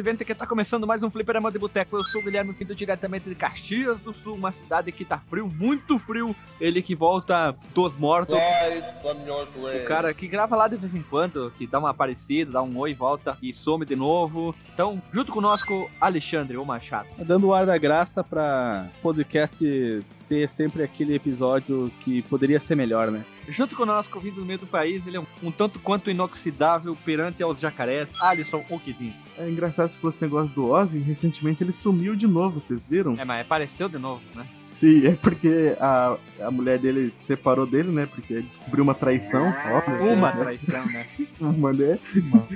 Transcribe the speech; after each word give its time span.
Vivente 0.00 0.24
que 0.24 0.34
tá 0.34 0.46
começando 0.46 0.86
mais 0.86 1.02
um 1.02 1.10
Fliperama 1.10 1.52
de 1.52 1.58
Boteco. 1.58 1.94
Eu 1.94 2.02
sou 2.04 2.22
o 2.22 2.24
Guilherme 2.24 2.54
Pinto, 2.54 2.74
diretamente 2.74 3.28
de 3.28 3.34
Caxias 3.34 3.98
do 3.98 4.14
Sul, 4.14 4.34
uma 4.34 4.50
cidade 4.50 4.90
que 4.90 5.04
tá 5.04 5.18
frio, 5.18 5.46
muito 5.46 5.98
frio. 5.98 6.34
Ele 6.58 6.80
que 6.80 6.94
volta 6.94 7.54
dos 7.74 7.94
mortos. 7.98 8.34
O 8.34 9.86
cara 9.86 10.14
que 10.14 10.26
grava 10.26 10.56
lá 10.56 10.68
de 10.68 10.76
vez 10.76 10.94
em 10.94 11.02
quando, 11.02 11.52
que 11.58 11.66
dá 11.66 11.78
uma 11.78 11.90
aparecida, 11.90 12.52
dá 12.52 12.62
um 12.62 12.78
oi, 12.78 12.94
volta 12.94 13.36
e 13.42 13.52
some 13.52 13.84
de 13.84 13.94
novo. 13.94 14.54
Então, 14.72 15.02
junto 15.12 15.32
conosco, 15.32 15.86
Alexandre, 16.00 16.56
o 16.56 16.64
Machado. 16.64 17.06
Dando 17.18 17.48
o 17.48 17.54
ar 17.54 17.66
da 17.66 17.76
graça 17.76 18.24
pra 18.24 18.88
podcast 19.02 20.02
ter 20.30 20.48
sempre 20.48 20.84
aquele 20.84 21.16
episódio 21.16 21.90
que 22.00 22.22
poderia 22.22 22.60
ser 22.60 22.76
melhor, 22.76 23.10
né? 23.10 23.24
Junto 23.48 23.74
conosco, 23.74 24.20
vindo 24.20 24.36
do 24.36 24.46
meio 24.46 24.60
do 24.60 24.66
país, 24.66 25.04
ele 25.04 25.16
é 25.16 25.20
um, 25.20 25.26
um 25.42 25.50
tanto 25.50 25.80
quanto 25.80 26.08
inoxidável 26.08 26.96
perante 27.04 27.42
aos 27.42 27.58
jacarés, 27.58 28.08
Alisson 28.22 28.64
Okidin. 28.70 29.12
É 29.36 29.50
engraçado 29.50 29.90
se 29.90 29.98
fosse 29.98 30.22
negócio 30.22 30.54
do 30.54 30.70
Ozzy, 30.70 31.00
recentemente 31.00 31.64
ele 31.64 31.72
sumiu 31.72 32.14
de 32.14 32.28
novo, 32.28 32.60
vocês 32.60 32.80
viram? 32.88 33.14
É, 33.18 33.24
mas 33.24 33.40
apareceu 33.40 33.88
de 33.88 33.98
novo, 33.98 34.22
né? 34.36 34.46
Sim, 34.80 35.06
é 35.08 35.12
porque 35.14 35.76
a, 35.78 36.16
a 36.40 36.50
mulher 36.50 36.78
dele 36.78 37.12
separou 37.26 37.66
dele, 37.66 37.90
né? 37.90 38.06
Porque 38.06 38.32
ele 38.32 38.42
descobriu 38.48 38.82
uma 38.82 38.94
traição. 38.94 39.52
Ó, 39.70 40.04
Uma 40.14 40.32
né? 40.32 40.40
traição, 40.40 40.86
né? 40.86 41.06
Uma, 41.38 41.70
né? 41.70 41.98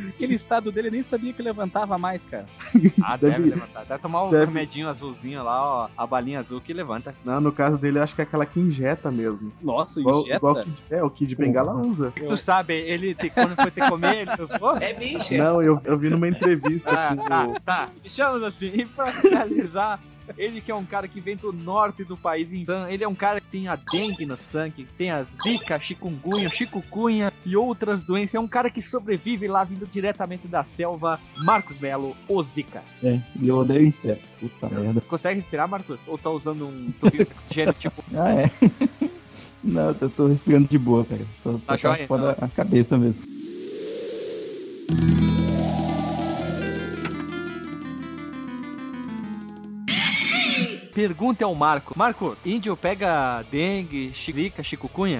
Aquele 0.09 0.35
estado 0.35 0.73
dele 0.73 0.91
nem 0.91 1.03
sabia 1.03 1.35
que 1.35 1.43
levantava 1.43 1.99
mais, 1.99 2.25
cara. 2.25 2.47
Ah, 3.03 3.17
deve, 3.19 3.35
Deve- 3.37 3.51
levantar. 3.51 3.85
Deve 3.85 4.01
tomar 4.01 4.23
o 4.25 4.31
deve- 4.31 4.47
remedinho 4.47 4.89
azulzinho 4.89 5.45
lá, 5.45 5.63
ó. 5.63 5.89
A 5.97 6.07
balinha 6.07 6.41
azul 6.41 6.63
que 6.63 6.73
levanta. 6.73 7.15
Não, 7.25 7.41
no 7.43 7.53
caso 7.53 7.77
dele, 7.77 7.99
acho 7.99 8.15
que 8.15 8.23
é 8.23 8.25
aquela 8.25 8.47
que 8.47 8.59
injeta 8.59 9.11
mesmo. 9.11 9.53
Nossa, 9.63 10.01
Igual, 10.01 10.21
injeta. 10.21 10.37
igual 10.37 10.55
o 10.55 10.65
Kid, 10.65 10.83
é, 10.91 11.03
o 11.05 11.11
Kid 11.11 11.37
Bengala 11.37 11.75
usa. 11.75 12.11
Tu 12.27 12.37
sabe, 12.39 12.73
ele 12.75 13.15
te- 13.15 13.29
quando 13.29 13.55
foi 13.55 13.71
te 13.71 13.81
comer, 13.87 14.23
ele 14.23 14.31
usou? 14.43 14.77
É 14.79 14.95
bicha. 14.95 15.37
Não, 15.37 15.61
eu, 15.63 15.79
eu 15.85 15.99
vi 15.99 16.09
numa 16.09 16.27
entrevista 16.29 16.91
Ah, 16.91 17.15
com 17.15 17.25
tá, 17.29 17.47
o- 17.47 17.61
tá. 17.61 17.89
Deixamos 18.01 18.43
assim. 18.43 18.71
E 18.75 18.87
pra 18.87 19.13
finalizar, 19.13 20.01
ele 20.37 20.61
que 20.61 20.71
é 20.71 20.75
um 20.75 20.85
cara 20.85 21.07
que 21.07 21.21
vem 21.21 21.37
do 21.37 21.53
norte 21.53 22.05
do 22.05 22.17
país, 22.17 22.49
então, 22.53 22.89
ele 22.89 23.05
é 23.05 23.09
um 23.09 23.15
cara 23.15 23.41
que 23.41 23.47
tem 23.47 23.69
a 23.69 23.77
dengue 23.77 24.27
no 24.27 24.37
sangue, 24.37 24.87
tem 24.97 25.11
a 25.11 25.25
zika, 25.43 25.79
chikungunya, 25.79 26.51
chikungunya 26.51 27.33
e 27.45 27.57
outras 27.57 28.03
doenças. 28.03 28.35
É 28.35 28.41
um 28.41 28.49
cara 28.49 28.71
que 28.71 28.83
sobrevive 28.83 29.47
lá 29.47 29.65
vindo 29.65 29.87
diretamente 29.87 30.47
da 30.47 30.65
selva. 30.65 31.21
Marcos 31.45 31.79
Melo, 31.79 32.17
o 32.29 32.43
Zika. 32.43 32.83
É, 33.03 33.21
e 33.41 33.49
eu 33.49 33.59
odeio 33.59 33.87
inseto. 33.87 34.23
Puta 34.41 34.69
merda. 34.69 35.01
Consegue 35.03 35.41
respirar, 35.41 35.69
Marcos? 35.69 35.99
Ou 36.07 36.19
tá 36.19 36.31
usando 36.31 36.67
um 36.67 36.93
tubinho 37.01 37.25
de 37.25 37.33
oxigênio 37.33 37.75
tipo 37.75 38.05
Ah, 38.15 38.33
é. 38.33 38.51
Não, 39.63 39.97
eu 39.99 40.11
tô 40.11 40.27
respirando 40.27 40.69
de 40.69 40.79
boa, 40.79 41.05
cara. 41.05 41.23
Só, 41.43 41.53
só 41.53 41.59
Tá 41.59 41.65
tá 41.67 41.77
joia, 41.77 42.07
foda 42.07 42.37
a 42.41 42.49
cabeça 42.49 42.99
mesmo. 42.99 43.23
Pergunta 50.95 51.45
ao 51.45 51.55
Marco. 51.55 51.93
Marco, 51.99 52.37
índio 52.45 52.77
pega 52.77 53.43
dengue, 53.51 54.13
zika, 54.15 54.63
chikungunya? 54.63 55.19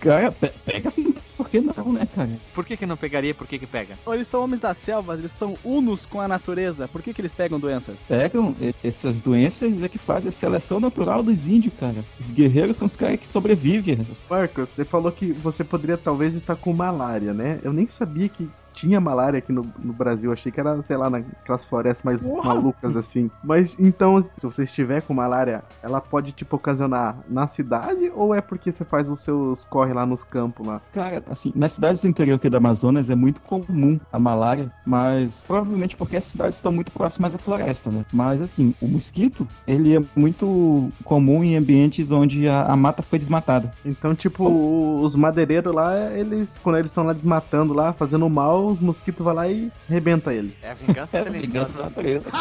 Cara, 0.00 0.32
pe- 0.32 0.52
pega 0.64 0.88
assim, 0.88 1.14
por 1.36 1.48
que 1.50 1.60
não, 1.60 1.92
né, 1.92 2.08
cara? 2.14 2.30
Por 2.54 2.64
que 2.64 2.76
que 2.76 2.86
não 2.86 2.96
pegaria? 2.96 3.34
Por 3.34 3.46
que 3.46 3.58
que 3.58 3.66
pega? 3.66 3.98
Eles 4.06 4.26
são 4.28 4.42
homens 4.42 4.60
da 4.60 4.72
selva, 4.72 5.14
eles 5.14 5.32
são 5.32 5.56
unos 5.62 6.06
com 6.06 6.20
a 6.20 6.26
natureza. 6.28 6.88
Por 6.88 7.02
que, 7.02 7.12
que 7.12 7.20
eles 7.20 7.32
pegam 7.32 7.60
doenças? 7.60 7.98
Pegam 8.08 8.54
essas 8.82 9.20
doenças 9.20 9.82
é 9.82 9.88
que 9.88 9.98
fazem 9.98 10.30
a 10.30 10.32
seleção 10.32 10.80
natural 10.80 11.22
dos 11.22 11.46
índios, 11.46 11.74
cara. 11.78 12.02
Os 12.18 12.30
guerreiros 12.30 12.78
são 12.78 12.86
os 12.86 12.96
caras 12.96 13.20
que 13.20 13.26
sobrevivem. 13.26 13.98
Marcos, 14.30 14.68
você 14.74 14.84
falou 14.84 15.12
que 15.12 15.32
você 15.32 15.62
poderia 15.62 15.98
talvez 15.98 16.34
estar 16.34 16.56
com 16.56 16.72
malária, 16.72 17.34
né? 17.34 17.60
Eu 17.62 17.72
nem 17.72 17.86
sabia 17.88 18.28
que 18.28 18.48
tinha 18.76 19.00
malária 19.00 19.38
aqui 19.38 19.50
no, 19.52 19.62
no 19.78 19.92
Brasil. 19.92 20.32
Achei 20.32 20.52
que 20.52 20.60
era, 20.60 20.80
sei 20.86 20.96
lá, 20.96 21.08
naquelas 21.10 21.64
florestas 21.64 22.04
mais 22.04 22.22
Porra! 22.22 22.54
malucas 22.54 22.94
assim. 22.96 23.30
Mas 23.42 23.74
então, 23.78 24.22
se 24.22 24.42
você 24.42 24.62
estiver 24.64 25.02
com 25.02 25.14
malária, 25.14 25.64
ela 25.82 26.00
pode, 26.00 26.32
tipo, 26.32 26.56
ocasionar 26.56 27.16
na 27.28 27.48
cidade 27.48 28.12
ou 28.14 28.34
é 28.34 28.40
porque 28.40 28.70
você 28.70 28.84
faz 28.84 29.08
os 29.08 29.20
seus 29.22 29.64
corre 29.64 29.92
lá 29.92 30.04
nos 30.04 30.22
campos 30.22 30.66
lá? 30.66 30.80
Cara, 30.92 31.22
assim, 31.30 31.52
nas 31.56 31.72
cidades 31.72 32.02
do 32.02 32.08
interior 32.08 32.36
aqui 32.36 32.48
do 32.50 32.56
Amazonas 32.56 33.08
é 33.10 33.14
muito 33.14 33.40
comum 33.40 33.98
a 34.12 34.18
malária, 34.18 34.70
mas 34.84 35.44
provavelmente 35.46 35.96
porque 35.96 36.16
as 36.16 36.24
cidades 36.24 36.56
estão 36.56 36.70
muito 36.70 36.92
próximas 36.92 37.34
à 37.34 37.38
floresta, 37.38 37.90
né? 37.90 38.04
Mas 38.12 38.42
assim, 38.42 38.74
o 38.80 38.86
mosquito, 38.86 39.46
ele 39.66 39.96
é 39.96 40.02
muito 40.14 40.88
comum 41.04 41.42
em 41.42 41.56
ambientes 41.56 42.10
onde 42.10 42.46
a, 42.48 42.64
a 42.64 42.76
mata 42.76 43.02
foi 43.02 43.18
desmatada. 43.18 43.70
Então, 43.84 44.14
tipo, 44.14 44.44
o- 44.48 45.02
os 45.02 45.14
madeireiros 45.14 45.72
lá, 45.74 45.94
eles, 46.12 46.58
quando 46.62 46.76
eles 46.78 46.90
estão 46.90 47.04
lá 47.04 47.12
desmatando 47.12 47.72
lá, 47.72 47.92
fazendo 47.92 48.28
mal, 48.28 48.65
os 48.66 48.80
mosquitos 48.80 49.24
vão 49.24 49.34
lá 49.34 49.48
e 49.48 49.70
rebenta 49.88 50.32
ele. 50.32 50.56
É 50.62 50.70
a 50.70 50.74
vingança 50.74 51.16
É 51.16 51.20
a 51.20 51.24
vingança 51.24 51.78
da 51.78 51.84
natureza. 51.84 52.30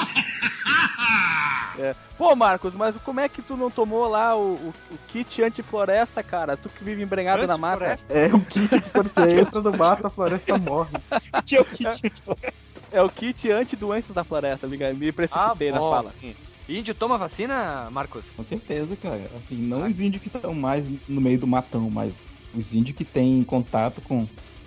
Pô, 2.17 2.33
Marcos, 2.35 2.73
mas 2.73 2.95
como 2.97 3.19
é 3.19 3.27
que 3.27 3.41
tu 3.41 3.57
não 3.57 3.69
tomou 3.69 4.07
lá 4.07 4.33
o, 4.35 4.53
o- 4.53 4.73
o 4.91 4.97
kit 5.09 5.43
antifloresta, 5.43 6.23
cara? 6.23 6.55
Tu 6.55 6.69
que 6.69 6.83
vive 6.83 7.03
embrenhado 7.03 7.45
na 7.45 7.57
mata. 7.57 7.99
É 8.09 8.27
o 8.33 8.39
kit 8.39 8.69
que 8.81 8.89
quando 8.89 9.09
você 9.09 9.41
entra 9.41 9.59
no 9.61 9.77
mato, 9.77 10.07
a 10.07 10.09
floresta 10.09 10.57
morre. 10.57 10.91
Tinha 11.43 11.61
o 11.61 11.65
kit. 11.65 12.13
É 12.93 13.01
o 13.01 13.09
kit 13.09 13.51
anti-doenças 13.51 14.13
da 14.15 14.23
floresta, 14.23 14.67
me, 14.67 14.77
me 14.93 15.11
precipitei 15.11 15.71
na 15.71 15.79
bom. 15.79 15.91
fala. 15.91 16.13
Índio 16.69 16.95
toma 16.95 17.17
vacina, 17.17 17.89
Marcos? 17.91 18.23
Com 18.37 18.43
certeza, 18.45 18.95
cara. 18.95 19.29
Assim, 19.37 19.55
não 19.57 19.85
os 19.85 19.99
índios 19.99 20.23
que 20.23 20.29
estão 20.29 20.53
mais 20.53 20.87
no 21.09 21.19
meio 21.19 21.37
do 21.37 21.45
matão, 21.45 21.89
mas 21.91 22.13
os 22.55 22.73
índios 22.73 22.95
que 22.97 23.03
têm 23.03 23.43
contato 23.43 24.01
com, 24.01 24.25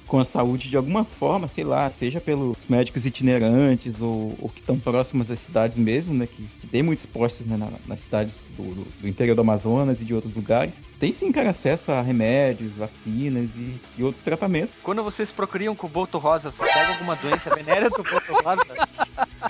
com 0.08 0.18
a 0.18 0.24
saúde 0.24 0.68
de 0.70 0.76
alguma 0.76 1.04
forma, 1.04 1.46
sei 1.46 1.62
lá, 1.64 1.90
seja 1.90 2.20
pelos 2.20 2.56
médicos 2.68 3.04
itinerantes 3.06 4.00
ou, 4.00 4.34
ou 4.40 4.48
que 4.48 4.60
estão 4.60 4.78
próximos 4.78 5.30
às 5.30 5.38
cidades 5.38 5.76
mesmo, 5.76 6.14
né? 6.14 6.26
Que, 6.26 6.42
que 6.60 6.66
tem 6.66 6.82
muitos 6.82 7.04
postos 7.06 7.46
né, 7.46 7.56
na- 7.56 7.70
nas 7.86 8.00
cidades 8.00 8.32
do, 8.56 8.62
do- 8.74 8.86
do 9.02 9.08
interior 9.08 9.34
do 9.34 9.42
Amazonas 9.42 10.00
e 10.00 10.04
de 10.04 10.14
outros 10.14 10.34
lugares. 10.34 10.82
Tem 10.98 11.12
sim, 11.12 11.30
cara, 11.30 11.50
acesso 11.50 11.92
a 11.92 12.00
remédios, 12.02 12.76
vacinas 12.76 13.56
e, 13.56 13.80
e 13.98 14.02
outros 14.02 14.24
tratamentos. 14.24 14.74
Quando 14.82 15.02
vocês 15.04 15.30
procriam 15.30 15.76
com 15.76 15.86
o 15.86 15.90
boto 15.90 16.18
rosa, 16.18 16.50
você 16.50 16.64
pega 16.64 16.88
alguma 16.94 17.14
doença 17.14 17.54
venérea 17.54 17.90
do 17.90 18.02
boto 18.02 18.32
rosa? 18.42 18.64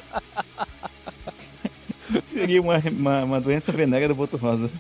Seria 2.39 2.61
uma, 2.63 2.79
uma, 2.79 3.25
uma 3.25 3.41
doença 3.41 3.73
venérea 3.73 4.09
do 4.09 4.15
boto 4.15 4.37
rosa. 4.37 4.71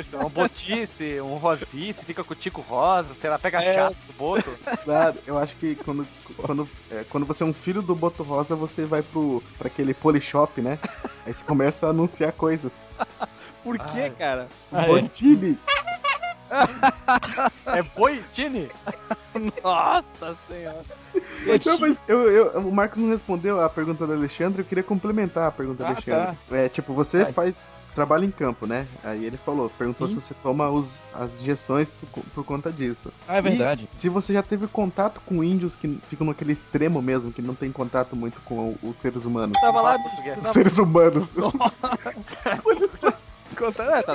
Isso, 0.00 0.16
um 0.16 0.28
botice, 0.28 1.20
um 1.20 1.36
rosice, 1.36 2.04
fica 2.04 2.22
com 2.24 2.32
o 2.32 2.36
tico 2.36 2.60
rosa, 2.60 3.14
sei 3.14 3.30
lá, 3.30 3.38
pega 3.38 3.62
É. 3.62 3.74
chato 3.74 3.96
do 4.06 4.12
boto. 4.14 4.50
Claro, 4.84 5.16
eu 5.26 5.38
acho 5.38 5.56
que 5.56 5.74
quando, 5.76 6.06
quando, 6.36 6.66
é, 6.90 7.04
quando 7.08 7.26
você 7.26 7.42
é 7.42 7.46
um 7.46 7.52
filho 7.54 7.82
do 7.82 7.94
Boto 7.94 8.22
Rosa, 8.22 8.54
você 8.56 8.84
vai 8.84 9.02
pro, 9.02 9.42
pra 9.58 9.68
aquele 9.68 9.94
polishop, 9.94 10.60
né? 10.60 10.78
Aí 11.24 11.32
você 11.32 11.44
começa 11.44 11.86
a 11.86 11.90
anunciar 11.90 12.32
coisas. 12.32 12.72
Por 13.62 13.78
quê, 13.78 14.00
Ai. 14.02 14.10
cara? 14.10 14.48
Ah, 14.72 14.84
é? 14.84 14.88
É 17.66 17.82
boitine? 17.82 18.68
Nossa 19.62 20.36
senhora. 20.48 20.82
Não, 21.66 21.78
mas 21.78 21.96
eu, 22.08 22.30
eu- 22.30 22.60
o 22.60 22.72
Marcos 22.72 22.98
não 22.98 23.10
respondeu 23.10 23.60
a 23.62 23.68
pergunta 23.68 24.06
do 24.06 24.12
Alexandre, 24.12 24.62
eu 24.62 24.64
queria 24.64 24.84
complementar 24.84 25.46
a 25.48 25.50
pergunta 25.50 25.82
do 25.82 25.86
Ah, 25.86 25.90
Alexandre. 25.90 26.36
É, 26.52 26.68
tipo, 26.68 26.92
você 26.94 27.24
Vai. 27.24 27.32
faz 27.32 27.54
trabalho 27.94 28.24
em 28.24 28.30
campo, 28.30 28.66
né? 28.66 28.86
Aí 29.04 29.24
ele 29.24 29.36
falou, 29.36 29.70
perguntou 29.70 30.08
Sim. 30.08 30.14
se 30.14 30.20
você 30.26 30.34
toma 30.42 30.68
os- 30.68 30.90
as 31.14 31.40
injeções 31.40 31.88
por, 31.88 32.22
por 32.34 32.44
conta 32.44 32.72
disso. 32.72 33.12
Ah, 33.28 33.36
é 33.36 33.42
verdade. 33.42 33.88
Se 33.98 34.08
você 34.08 34.32
já 34.32 34.42
teve 34.42 34.66
contato 34.66 35.20
com 35.24 35.44
índios 35.44 35.76
que 35.76 36.00
ficam 36.08 36.26
naquele 36.26 36.52
extremo 36.52 37.00
mesmo, 37.00 37.30
que 37.32 37.40
não 37.40 37.54
tem 37.54 37.70
contato 37.70 38.16
muito 38.16 38.40
com 38.40 38.74
os 38.82 38.96
seres 39.00 39.24
humanos. 39.24 39.56
Tava 39.60 39.80
lá, 39.80 39.96
Os 40.44 40.52
seres 40.52 40.76
humanos. 40.78 41.28
Conta- 43.54 43.82
é, 43.84 44.02
tá 44.02 44.14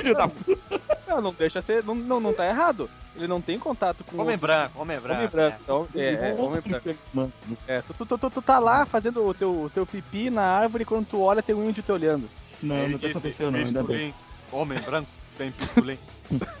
Não, 1.08 1.20
não 1.20 1.32
deixa 1.32 1.60
ser. 1.62 1.82
Não, 1.84 1.94
não, 1.94 2.20
não 2.20 2.32
tá 2.32 2.46
errado. 2.46 2.88
Ele 3.16 3.26
não 3.26 3.40
tem 3.40 3.58
contato 3.58 4.04
com. 4.04 4.20
Homem 4.22 4.38
branco, 4.38 4.80
homem 4.80 4.98
branco. 4.98 5.18
Homem 5.18 5.28
branco. 5.28 5.58
Então, 5.62 5.88
é, 5.94 6.04
é, 6.30 6.34
homem 6.38 6.60
branco. 6.60 7.32
É, 7.66 7.82
tu, 7.82 7.94
tu, 7.94 8.06
tu, 8.06 8.18
tu, 8.18 8.30
tu 8.30 8.42
tá 8.42 8.58
lá 8.58 8.86
fazendo 8.86 9.26
o 9.26 9.34
teu, 9.34 9.50
o 9.64 9.70
teu 9.70 9.84
pipi 9.84 10.30
na 10.30 10.42
árvore 10.42 10.84
quando 10.84 11.06
tu 11.06 11.20
olha 11.20 11.42
tem 11.42 11.54
um 11.54 11.68
índio 11.68 11.82
te 11.82 11.90
olhando. 11.90 12.28
Não, 12.62 12.76
Ele 12.76 12.92
nunca 12.92 12.98
disse, 13.06 13.10
aconteceu 13.18 13.50
não, 13.50 13.58
ainda 13.58 13.82
bem. 13.82 14.14
Homem 14.52 14.78
branco 14.80 15.08
tem 15.36 15.50
pistolim. 15.50 15.98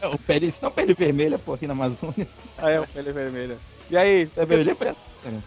É, 0.00 0.06
O 0.08 0.18
pele, 0.18 0.52
não 0.60 0.68
é 0.68 0.72
pele 0.72 0.92
vermelha, 0.92 1.38
pô, 1.38 1.54
aqui 1.54 1.66
na 1.66 1.72
Amazônia. 1.72 2.28
Ah, 2.58 2.70
é, 2.70 2.84
pele 2.86 3.12
vermelha. 3.12 3.56
E 3.90 3.96
aí, 3.96 4.28
É 4.36 4.44
vermelha 4.44 4.74
cara. 4.74 4.94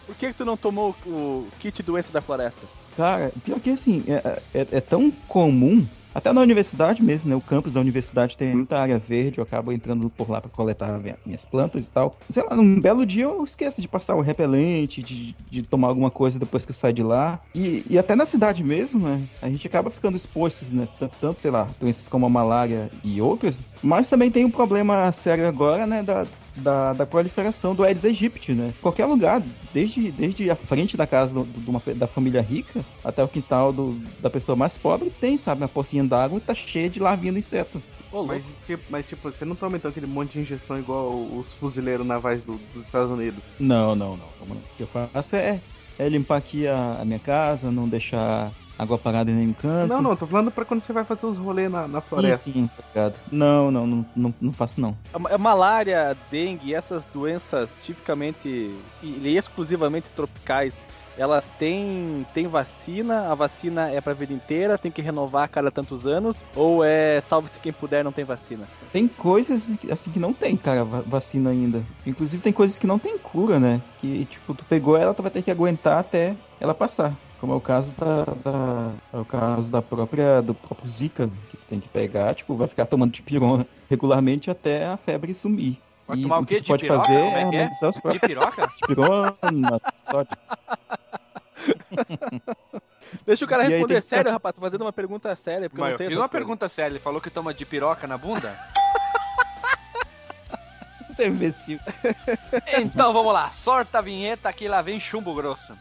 por 0.06 0.14
que, 0.16 0.26
que 0.28 0.34
tu 0.34 0.44
não 0.44 0.56
tomou 0.56 0.94
o, 1.06 1.08
o 1.10 1.48
kit 1.60 1.80
doença 1.82 2.10
da 2.12 2.20
floresta? 2.20 2.60
Cara, 2.96 3.32
pior 3.44 3.60
que 3.60 3.70
assim, 3.70 4.02
é, 4.08 4.40
é, 4.52 4.66
é 4.72 4.80
tão 4.80 5.10
comum, 5.28 5.86
até 6.14 6.32
na 6.32 6.40
universidade 6.40 7.02
mesmo, 7.02 7.30
né? 7.30 7.36
O 7.36 7.40
campus 7.40 7.74
da 7.74 7.80
universidade 7.80 8.36
tem 8.36 8.54
muita 8.54 8.78
área 8.78 8.98
verde, 8.98 9.38
eu 9.38 9.44
acabo 9.44 9.72
entrando 9.72 10.08
por 10.10 10.30
lá 10.30 10.40
pra 10.40 10.50
coletar 10.50 10.98
minha- 10.98 11.18
minhas 11.24 11.44
plantas 11.44 11.86
e 11.86 11.90
tal. 11.90 12.16
Sei 12.28 12.42
lá, 12.42 12.54
num 12.56 12.80
belo 12.80 13.04
dia 13.06 13.24
eu 13.24 13.44
esqueço 13.44 13.80
de 13.80 13.88
passar 13.88 14.14
o 14.16 14.20
repelente, 14.20 15.02
de, 15.02 15.34
de 15.50 15.62
tomar 15.62 15.88
alguma 15.88 16.10
coisa 16.10 16.38
depois 16.38 16.64
que 16.64 16.70
eu 16.70 16.74
saio 16.74 16.94
de 16.94 17.02
lá. 17.02 17.40
E, 17.54 17.84
e 17.88 17.98
até 17.98 18.14
na 18.16 18.26
cidade 18.26 18.62
mesmo, 18.64 19.00
né? 19.00 19.22
A 19.40 19.48
gente 19.48 19.66
acaba 19.66 19.90
ficando 19.90 20.16
expostos, 20.16 20.72
né? 20.72 20.88
Tanto, 20.98 21.16
tanto, 21.20 21.42
sei 21.42 21.50
lá, 21.50 21.68
doenças 21.78 22.08
como 22.08 22.26
a 22.26 22.30
malária 22.30 22.90
e 23.04 23.20
outras. 23.20 23.60
Mas 23.82 24.08
também 24.08 24.30
tem 24.30 24.44
um 24.44 24.50
problema 24.50 25.10
sério 25.12 25.46
agora, 25.46 25.86
né? 25.86 26.02
Da, 26.02 26.26
da, 26.60 26.92
da 26.92 27.06
proliferação 27.06 27.74
do 27.74 27.82
Aedes 27.82 28.04
aegypti, 28.04 28.52
né? 28.52 28.72
Qualquer 28.80 29.06
lugar, 29.06 29.42
desde, 29.72 30.10
desde 30.10 30.50
a 30.50 30.56
frente 30.56 30.96
da 30.96 31.06
casa 31.06 31.32
do, 31.34 31.44
do, 31.44 31.70
uma, 31.70 31.82
da 31.94 32.06
família 32.06 32.40
rica 32.40 32.84
até 33.04 33.22
o 33.22 33.28
quintal 33.28 33.72
do, 33.72 33.92
da 34.20 34.30
pessoa 34.30 34.54
mais 34.54 34.78
pobre, 34.78 35.10
tem, 35.10 35.36
sabe, 35.36 35.62
uma 35.62 35.68
pocinha 35.68 36.04
d'água 36.04 36.38
e 36.38 36.40
tá 36.40 36.54
cheia 36.54 36.88
de 36.88 37.00
larvinha 37.00 37.32
do 37.32 37.38
inseto. 37.38 37.82
Oh, 38.12 38.24
mas, 38.24 38.44
tipo, 38.66 38.82
mas, 38.90 39.06
tipo, 39.06 39.30
você 39.30 39.44
não 39.44 39.54
tá 39.54 39.66
aumentando 39.66 39.92
aquele 39.92 40.06
monte 40.06 40.32
de 40.32 40.40
injeção 40.40 40.78
igual 40.78 41.10
os 41.10 41.52
fuzileiros 41.54 42.04
navais 42.04 42.42
do, 42.42 42.54
dos 42.74 42.84
Estados 42.84 43.10
Unidos? 43.10 43.44
Não, 43.58 43.94
não, 43.94 44.16
não. 44.16 44.26
O 44.26 44.60
que 44.76 44.82
eu 44.82 44.86
faço 44.88 45.36
é, 45.36 45.60
é 45.98 46.08
limpar 46.08 46.38
aqui 46.38 46.66
a, 46.66 46.98
a 47.00 47.04
minha 47.04 47.20
casa, 47.20 47.70
não 47.70 47.88
deixar 47.88 48.50
água 48.80 48.96
parada 48.96 49.30
em 49.30 49.34
nenhum 49.34 49.52
canto. 49.52 49.88
Não, 49.88 50.00
não, 50.00 50.16
tô 50.16 50.26
falando 50.26 50.50
pra 50.50 50.64
quando 50.64 50.80
você 50.80 50.92
vai 50.92 51.04
fazer 51.04 51.26
os 51.26 51.36
rolês 51.36 51.70
na, 51.70 51.86
na 51.86 52.00
floresta. 52.00 52.44
Sim, 52.44 52.52
sim, 52.52 52.70
obrigado. 52.78 53.18
Não, 53.30 53.70
não, 53.70 53.86
não, 53.86 54.06
não, 54.16 54.34
não 54.40 54.52
faço 54.52 54.80
não. 54.80 54.96
A, 55.12 55.34
a 55.34 55.38
malária, 55.38 56.16
dengue, 56.30 56.74
essas 56.74 57.04
doenças 57.12 57.70
tipicamente 57.82 58.74
e 59.02 59.36
exclusivamente 59.36 60.06
tropicais, 60.16 60.74
elas 61.18 61.44
têm, 61.58 62.26
têm 62.32 62.46
vacina, 62.46 63.30
a 63.30 63.34
vacina 63.34 63.90
é 63.90 64.00
pra 64.00 64.14
vida 64.14 64.32
inteira, 64.32 64.78
tem 64.78 64.90
que 64.90 65.02
renovar 65.02 65.44
a 65.44 65.48
cada 65.48 65.70
tantos 65.70 66.06
anos, 66.06 66.38
ou 66.56 66.82
é 66.82 67.20
salve-se 67.20 67.60
quem 67.60 67.72
puder, 67.72 68.02
não 68.02 68.12
tem 68.12 68.24
vacina? 68.24 68.66
Tem 68.90 69.06
coisas 69.06 69.76
assim 69.90 70.10
que 70.10 70.18
não 70.18 70.32
tem, 70.32 70.56
cara, 70.56 70.84
vacina 70.84 71.50
ainda. 71.50 71.82
Inclusive 72.06 72.42
tem 72.42 72.52
coisas 72.52 72.78
que 72.78 72.86
não 72.86 72.98
tem 72.98 73.18
cura, 73.18 73.60
né? 73.60 73.82
Que 73.98 74.24
tipo, 74.24 74.54
tu 74.54 74.64
pegou 74.64 74.96
ela, 74.96 75.12
tu 75.12 75.20
vai 75.20 75.30
ter 75.30 75.42
que 75.42 75.50
aguentar 75.50 75.98
até 75.98 76.34
ela 76.58 76.74
passar. 76.74 77.14
Como 77.40 77.54
é 77.54 77.56
o 77.56 77.60
caso 77.60 77.92
da, 77.92 78.24
da 78.44 78.92
é 79.14 79.16
o 79.16 79.24
caso 79.24 79.72
da 79.72 79.80
própria 79.80 80.42
do 80.42 80.54
próprio 80.54 80.86
Zika, 80.86 81.30
que 81.48 81.56
tem 81.56 81.80
que 81.80 81.88
pegar, 81.88 82.34
tipo, 82.34 82.54
vai 82.54 82.68
ficar 82.68 82.84
tomando 82.84 83.12
dipirona 83.12 83.66
regularmente 83.88 84.50
até 84.50 84.84
a 84.86 84.98
febre 84.98 85.32
sumir. 85.32 85.78
Vai 86.06 86.18
e 86.18 86.22
tomar 86.22 86.40
o, 86.40 86.46
que 86.46 86.62
pode 86.62 86.86
fazer 86.86 87.14
é, 87.14 87.42
é, 87.42 87.62
é? 87.62 87.70
os 87.70 87.78
De 88.12 88.18
piroca? 88.20 88.68
Dipirona, 88.76 89.34
Deixa 93.26 93.44
o 93.44 93.48
cara 93.48 93.62
responder 93.64 94.02
sério, 94.02 94.26
que... 94.26 94.30
rapaz. 94.30 94.54
Tô 94.54 94.60
fazendo 94.60 94.82
uma 94.82 94.92
pergunta 94.92 95.34
séria. 95.34 95.70
Porque 95.70 95.80
Mas 95.80 95.92
eu 95.92 95.92
não 95.92 95.98
sei 95.98 96.06
eu 96.06 96.10
fiz 96.10 96.18
uma 96.18 96.28
coisas. 96.28 96.46
pergunta 96.46 96.68
séria. 96.68 96.92
Ele 96.92 96.98
falou 96.98 97.20
que 97.20 97.30
toma 97.30 97.54
de 97.54 97.64
piroca 97.64 98.06
na 98.06 98.18
bunda? 98.18 98.56
Você 101.08 101.24
é 101.24 101.26
imbecil. 101.26 101.78
então 102.78 103.12
vamos 103.12 103.32
lá. 103.32 103.50
Sorta 103.50 103.98
a 103.98 104.02
vinheta 104.02 104.52
que 104.52 104.68
lá 104.68 104.80
vem 104.82 105.00
chumbo 105.00 105.34
grosso. 105.34 105.74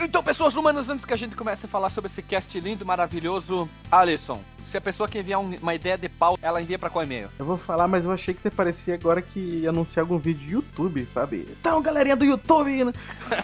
Então, 0.00 0.22
pessoas 0.22 0.54
humanas, 0.56 0.88
antes 0.88 1.04
que 1.04 1.12
a 1.12 1.16
gente 1.16 1.36
comece 1.36 1.66
a 1.66 1.68
falar 1.68 1.90
sobre 1.90 2.10
esse 2.10 2.22
cast 2.22 2.58
lindo, 2.60 2.86
maravilhoso, 2.86 3.68
Alisson, 3.90 4.40
se 4.70 4.76
a 4.76 4.80
pessoa 4.80 5.08
quer 5.08 5.20
enviar 5.20 5.40
um, 5.40 5.54
uma 5.62 5.74
ideia 5.74 5.96
de 5.96 6.08
pau, 6.08 6.38
ela 6.42 6.60
envia 6.60 6.78
pra 6.78 6.90
qual 6.90 7.04
e-mail? 7.04 7.28
Eu 7.38 7.44
vou 7.44 7.56
falar, 7.56 7.88
mas 7.88 8.04
eu 8.04 8.12
achei 8.12 8.34
que 8.34 8.42
você 8.42 8.50
parecia 8.50 8.94
agora 8.94 9.22
que 9.22 9.40
ia 9.40 9.70
anunciar 9.70 10.04
algum 10.04 10.18
vídeo 10.18 10.46
de 10.46 10.52
YouTube, 10.54 11.08
sabe? 11.12 11.46
Então, 11.60 11.80
galerinha 11.80 12.14
do 12.14 12.24
YouTube, 12.24 12.84
né? 12.84 12.92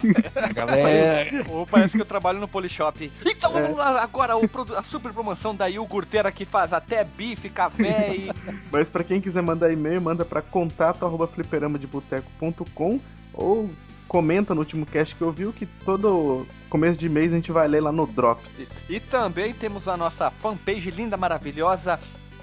Galera. 0.53 1.45
Ou 1.49 1.65
parece 1.65 1.95
que 1.95 2.01
eu 2.01 2.05
trabalho 2.05 2.39
no 2.39 2.47
Polishop. 2.47 3.11
Então, 3.25 3.57
é. 3.57 3.61
vamos 3.63 3.77
lá 3.77 4.01
agora, 4.01 4.37
o, 4.37 4.49
a 4.77 4.83
super 4.83 5.11
promoção 5.11 5.55
da 5.55 5.67
iogurteira 5.67 6.31
que 6.31 6.45
faz 6.45 6.71
até 6.71 7.03
bife, 7.03 7.49
café 7.49 8.15
e... 8.15 8.31
Mas 8.71 8.87
pra 8.87 9.03
quem 9.03 9.19
quiser 9.19 9.41
mandar 9.41 9.71
e-mail, 9.71 10.01
manda 10.01 10.23
pra 10.23 10.41
contato 10.41 11.05
arroba 11.05 11.27
fliperamadeboteco.com 11.27 12.99
ou 13.33 13.69
comenta 14.07 14.53
no 14.53 14.61
último 14.61 14.85
cast 14.85 15.15
que 15.15 15.21
eu 15.21 15.31
vi 15.31 15.51
que 15.51 15.65
todo 15.65 16.45
começo 16.69 16.99
de 16.99 17.07
mês 17.07 17.31
a 17.31 17.35
gente 17.35 17.51
vai 17.51 17.67
ler 17.67 17.81
lá 17.81 17.91
no 17.91 18.05
Drops. 18.05 18.49
E 18.89 18.99
também 18.99 19.53
temos 19.53 19.87
a 19.87 19.95
nossa 19.95 20.29
fanpage 20.29 20.91
linda, 20.91 21.15
maravilhosa, 21.15 21.99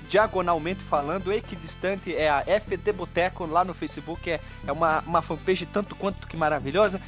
diagonalmente 0.08 0.80
falando, 0.82 1.32
equidistante, 1.32 2.14
é 2.14 2.28
a 2.28 2.44
FD 2.44 2.92
Boteco 2.92 3.46
lá 3.46 3.64
no 3.64 3.74
Facebook, 3.74 4.30
é, 4.30 4.40
é 4.66 4.72
uma, 4.72 5.00
uma 5.06 5.22
fanpage 5.22 5.66
tanto 5.66 5.96
quanto 5.96 6.26
que 6.26 6.36
maravilhosa. 6.36 7.00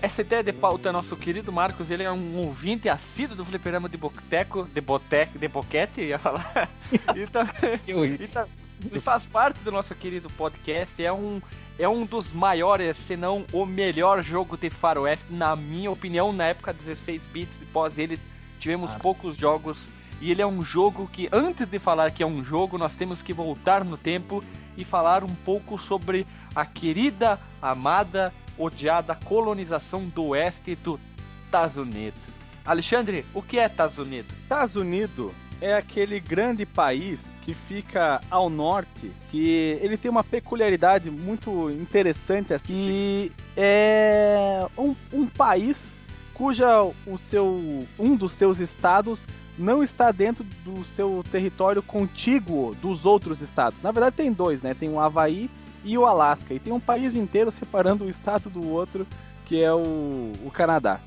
Essa 0.00 0.20
ideia 0.20 0.44
de 0.44 0.52
pauta, 0.52 0.92
nosso 0.92 1.16
querido 1.16 1.52
Marcos, 1.52 1.90
ele 1.90 2.04
é 2.04 2.12
um 2.12 2.36
ouvinte 2.36 2.88
assíduo 2.88 3.36
do 3.36 3.44
Fliperama 3.44 3.88
de 3.88 3.96
Boteco, 3.96 4.64
de 4.72 4.80
Boteco, 4.80 5.38
de 5.38 5.48
Boquete, 5.48 6.00
ia 6.00 6.18
falar. 6.18 6.68
e, 7.16 7.26
também, 7.26 7.80
e, 7.86 8.96
e 8.96 9.00
faz 9.00 9.24
parte 9.24 9.58
do 9.60 9.72
nosso 9.72 9.94
querido 9.96 10.30
podcast, 10.30 11.02
é 11.02 11.12
um 11.12 11.40
é 11.78 11.88
um 11.88 12.04
dos 12.04 12.32
maiores, 12.32 12.96
se 13.06 13.16
não 13.16 13.44
o 13.52 13.64
melhor 13.64 14.22
jogo 14.22 14.56
de 14.56 14.68
faroeste, 14.68 15.26
na 15.30 15.54
minha 15.54 15.90
opinião, 15.90 16.32
na 16.32 16.46
época 16.46 16.72
16 16.72 17.22
bits, 17.32 17.54
pós 17.72 17.96
ele 17.96 18.18
tivemos 18.58 18.90
ah. 18.92 18.98
poucos 19.00 19.36
jogos 19.36 19.78
e 20.20 20.32
ele 20.32 20.42
é 20.42 20.46
um 20.46 20.62
jogo 20.62 21.08
que 21.12 21.28
antes 21.30 21.68
de 21.68 21.78
falar 21.78 22.10
que 22.10 22.22
é 22.22 22.26
um 22.26 22.44
jogo, 22.44 22.76
nós 22.76 22.92
temos 22.94 23.22
que 23.22 23.32
voltar 23.32 23.84
no 23.84 23.96
tempo 23.96 24.42
e 24.76 24.84
falar 24.84 25.22
um 25.22 25.34
pouco 25.34 25.78
sobre 25.78 26.26
a 26.54 26.66
querida, 26.66 27.38
amada, 27.62 28.34
odiada 28.58 29.14
colonização 29.14 30.06
do 30.06 30.26
oeste 30.26 30.74
do 30.74 30.98
Estados 31.44 31.76
Unidos. 31.76 32.20
Alexandre, 32.64 33.24
o 33.32 33.40
que 33.40 33.58
é 33.58 33.66
Estados 33.66 33.98
Unidos? 33.98 34.36
Estados 34.42 34.74
Unidos 34.74 35.32
é 35.60 35.74
aquele 35.74 36.18
grande 36.18 36.66
país 36.66 37.24
que 37.48 37.54
fica 37.54 38.20
ao 38.30 38.50
norte, 38.50 39.10
que 39.30 39.78
ele 39.80 39.96
tem 39.96 40.10
uma 40.10 40.22
peculiaridade 40.22 41.10
muito 41.10 41.70
interessante 41.70 42.52
que 42.62 43.32
é 43.56 44.66
um, 44.76 44.94
um 45.10 45.26
país 45.26 45.98
cuja 46.34 46.82
o 46.82 47.16
seu 47.16 47.86
um 47.98 48.14
dos 48.14 48.32
seus 48.32 48.60
estados 48.60 49.26
não 49.56 49.82
está 49.82 50.12
dentro 50.12 50.44
do 50.62 50.84
seu 50.94 51.24
território 51.32 51.82
contíguo 51.82 52.74
dos 52.82 53.06
outros 53.06 53.40
estados. 53.40 53.80
Na 53.82 53.92
verdade 53.92 54.16
tem 54.16 54.30
dois, 54.30 54.60
né? 54.60 54.74
Tem 54.74 54.90
o 54.90 55.00
Havaí 55.00 55.48
e 55.82 55.96
o 55.96 56.04
Alasca. 56.04 56.52
E 56.52 56.60
tem 56.60 56.70
um 56.70 56.78
país 56.78 57.16
inteiro 57.16 57.50
separando 57.50 58.04
um 58.04 58.10
estado 58.10 58.50
do 58.50 58.68
outro, 58.68 59.06
que 59.46 59.62
é 59.62 59.72
o, 59.72 60.32
o 60.44 60.50
Canadá. 60.52 61.00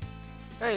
É, 0.60 0.72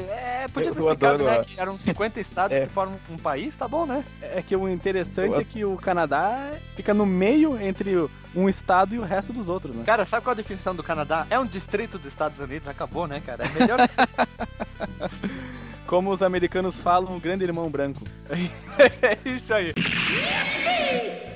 é 0.46 0.48
podia 0.48 0.72
ter 0.72 0.80
eu 0.80 0.92
explicado, 0.92 1.24
né, 1.24 1.44
que 1.44 1.60
eram 1.60 1.78
50 1.78 2.20
estados 2.20 2.58
é. 2.58 2.66
que 2.66 2.72
formam 2.72 3.00
um 3.10 3.18
país, 3.18 3.56
tá 3.56 3.68
bom, 3.68 3.86
né? 3.86 4.04
É 4.22 4.42
que 4.42 4.56
o 4.56 4.70
interessante 4.70 5.34
eu... 5.34 5.40
é 5.40 5.44
que 5.44 5.66
o 5.66 5.76
Canadá 5.76 6.54
fica 6.76 6.94
no 6.94 7.06
meio 7.06 7.60
entre 7.60 8.08
um 8.36 8.48
estado 8.48 8.94
e 8.94 9.00
o 9.00 9.04
resto 9.04 9.34
dos 9.34 9.48
outros, 9.50 9.76
né? 9.76 9.84
Cara, 9.86 10.06
sabe 10.06 10.24
qual 10.24 10.34
a 10.34 10.38
definição 10.38 10.76
do 10.76 10.84
Canadá? 10.84 11.26
É 11.30 11.40
um 11.40 11.46
distrito 11.46 11.98
dos 11.98 12.12
Estados 12.12 12.40
Unidos, 12.40 12.68
acabou, 12.68 13.08
né, 13.08 13.22
cara? 13.26 13.44
É 13.46 13.60
melhor... 13.60 13.80
Como 15.88 16.12
os 16.12 16.24
americanos 16.24 16.76
falam, 16.76 17.14
um 17.16 17.20
grande 17.20 17.44
irmão 17.44 17.70
branco. 17.70 18.02
é 18.28 19.30
isso 19.30 19.54
aí. 19.54 19.72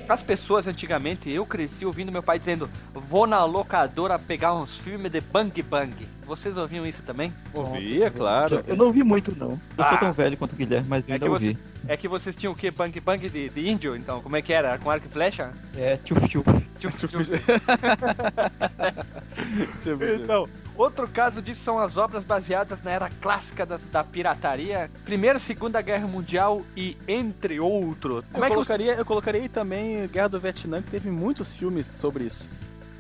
As 0.07 0.23
pessoas 0.23 0.65
antigamente, 0.65 1.29
eu 1.29 1.45
cresci 1.45 1.85
ouvindo 1.85 2.11
meu 2.11 2.23
pai 2.23 2.39
dizendo: 2.39 2.67
Vou 2.91 3.27
na 3.27 3.45
locadora 3.45 4.17
pegar 4.17 4.55
uns 4.55 4.75
filmes 4.79 5.11
de 5.11 5.21
Bang 5.21 5.61
Bang. 5.61 5.95
Vocês 6.29 6.55
ouviam 6.55 6.85
isso 6.85 7.01
também? 7.01 7.33
Ouvia, 7.51 8.11
claro. 8.11 8.63
Eu 8.67 8.75
não 8.75 8.85
ouvi 8.85 9.03
muito, 9.03 9.35
não. 9.35 9.59
Eu 9.75 9.83
ah. 9.83 9.89
sou 9.89 9.97
tão 9.97 10.13
velho 10.13 10.37
quanto 10.37 10.53
o 10.53 10.55
Guilherme, 10.55 10.87
mas 10.87 11.03
eu 11.07 11.09
é 11.09 11.13
ainda 11.13 11.27
ouvi. 11.27 11.53
Você, 11.53 11.91
é 11.91 11.97
que 11.97 12.07
vocês 12.07 12.35
tinham 12.35 12.53
o 12.53 12.55
quê? 12.55 12.69
Bang 12.69 12.99
Bang 12.99 13.27
de, 13.27 13.49
de 13.49 13.67
índio, 13.67 13.95
então? 13.95 14.21
Como 14.21 14.35
é 14.35 14.41
que 14.43 14.53
era? 14.53 14.77
Com 14.77 14.91
arco 14.91 15.07
e 15.07 15.09
flecha? 15.09 15.51
É, 15.75 15.97
tchuf 15.97 16.29
tchuf. 16.29 16.47
Tchuf 16.79 16.95
tchuf. 16.99 17.31
então, 20.21 20.47
outro 20.77 21.07
caso 21.07 21.41
disso 21.41 21.63
são 21.63 21.79
as 21.79 21.97
obras 21.97 22.23
baseadas 22.23 22.83
na 22.83 22.91
era 22.91 23.09
clássica 23.09 23.65
da, 23.65 23.79
da 23.91 24.03
pirataria, 24.03 24.91
Primeira 25.03 25.39
e 25.39 25.41
Segunda 25.41 25.81
Guerra 25.81 26.07
Mundial 26.07 26.61
e 26.77 26.95
entre 27.07 27.59
outros. 27.59 28.23
eu, 28.35 28.43
é 28.43 28.49
colocaria, 28.49 28.93
você... 28.93 29.01
eu 29.01 29.05
colocaria 29.05 29.49
também 29.49 30.07
Guerra 30.09 30.27
do 30.27 30.39
Vietnã, 30.39 30.79
que 30.79 30.91
teve 30.91 31.09
muitos 31.09 31.57
filmes 31.57 31.87
sobre 31.87 32.25
isso. 32.25 32.47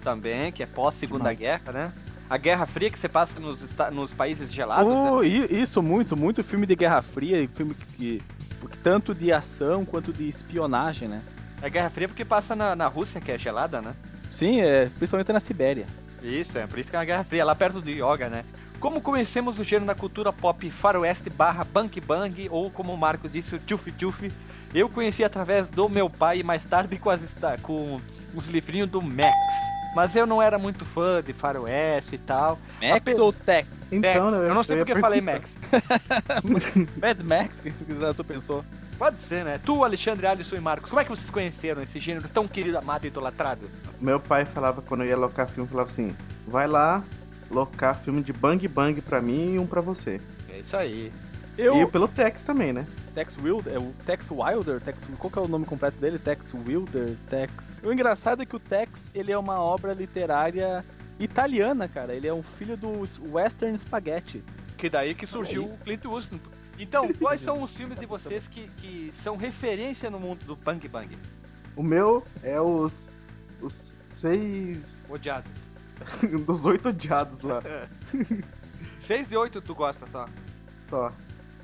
Também, 0.03 0.51
que 0.51 0.63
é 0.63 0.65
pós-Segunda 0.65 1.31
Guerra, 1.31 1.71
né? 1.71 1.93
A 2.29 2.37
Guerra 2.37 2.65
Fria 2.67 2.91
que 2.91 2.99
você 2.99 3.09
passa 3.09 3.39
nos, 3.39 3.59
nos 3.91 4.13
países 4.13 4.51
gelados. 4.51 4.93
Oh, 4.93 5.21
né? 5.21 5.27
Isso, 5.27 5.81
muito, 5.81 6.15
muito 6.15 6.43
filme 6.43 6.67
de 6.67 6.75
Guerra 6.75 7.01
Fria, 7.01 7.49
filme 7.55 7.73
que, 7.73 8.21
tanto 8.83 9.15
de 9.15 9.31
ação 9.31 9.83
quanto 9.83 10.13
de 10.13 10.29
espionagem, 10.29 11.07
né? 11.07 11.23
É 11.61 11.69
Guerra 11.69 11.89
Fria 11.89 12.07
porque 12.07 12.23
passa 12.23 12.55
na, 12.55 12.75
na 12.75 12.87
Rússia, 12.87 13.19
que 13.19 13.31
é 13.31 13.37
gelada, 13.37 13.81
né? 13.81 13.95
Sim, 14.31 14.61
é, 14.61 14.85
principalmente 14.85 15.33
na 15.33 15.39
Sibéria. 15.39 15.87
Isso, 16.21 16.57
é 16.57 16.67
por 16.67 16.77
isso 16.77 16.89
que 16.89 16.95
é 16.95 16.99
uma 16.99 17.05
Guerra 17.05 17.23
Fria, 17.23 17.43
lá 17.43 17.55
perto 17.55 17.81
do 17.81 17.89
Yoga, 17.89 18.29
né? 18.29 18.45
Como 18.79 19.01
conhecemos 19.01 19.59
o 19.59 19.63
gênero 19.63 19.85
na 19.85 19.95
cultura 19.95 20.31
pop 20.31 20.69
faroeste 20.69 21.29
barra 21.29 21.63
bang 21.63 21.99
bang, 21.99 22.47
ou 22.49 22.69
como 22.69 22.93
o 22.93 22.97
Marcos 22.97 23.31
disse, 23.31 23.55
o 23.55 23.59
tchuf 23.59 23.91
tchuf, 23.93 24.31
eu 24.73 24.87
conheci 24.87 25.23
através 25.23 25.67
do 25.67 25.89
meu 25.89 26.09
pai 26.09 26.39
e 26.39 26.43
mais 26.43 26.63
tarde 26.63 26.97
com, 26.97 27.09
as, 27.09 27.21
com 27.63 27.99
os 28.35 28.47
livrinhos 28.47 28.89
do 28.89 29.01
Max. 29.01 29.33
Mas 29.99 30.15
eu 30.15 30.25
não 30.25 30.41
era 30.41 30.57
muito 30.57 30.85
fã 30.85 31.21
de 31.21 31.33
faroeste 31.33 32.15
e 32.15 32.17
tal. 32.17 32.57
Max 32.81 32.95
Ape... 32.95 33.19
ou 33.19 33.33
Tex? 33.33 33.67
Então, 33.91 34.29
Tex. 34.29 34.41
Né, 34.41 34.49
eu 34.49 34.53
não 34.53 34.63
sei 34.63 34.77
porque 34.77 34.93
eu 34.93 34.99
falei 35.01 35.19
Max. 35.19 35.59
Mad 37.01 37.19
Max, 37.19 37.59
que 37.59 37.73
tu 38.15 38.23
pensou? 38.23 38.63
Pode 38.97 39.21
ser, 39.21 39.43
né? 39.43 39.59
Tu, 39.61 39.83
Alexandre, 39.83 40.25
Alisson 40.25 40.55
e 40.55 40.61
Marcos, 40.61 40.89
como 40.89 41.01
é 41.01 41.03
que 41.03 41.09
vocês 41.09 41.29
conheceram 41.29 41.83
esse 41.83 41.99
gênero 41.99 42.29
tão 42.29 42.47
querido, 42.47 42.77
amado 42.77 43.03
e 43.03 43.07
idolatrado? 43.07 43.69
Meu 43.99 44.21
pai 44.21 44.45
falava, 44.45 44.81
quando 44.81 45.03
eu 45.03 45.07
ia 45.07 45.17
locar 45.17 45.49
filme, 45.49 45.69
falava 45.69 45.89
assim, 45.89 46.15
vai 46.47 46.65
lá 46.65 47.03
locar 47.51 47.99
filme 47.99 48.23
de 48.23 48.31
Bang 48.31 48.65
Bang 48.69 49.01
pra 49.01 49.21
mim 49.21 49.55
e 49.55 49.59
um 49.59 49.67
pra 49.67 49.81
você. 49.81 50.21
É 50.47 50.59
isso 50.59 50.77
aí. 50.77 51.11
Eu... 51.57 51.81
E 51.81 51.87
pelo 51.87 52.07
Tex 52.07 52.41
também, 52.41 52.71
né? 52.71 52.87
Tex 53.09 53.37
Wilder, 53.37 53.73
é 53.73 53.77
o 53.77 53.93
Tex 54.05 54.29
Wilder, 54.31 54.81
Tex, 54.81 55.07
qual 55.17 55.31
que 55.31 55.39
é 55.39 55.41
o 55.41 55.47
nome 55.47 55.65
completo 55.65 55.97
dele? 55.99 56.19
Tex 56.19 56.53
Wilder, 56.53 57.15
Tex. 57.29 57.81
O 57.83 57.91
engraçado 57.91 58.41
é 58.41 58.45
que 58.45 58.55
o 58.55 58.59
Tex, 58.59 59.09
ele 59.13 59.31
é 59.31 59.37
uma 59.37 59.59
obra 59.59 59.93
literária 59.93 60.85
italiana, 61.19 61.87
cara. 61.87 62.13
Ele 62.13 62.27
é 62.27 62.33
um 62.33 62.43
filho 62.43 62.77
do 62.77 63.03
Western 63.31 63.77
Spaghetti. 63.77 64.43
Que 64.77 64.89
daí 64.89 65.13
que 65.13 65.25
surgiu 65.25 65.65
o 65.65 65.77
Clint 65.79 66.05
Eastwood. 66.05 66.41
Então, 66.77 67.11
quais 67.13 67.41
são 67.41 67.61
os 67.61 67.71
filmes 67.75 67.99
de 67.99 68.05
vocês 68.05 68.47
que, 68.47 68.69
que 68.77 69.13
são 69.21 69.35
referência 69.35 70.09
no 70.09 70.19
mundo 70.19 70.45
do 70.45 70.55
Bang 70.55 70.87
Bang? 70.87 71.17
O 71.75 71.83
meu 71.83 72.23
é 72.41 72.59
os 72.59 73.09
os 73.61 73.97
seis 74.09 74.99
odiados. 75.09 75.51
dos 76.45 76.63
oito 76.63 76.89
odiados 76.89 77.41
lá. 77.43 77.61
seis 78.99 79.27
de 79.27 79.35
oito 79.35 79.61
tu 79.61 79.75
gosta 79.75 80.07
só? 80.07 80.25
Só 80.89 81.13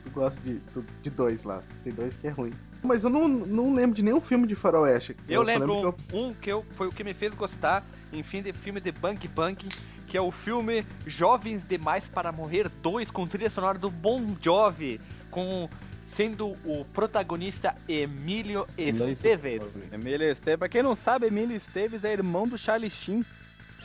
eu 0.05 0.11
gosto 0.11 0.39
de, 0.41 0.61
de 1.01 1.09
dois 1.09 1.43
lá. 1.43 1.63
Tem 1.83 1.91
dois 1.91 2.15
que 2.15 2.27
é 2.27 2.29
ruim. 2.29 2.53
Mas 2.83 3.03
eu 3.03 3.09
não, 3.09 3.27
não 3.27 3.73
lembro 3.73 3.95
de 3.95 4.03
nenhum 4.03 4.21
filme 4.21 4.47
de 4.47 4.55
faroeste. 4.55 5.15
Eu, 5.27 5.35
eu 5.35 5.41
lembro 5.41 5.73
um, 5.73 5.79
que 5.79 5.85
eu... 5.85 6.19
um 6.19 6.33
que 6.33 6.49
eu, 6.51 6.65
foi 6.75 6.87
o 6.87 6.91
que 6.91 7.03
me 7.03 7.13
fez 7.13 7.33
gostar, 7.33 7.83
enfim, 8.13 8.41
de 8.41 8.53
filme 8.53 8.79
de 8.79 8.91
Bunk 8.91 9.27
Bunk, 9.27 9.67
que 10.07 10.15
é 10.15 10.21
o 10.21 10.31
filme 10.31 10.85
Jovens 11.07 11.63
Demais 11.67 12.07
para 12.07 12.31
Morrer 12.31 12.69
2, 12.69 13.09
com 13.09 13.27
trilha 13.27 13.49
sonora 13.49 13.79
do 13.79 13.89
Bon 13.89 14.23
Jovi, 14.41 15.01
com 15.31 15.67
sendo 16.05 16.49
o 16.63 16.85
protagonista 16.93 17.75
Emílio 17.89 18.67
Esteves. 18.77 19.81
Emílio 19.91 20.29
Esteves, 20.29 20.59
pra 20.59 20.69
quem 20.69 20.83
não 20.83 20.95
sabe, 20.95 21.25
Emílio 21.25 21.55
Esteves 21.55 22.03
é 22.03 22.13
irmão 22.13 22.47
do 22.47 22.57
Charlie 22.57 22.91
Sheen, 22.91 23.25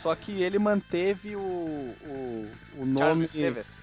só 0.03 0.15
que 0.15 0.43
ele 0.43 0.59
manteve 0.59 1.35
o, 1.35 1.41
o, 1.41 2.51
o 2.79 2.85
nome... 2.85 3.25
Esteves 3.25 3.80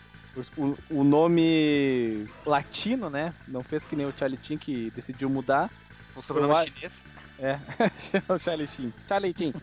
o, 0.57 0.77
o, 0.89 1.03
nome 1.03 2.27
latino, 2.45 3.09
né? 3.09 3.33
Não 3.47 3.63
fez 3.63 3.83
que 3.85 3.95
nem 3.95 4.05
o 4.05 4.13
Charlie 4.17 4.39
Chin 4.41 4.57
que 4.57 4.91
decidiu 4.91 5.29
mudar. 5.29 5.69
O 6.15 6.21
sobrenome 6.21 6.65
chinês. 6.65 6.93
É, 7.39 7.59
o 8.33 8.37
Charlie 8.37 8.67
Chin. 8.67 8.93
Charlie 9.07 9.33
Chin. 9.37 9.53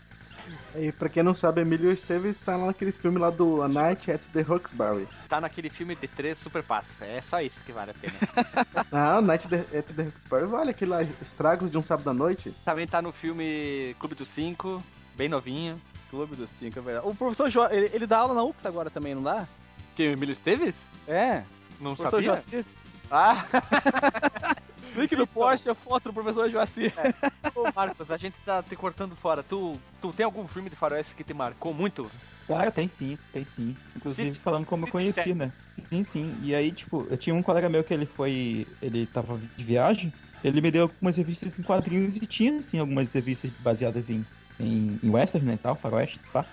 E 0.76 0.92
pra 0.92 1.08
quem 1.08 1.22
não 1.22 1.34
sabe, 1.34 1.62
Emílio 1.62 1.90
Esteves 1.90 2.38
tá 2.40 2.56
lá 2.56 2.66
naquele 2.66 2.92
filme 2.92 3.18
lá 3.18 3.30
do 3.30 3.62
A 3.62 3.68
Night 3.68 4.10
at 4.10 4.20
the 4.32 4.44
Hawksbury. 4.46 5.08
Tá 5.28 5.40
naquele 5.40 5.70
filme 5.70 5.94
de 5.94 6.06
três 6.06 6.38
super 6.38 6.62
passos. 6.62 7.00
É 7.00 7.22
só 7.22 7.40
isso 7.40 7.60
que 7.64 7.72
vale 7.72 7.92
a 7.92 7.94
pena. 7.94 8.14
ah, 8.92 9.20
Night 9.20 9.46
at 9.46 9.86
the 9.86 10.02
Hawksbury 10.02 10.46
vale 10.46 10.70
aquele 10.70 10.90
lá, 10.90 11.02
Estragos 11.02 11.70
de 11.70 11.78
um 11.78 11.82
Sábado 11.82 12.10
à 12.10 12.14
Noite. 12.14 12.54
Também 12.64 12.86
tá 12.86 13.00
no 13.00 13.12
filme 13.12 13.96
Clube 13.98 14.14
dos 14.14 14.28
Cinco, 14.28 14.82
bem 15.16 15.28
novinho. 15.28 15.80
Clube 16.10 16.36
dos 16.36 16.50
Cinco, 16.50 16.78
é 16.78 16.82
verdade. 16.82 17.08
O 17.08 17.14
professor 17.14 17.48
João, 17.48 17.70
ele, 17.70 17.90
ele 17.92 18.06
dá 18.06 18.18
aula 18.18 18.34
na 18.34 18.42
UX 18.42 18.64
agora 18.66 18.90
também, 18.90 19.14
não 19.14 19.22
dá? 19.22 19.48
Que 19.94 20.08
o 20.08 20.12
Emílio 20.12 20.32
Esteves? 20.32 20.82
É. 21.06 21.42
Não 21.80 21.94
professor 21.94 22.22
sabia? 22.22 22.26
Joacir. 22.26 22.64
Ah! 23.10 23.46
Link 24.96 25.16
no 25.16 25.26
post, 25.26 25.68
a 25.68 25.74
foto 25.74 26.04
do 26.04 26.12
professor 26.12 26.48
Joacir. 26.48 26.92
É. 26.96 27.12
Ô, 27.54 27.68
Marcos, 27.74 28.10
a 28.10 28.16
gente 28.16 28.36
tá 28.44 28.62
te 28.62 28.76
cortando 28.76 29.16
fora. 29.16 29.42
Tu, 29.42 29.76
tu 30.00 30.12
tem 30.12 30.24
algum 30.24 30.46
filme 30.46 30.70
de 30.70 30.76
faroeste 30.76 31.14
que 31.14 31.24
te 31.24 31.34
marcou 31.34 31.74
muito? 31.74 32.08
Ah, 32.48 32.70
tem 32.70 32.88
sim, 32.98 33.18
tem 33.32 33.46
sim. 33.56 33.76
Inclusive 33.96 34.38
falando 34.38 34.66
como 34.66 34.86
eu 34.86 34.90
conheci, 34.90 35.34
né? 35.34 35.52
Sim, 35.88 36.06
sim. 36.12 36.38
E 36.42 36.54
aí, 36.54 36.70
tipo, 36.70 37.06
eu 37.10 37.16
tinha 37.16 37.34
um 37.34 37.42
colega 37.42 37.68
meu 37.68 37.82
que 37.82 37.92
ele 37.92 38.06
foi. 38.06 38.66
Ele 38.80 39.06
tava 39.06 39.38
de 39.56 39.64
viagem. 39.64 40.12
Ele 40.44 40.60
me 40.60 40.70
deu 40.70 40.82
algumas 40.82 41.16
revistas 41.16 41.58
em 41.58 41.62
quadrinhos 41.62 42.16
e 42.16 42.20
tinha, 42.20 42.58
assim, 42.58 42.78
algumas 42.78 43.12
revistas 43.12 43.50
baseadas 43.60 44.10
em, 44.10 44.24
em, 44.60 45.00
em 45.02 45.10
western, 45.10 45.46
né, 45.46 45.58
tal, 45.60 45.74
faroeste, 45.74 46.20
pá. 46.32 46.44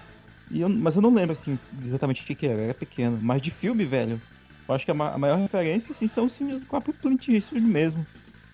Eu, 0.53 0.70
mas 0.70 0.96
eu 0.96 1.01
não 1.01 1.13
lembro, 1.13 1.34
assim, 1.34 1.58
exatamente 1.84 2.22
o 2.22 2.25
que, 2.25 2.36
que 2.36 2.46
era. 2.48 2.62
Era 2.62 2.74
pequeno. 2.74 3.20
Mas 3.22 3.41
de 3.41 3.51
filme, 3.51 3.86
velho, 3.86 4.22
eu 4.67 4.75
acho 4.75 4.86
que 4.86 4.91
a, 4.91 4.93
ma 4.93 5.12
a 5.13 5.17
maior 5.17 5.38
referência, 5.38 5.91
assim, 5.91 6.08
são 6.08 6.25
os 6.25 6.36
filmes 6.38 6.60
do 6.60 6.65
próprio 6.65 6.93
Clint 6.93 7.27
Eastwood 7.29 7.65
mesmo. 7.65 8.05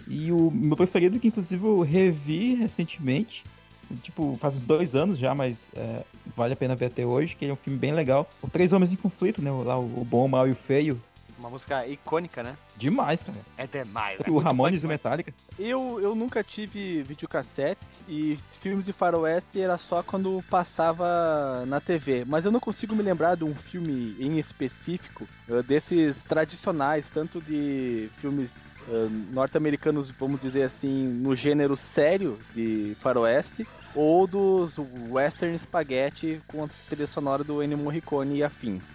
E 0.06 0.32
o 0.32 0.50
meu 0.52 0.78
preferido, 0.78 1.20
que 1.20 1.28
inclusive 1.28 1.66
eu 1.66 1.82
revi 1.82 2.56
recentemente, 2.56 3.44
tipo, 4.02 4.36
faz 4.38 4.56
uns 4.56 4.66
dois 4.66 4.96
anos 4.96 5.18
já, 5.18 5.36
mas 5.36 5.70
é, 5.76 6.06
vale 6.36 6.54
a 6.54 6.58
pena 6.58 6.76
ver 6.76 6.86
até 6.86 7.06
hoje, 7.06 7.36
que 7.36 7.46
é 7.46 7.54
um 7.54 7.58
filme 7.58 7.78
bem 7.78 7.92
legal. 7.94 8.30
O 8.42 8.50
Três 8.50 8.72
Homens 8.72 8.94
em 8.94 8.98
Conflito, 8.98 9.42
né? 9.42 9.52
Lá, 9.52 9.78
o, 9.78 10.02
o 10.02 10.06
bom, 10.06 10.26
o 10.26 10.30
mal 10.30 10.48
e 10.48 10.52
o 10.52 10.56
feio. 10.56 11.02
Uma 11.38 11.50
música 11.50 11.86
icônica, 11.88 12.42
né? 12.42 12.58
Demais, 12.76 13.24
cara. 13.24 13.38
É 13.58 13.68
demais. 13.68 14.20
É 14.26 14.30
o 14.30 14.38
Ramones 14.40 14.84
e 14.84 14.86
o 14.86 14.90
Metallica. 14.90 15.34
Eu, 15.58 16.00
eu 16.02 16.16
nunca 16.16 16.44
tive 16.44 17.04
videocassete 17.04 17.82
e 18.08 18.40
filmes 18.62 18.86
de 18.86 18.94
faroeste 18.94 19.62
era 19.62 19.78
só 19.78 20.02
quando 20.02 20.44
passava 20.50 21.66
na 21.68 21.80
TV. 21.80 22.24
Mas 22.26 22.46
eu 22.46 22.52
não 22.52 22.60
consigo 22.60 22.96
me 22.96 23.04
lembrar 23.04 23.36
de 23.36 23.44
um 23.44 23.56
filme 23.56 24.16
em 24.20 24.40
específico 24.40 25.28
uh, 25.48 25.62
desses 25.64 26.18
tradicionais, 26.24 27.08
tanto 27.14 27.42
de 27.42 28.10
filmes 28.20 28.56
uh, 28.88 29.10
norte-americanos, 29.32 30.10
vamos 30.12 30.42
dizer 30.42 30.64
assim, 30.64 31.08
no 31.08 31.36
gênero 31.36 31.78
sério 31.78 32.40
de 32.56 32.96
faroeste, 33.00 33.68
ou 33.96 34.28
dos 34.28 34.76
western 35.10 35.58
spaghetti 35.58 36.42
com 36.48 36.64
a 36.64 36.68
trilha 36.90 37.08
sonora 37.08 37.44
do 37.44 37.64
Ennio 37.64 37.78
Morricone 37.78 38.38
e 38.38 38.44
afins. 38.44 38.92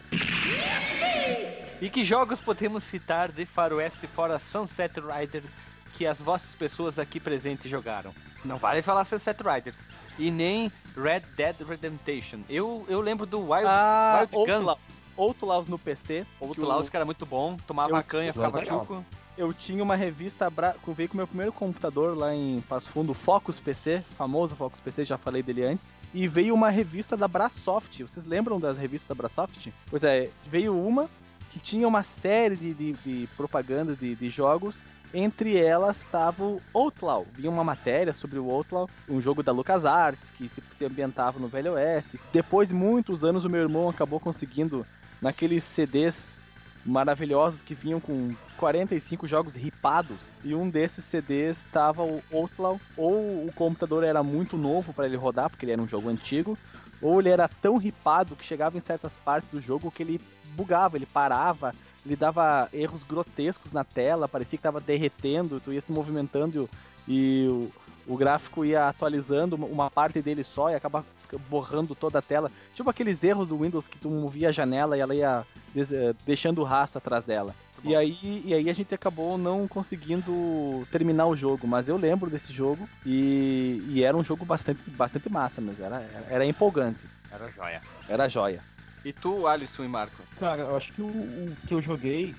E 1.82 1.90
que 1.90 2.04
jogos 2.04 2.38
podemos 2.38 2.84
citar 2.84 3.32
de 3.32 3.44
Faroeste 3.44 4.06
fora 4.06 4.38
Sunset 4.38 5.00
Riders 5.00 5.50
que 5.94 6.06
as 6.06 6.16
vossas 6.20 6.48
pessoas 6.56 6.96
aqui 6.96 7.18
presentes 7.18 7.68
jogaram? 7.68 8.14
Não 8.44 8.56
vale 8.56 8.82
falar 8.82 9.04
Sunset 9.04 9.42
Riders. 9.42 9.76
E 10.16 10.30
nem 10.30 10.70
Red 10.96 11.22
Dead 11.36 11.56
Redemption. 11.68 12.42
Eu, 12.48 12.86
eu 12.88 13.00
lembro 13.00 13.26
do 13.26 13.40
Wild, 13.40 13.66
ah, 13.66 14.28
Wild 14.32 14.52
Guns. 14.52 14.86
Outlaws 15.18 15.66
no 15.66 15.76
PC. 15.76 16.24
Outlaws, 16.40 16.88
que 16.88 16.94
era 16.94 17.04
muito 17.04 17.26
bom. 17.26 17.56
Tomava 17.66 17.98
eu, 17.98 18.04
canha, 18.04 18.32
ficava 18.32 18.64
chuco. 18.64 19.04
Eu 19.36 19.52
tinha 19.52 19.82
uma 19.82 19.96
revista, 19.96 20.48
bra... 20.48 20.76
veio 20.86 21.08
com 21.08 21.14
o 21.14 21.16
meu 21.16 21.26
primeiro 21.26 21.52
computador 21.52 22.16
lá 22.16 22.32
em 22.32 22.60
Passo 22.60 22.88
Fundo, 22.90 23.12
Focus 23.12 23.58
PC, 23.58 24.04
famoso 24.16 24.54
Focus 24.54 24.78
PC, 24.78 25.04
já 25.04 25.18
falei 25.18 25.42
dele 25.42 25.64
antes. 25.64 25.96
E 26.14 26.28
veio 26.28 26.54
uma 26.54 26.70
revista 26.70 27.16
da 27.16 27.26
Brasoft. 27.26 28.02
Vocês 28.02 28.24
lembram 28.24 28.60
das 28.60 28.78
revistas 28.78 29.08
da 29.08 29.16
Brasoft? 29.16 29.72
Pois 29.90 30.04
é, 30.04 30.30
veio 30.46 30.78
uma 30.78 31.10
que 31.52 31.60
tinha 31.60 31.86
uma 31.86 32.02
série 32.02 32.56
de, 32.56 32.74
de, 32.74 32.92
de 32.92 33.28
propaganda 33.36 33.94
de, 33.94 34.16
de 34.16 34.30
jogos 34.30 34.82
entre 35.14 35.58
elas 35.58 35.98
estava 35.98 36.42
o 36.42 36.62
Outlaw. 36.72 37.26
Vinha 37.34 37.50
uma 37.50 37.62
matéria 37.62 38.14
sobre 38.14 38.38
o 38.38 38.50
Outlaw, 38.50 38.88
um 39.08 39.20
jogo 39.20 39.42
da 39.42 39.52
LucasArts 39.52 40.30
que 40.30 40.48
se, 40.48 40.62
se, 40.70 40.84
ambientava 40.84 41.38
no 41.38 41.48
Velho 41.48 41.74
Oeste. 41.74 42.18
Depois 42.32 42.68
de 42.68 42.74
muitos 42.74 43.22
anos, 43.22 43.44
o 43.44 43.50
meu 43.50 43.60
irmão 43.60 43.88
acabou 43.88 44.18
conseguindo 44.18 44.86
naqueles 45.20 45.64
CDs 45.64 46.40
maravilhosos 46.84 47.62
que 47.62 47.74
vinham 47.74 48.00
com 48.00 48.34
45 48.56 49.26
jogos 49.26 49.54
ripados. 49.54 50.18
E 50.42 50.54
um 50.54 50.68
desses 50.68 51.04
CDs 51.04 51.58
estava 51.58 52.02
o 52.02 52.22
Outlaw. 52.32 52.80
Ou 52.96 53.46
o 53.46 53.52
computador 53.54 54.02
era 54.02 54.22
muito 54.22 54.56
novo 54.56 54.92
para 54.92 55.06
ele 55.06 55.16
rodar, 55.16 55.50
porque 55.50 55.64
ele 55.64 55.72
era 55.72 55.82
um 55.82 55.86
jogo 55.86 56.08
antigo. 56.08 56.58
Ou 57.00 57.20
ele 57.20 57.28
era 57.28 57.48
tão 57.48 57.76
ripado 57.76 58.34
que 58.34 58.44
chegava 58.44 58.78
em 58.78 58.80
certas 58.80 59.12
partes 59.24 59.50
do 59.50 59.60
jogo 59.60 59.90
que 59.90 60.02
ele 60.02 60.20
bugava, 60.52 60.96
ele 60.96 61.06
parava, 61.06 61.74
ele 62.04 62.16
dava 62.16 62.68
erros 62.72 63.02
grotescos 63.02 63.72
na 63.72 63.84
tela, 63.84 64.28
parecia 64.28 64.56
que 64.56 64.62
tava 64.62 64.80
derretendo, 64.80 65.60
tu 65.60 65.72
ia 65.72 65.80
se 65.80 65.92
movimentando 65.92 66.68
e 67.06 67.46
o, 67.48 67.70
o 68.06 68.16
gráfico 68.16 68.64
ia 68.64 68.88
atualizando 68.88 69.56
uma 69.56 69.90
parte 69.90 70.20
dele 70.20 70.44
só 70.44 70.70
e 70.70 70.74
acaba 70.74 71.04
borrando 71.48 71.94
toda 71.94 72.18
a 72.18 72.22
tela. 72.22 72.50
Tipo 72.74 72.90
aqueles 72.90 73.22
erros 73.22 73.48
do 73.48 73.58
Windows 73.58 73.88
que 73.88 73.98
tu 73.98 74.10
movia 74.10 74.48
a 74.48 74.52
janela 74.52 74.96
e 74.96 75.00
ela 75.00 75.14
ia 75.14 75.46
eh, 75.76 76.14
deixando 76.26 76.60
o 76.60 76.64
rastro 76.64 76.98
atrás 76.98 77.24
dela. 77.24 77.54
E 77.84 77.96
aí, 77.96 78.42
e 78.44 78.54
aí 78.54 78.70
a 78.70 78.72
gente 78.72 78.94
acabou 78.94 79.36
não 79.36 79.66
conseguindo 79.66 80.86
terminar 80.92 81.26
o 81.26 81.34
jogo, 81.34 81.66
mas 81.66 81.88
eu 81.88 81.96
lembro 81.96 82.30
desse 82.30 82.52
jogo 82.52 82.88
e, 83.04 83.82
e 83.88 84.04
era 84.04 84.16
um 84.16 84.22
jogo 84.22 84.44
bastante, 84.44 84.80
bastante 84.90 85.28
massa 85.28 85.60
mesmo, 85.60 85.84
era, 85.84 86.26
era 86.28 86.46
empolgante. 86.46 87.04
Era 87.30 87.50
joia. 87.50 87.80
Era 88.08 88.28
joia. 88.28 88.62
E 89.04 89.12
tu, 89.12 89.46
Alisson 89.46 89.84
e 89.84 89.88
Marco? 89.88 90.22
Cara, 90.38 90.62
eu 90.62 90.76
acho 90.76 90.92
que 90.92 91.02
o, 91.02 91.06
o, 91.06 91.56
que 91.66 91.74
eu 91.74 91.82
joguei, 91.82 92.34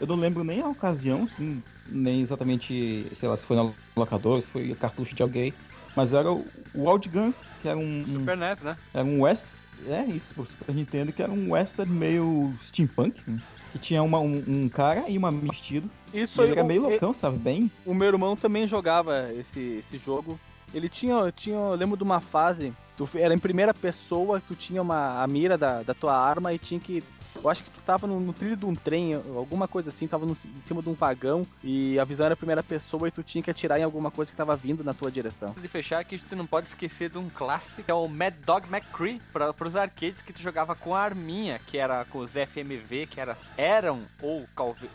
eu 0.00 0.06
não 0.06 0.16
lembro 0.16 0.44
nem 0.44 0.60
a 0.60 0.68
ocasião, 0.68 1.24
assim, 1.24 1.62
nem 1.86 2.22
exatamente, 2.22 3.06
sei 3.18 3.28
lá, 3.28 3.36
se 3.36 3.46
foi 3.46 3.56
no 3.56 3.74
locador, 3.96 4.40
se 4.42 4.50
foi 4.50 4.74
cartucho 4.74 5.14
de 5.14 5.22
alguém, 5.22 5.52
mas 5.96 6.12
era 6.12 6.30
o, 6.30 6.46
o 6.74 6.88
Wild 6.88 7.08
Guns, 7.08 7.36
que 7.60 7.68
era 7.68 7.78
um... 7.78 8.04
Super 8.04 8.36
NES, 8.36 8.60
né? 8.60 8.76
Era 8.92 9.04
um 9.04 9.22
West... 9.22 9.64
É 9.88 10.04
isso, 10.04 10.34
por 10.34 10.46
Super 10.46 10.72
Nintendo, 10.72 11.12
que 11.12 11.20
era 11.20 11.32
um 11.32 11.50
western 11.50 11.92
meio 11.92 12.54
steampunk, 12.62 13.20
né? 13.26 13.42
que 13.74 13.78
tinha 13.78 14.00
uma, 14.04 14.20
um, 14.20 14.42
um, 14.46 14.68
cara 14.68 15.04
e 15.08 15.18
uma 15.18 15.32
vestido. 15.32 15.90
Isso 16.12 16.40
aí. 16.40 16.50
Ele 16.50 16.60
era 16.60 16.64
meio 16.64 16.82
loucão, 16.82 17.12
sabe? 17.12 17.38
Bem. 17.38 17.68
O 17.84 17.92
meu 17.92 18.06
irmão 18.06 18.36
também 18.36 18.68
jogava 18.68 19.32
esse, 19.32 19.78
esse 19.80 19.98
jogo. 19.98 20.38
Ele 20.72 20.88
tinha, 20.88 21.32
tinha. 21.32 21.56
Eu 21.56 21.74
lembro 21.74 21.96
de 21.96 22.04
uma 22.04 22.20
fase 22.20 22.72
Tu 22.96 23.08
era 23.14 23.34
em 23.34 23.38
primeira 23.38 23.74
pessoa, 23.74 24.40
tu 24.40 24.54
tinha 24.54 24.80
uma, 24.80 25.22
a 25.22 25.26
mira 25.26 25.58
da, 25.58 25.82
da 25.82 25.94
tua 25.94 26.16
arma 26.16 26.52
e 26.52 26.58
tinha 26.58 26.78
que 26.78 27.02
eu 27.34 27.48
acho 27.48 27.62
que 27.62 27.70
tu 27.70 27.80
tava 27.84 28.06
no, 28.06 28.18
no 28.20 28.32
trilho 28.32 28.56
de 28.56 28.64
um 28.64 28.74
trem, 28.74 29.14
alguma 29.14 29.68
coisa 29.68 29.90
assim, 29.90 30.06
tava 30.06 30.26
no, 30.26 30.32
em 30.32 30.60
cima 30.60 30.82
de 30.82 30.88
um 30.88 30.94
vagão 30.94 31.46
e 31.62 31.98
a 31.98 32.04
visão 32.04 32.26
era 32.26 32.34
a 32.34 32.36
primeira 32.36 32.62
pessoa 32.62 33.08
e 33.08 33.10
tu 33.10 33.22
tinha 33.22 33.42
que 33.42 33.50
atirar 33.50 33.78
em 33.78 33.82
alguma 33.82 34.10
coisa 34.10 34.30
que 34.30 34.36
tava 34.36 34.56
vindo 34.56 34.82
na 34.82 34.94
tua 34.94 35.10
direção. 35.10 35.54
De 35.60 35.68
fechar 35.68 36.00
aqui, 36.00 36.16
gente 36.16 36.34
não 36.34 36.46
pode 36.46 36.68
esquecer 36.68 37.10
de 37.10 37.18
um 37.18 37.28
clássico, 37.28 37.82
que 37.82 37.90
é 37.90 37.94
o 37.94 38.08
Mad 38.08 38.34
Dog 38.44 38.66
McCree, 38.68 39.20
para 39.32 39.52
pros 39.52 39.76
arcades 39.76 40.20
que 40.22 40.32
tu 40.32 40.40
jogava 40.40 40.74
com 40.74 40.94
a 40.94 41.00
arminha, 41.00 41.60
que 41.66 41.78
era 41.78 42.04
com 42.06 42.18
os 42.18 42.32
FMV, 42.32 43.06
que 43.06 43.20
era, 43.20 43.36
eram 43.56 44.02
ou 44.20 44.46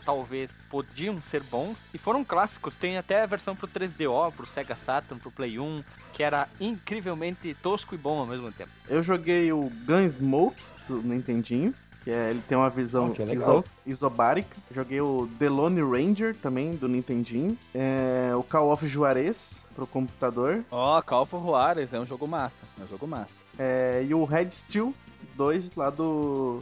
talvez 0.04 0.50
podiam 0.68 1.20
ser 1.22 1.42
bons, 1.44 1.78
e 1.94 1.98
foram 1.98 2.24
clássicos. 2.24 2.74
Tem 2.74 2.96
até 2.96 3.22
a 3.22 3.26
versão 3.26 3.54
pro 3.56 3.68
3DO, 3.68 4.32
pro 4.32 4.46
Sega 4.46 4.76
Saturn, 4.76 5.20
pro 5.20 5.30
Play 5.30 5.58
1, 5.58 5.82
que 6.12 6.22
era 6.22 6.48
incrivelmente 6.60 7.54
tosco 7.62 7.94
e 7.94 7.98
bom 7.98 8.18
ao 8.18 8.26
mesmo 8.26 8.50
tempo. 8.52 8.70
Eu 8.88 9.02
joguei 9.02 9.52
o 9.52 9.70
Gunsmoke 9.86 10.62
do 10.88 11.02
Nintendinho 11.02 11.74
que 12.02 12.10
é, 12.10 12.30
ele 12.30 12.42
tem 12.48 12.56
uma 12.56 12.70
visão 12.70 13.14
oh, 13.16 13.32
iso, 13.32 13.64
isobárica. 13.86 14.56
Joguei 14.74 15.00
o 15.00 15.28
The 15.38 15.48
Lone 15.48 15.82
Ranger 15.82 16.34
também, 16.34 16.74
do 16.74 16.88
Nintendinho. 16.88 17.56
É, 17.74 18.32
o 18.34 18.42
Call 18.42 18.72
of 18.72 18.86
Juarez 18.86 19.62
pro 19.74 19.86
computador. 19.86 20.64
Ó, 20.70 20.98
oh, 20.98 21.02
Call 21.02 21.22
of 21.22 21.36
Juarez 21.36 21.92
é 21.92 22.00
um 22.00 22.06
jogo 22.06 22.26
massa. 22.26 22.62
É 22.80 22.84
um 22.84 22.88
jogo 22.88 23.06
massa. 23.06 23.34
É, 23.58 24.04
e 24.06 24.14
o 24.14 24.24
Red 24.24 24.50
Steel 24.50 24.94
2 25.36 25.74
lá 25.76 25.90
do. 25.90 26.60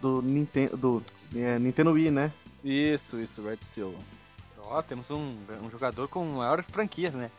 Do 0.00 0.22
Nintendo. 0.22 0.76
Do 0.76 1.02
é, 1.34 1.58
Nintendo 1.58 1.92
Wii, 1.92 2.10
né? 2.10 2.32
Isso, 2.62 3.18
isso, 3.18 3.42
Red 3.42 3.58
Steel. 3.62 3.94
Ó, 4.64 4.78
oh, 4.78 4.82
temos 4.82 5.08
um, 5.10 5.24
um 5.64 5.70
jogador 5.70 6.08
com 6.08 6.24
maiores 6.24 6.66
franquias, 6.70 7.14
né? 7.14 7.30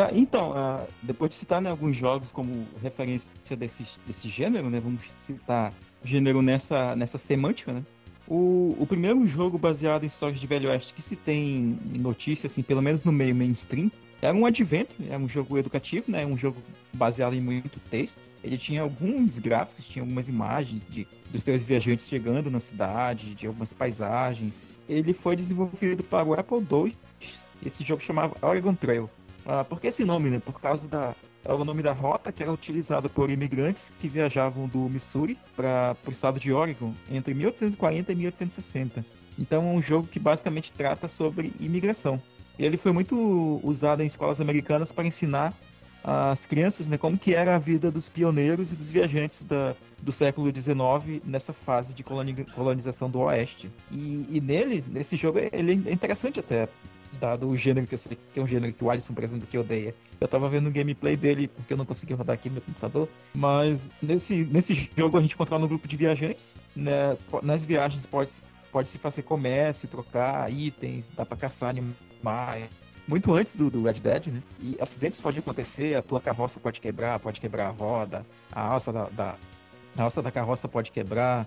Tá, 0.00 0.08
então, 0.14 0.52
uh, 0.52 0.86
depois 1.02 1.30
de 1.30 1.36
citar 1.36 1.60
né, 1.60 1.68
alguns 1.68 1.94
jogos 1.94 2.32
como 2.32 2.66
referência 2.82 3.34
desse, 3.54 3.84
desse 4.06 4.30
gênero, 4.30 4.70
né? 4.70 4.80
Vamos 4.80 5.02
citar 5.26 5.74
gênero 6.02 6.40
nessa, 6.40 6.96
nessa 6.96 7.18
semântica, 7.18 7.70
né? 7.70 7.82
O, 8.26 8.74
o 8.78 8.86
primeiro 8.86 9.28
jogo 9.28 9.58
baseado 9.58 10.04
em 10.04 10.06
histórias 10.06 10.40
de 10.40 10.46
Velho 10.46 10.70
Oeste 10.70 10.94
que 10.94 11.02
se 11.02 11.16
tem 11.16 11.78
notícia, 11.98 12.46
assim, 12.46 12.62
pelo 12.62 12.80
menos 12.80 13.04
no 13.04 13.12
meio 13.12 13.34
mainstream, 13.34 13.92
era 14.22 14.34
um 14.34 14.46
advento, 14.46 14.94
era 15.06 15.18
um 15.18 15.28
jogo 15.28 15.58
educativo, 15.58 16.10
né? 16.10 16.24
Um 16.24 16.38
jogo 16.38 16.56
baseado 16.94 17.34
em 17.34 17.40
muito 17.42 17.78
texto. 17.90 18.20
Ele 18.42 18.56
tinha 18.56 18.80
alguns 18.80 19.38
gráficos, 19.38 19.84
tinha 19.86 20.02
algumas 20.02 20.30
imagens 20.30 20.82
de, 20.88 21.06
dos 21.30 21.44
três 21.44 21.62
viajantes 21.62 22.08
chegando 22.08 22.50
na 22.50 22.58
cidade, 22.58 23.34
de 23.34 23.46
algumas 23.46 23.74
paisagens. 23.74 24.54
Ele 24.88 25.12
foi 25.12 25.36
desenvolvido 25.36 26.02
para 26.02 26.26
o 26.26 26.32
Apple 26.32 26.66
II. 26.72 26.96
Esse 27.66 27.84
jogo 27.84 28.02
chamava 28.02 28.34
Oregon 28.40 28.74
Trail. 28.74 29.10
Ah, 29.46 29.64
por 29.64 29.80
que 29.80 29.88
esse 29.88 30.04
nome, 30.04 30.30
né? 30.30 30.38
Por 30.38 30.60
causa 30.60 30.86
da. 30.88 31.14
É 31.42 31.52
o 31.52 31.64
nome 31.64 31.82
da 31.82 31.92
rota 31.92 32.30
que 32.30 32.42
era 32.42 32.52
utilizada 32.52 33.08
por 33.08 33.30
imigrantes 33.30 33.90
que 33.98 34.08
viajavam 34.08 34.68
do 34.68 34.80
Missouri 34.90 35.38
para 35.56 35.96
o 36.06 36.10
estado 36.10 36.38
de 36.38 36.52
Oregon 36.52 36.92
entre 37.10 37.32
1840 37.32 38.12
e 38.12 38.14
1860. 38.14 39.04
Então 39.38 39.62
é 39.62 39.72
um 39.72 39.80
jogo 39.80 40.06
que 40.06 40.18
basicamente 40.18 40.70
trata 40.70 41.08
sobre 41.08 41.50
imigração. 41.58 42.20
Ele 42.58 42.76
foi 42.76 42.92
muito 42.92 43.58
usado 43.64 44.02
em 44.02 44.06
escolas 44.06 44.38
americanas 44.38 44.92
para 44.92 45.06
ensinar 45.06 45.54
as 46.02 46.46
crianças 46.46 46.86
né, 46.88 46.96
como 46.96 47.18
que 47.18 47.34
era 47.34 47.54
a 47.54 47.58
vida 47.58 47.90
dos 47.90 48.08
pioneiros 48.08 48.72
e 48.72 48.76
dos 48.76 48.88
viajantes 48.90 49.44
da, 49.44 49.74
do 50.00 50.12
século 50.12 50.50
XIX 50.54 51.22
nessa 51.24 51.52
fase 51.52 51.94
de 51.94 52.02
colonização 52.02 53.10
do 53.10 53.20
Oeste. 53.20 53.70
E, 53.90 54.26
e 54.30 54.40
nele, 54.40 54.84
nesse 54.88 55.16
jogo, 55.16 55.38
ele 55.52 55.72
é 55.86 55.92
interessante 55.92 56.40
até, 56.40 56.68
dado 57.18 57.48
o 57.48 57.56
gênero 57.56 57.86
que 57.86 57.94
eu 57.94 57.98
sei 57.98 58.18
que 58.32 58.38
é 58.38 58.42
um 58.42 58.46
gênero 58.46 58.72
que 58.72 58.84
o 58.84 58.90
Alisson, 58.90 59.14
por 59.14 59.24
exemplo, 59.24 59.46
que 59.46 59.58
odeia. 59.58 59.94
Eu 60.20 60.28
tava 60.28 60.48
vendo 60.48 60.68
o 60.68 60.70
gameplay 60.70 61.16
dele 61.16 61.48
porque 61.48 61.72
eu 61.72 61.76
não 61.76 61.86
consegui 61.86 62.14
rodar 62.14 62.34
aqui 62.34 62.48
no 62.48 62.54
meu 62.54 62.62
computador. 62.62 63.08
Mas 63.34 63.90
nesse, 64.02 64.44
nesse 64.44 64.90
jogo 64.96 65.18
a 65.18 65.20
gente 65.20 65.34
encontrava 65.34 65.64
um 65.64 65.68
grupo 65.68 65.88
de 65.88 65.96
viajantes. 65.96 66.56
Né? 66.76 67.16
Nas 67.42 67.64
viagens 67.64 68.06
pode, 68.06 68.30
pode 68.70 68.88
se 68.88 68.98
fazer 68.98 69.22
comércio, 69.22 69.88
trocar 69.88 70.52
itens, 70.52 71.10
dá 71.16 71.24
pra 71.24 71.36
caçar 71.36 71.70
animais. 71.70 72.68
Muito 73.08 73.34
antes 73.34 73.56
do, 73.56 73.70
do 73.70 73.82
Red 73.82 73.94
Dead, 73.94 74.26
né? 74.28 74.42
E 74.60 74.76
acidentes 74.80 75.20
podem 75.20 75.40
acontecer, 75.40 75.96
a 75.96 76.02
tua 76.02 76.20
carroça 76.20 76.60
pode 76.60 76.80
quebrar, 76.80 77.18
pode 77.18 77.40
quebrar 77.40 77.66
a 77.66 77.70
roda, 77.70 78.24
a 78.52 78.60
alça 78.60 78.92
da, 78.92 79.04
da, 79.08 79.34
a 79.96 80.02
alça 80.02 80.22
da 80.22 80.30
carroça 80.30 80.68
pode 80.68 80.92
quebrar, 80.92 81.44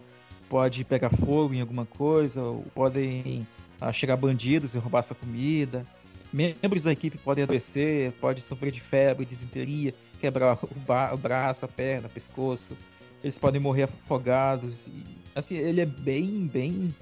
pode 0.49 0.83
pegar 0.83 1.09
fogo 1.09 1.53
em 1.53 1.61
alguma 1.61 1.85
coisa, 1.85 2.41
podem 2.75 3.47
a 3.79 3.91
chegar 3.91 4.15
bandidos 4.15 4.75
e 4.75 4.77
roubar 4.77 5.01
sua 5.01 5.15
comida. 5.15 5.85
Membros 6.31 6.83
da 6.83 6.91
equipe 6.91 7.17
podem 7.17 7.43
adoecer, 7.43 8.11
pode 8.13 8.41
sofrer 8.41 8.71
de 8.71 8.81
febre, 8.81 9.25
disenteria, 9.25 9.93
quebrar 10.19 10.57
o, 10.63 10.69
o 11.13 11.17
braço, 11.17 11.63
a 11.65 11.67
perna, 11.67 12.07
o 12.07 12.09
pescoço. 12.09 12.75
Eles 13.23 13.37
podem 13.37 13.61
morrer 13.61 13.83
afogados. 13.83 14.87
E, 14.87 15.03
assim, 15.35 15.55
ele 15.55 15.81
é 15.81 15.85
bem, 15.85 16.47
bem 16.47 16.93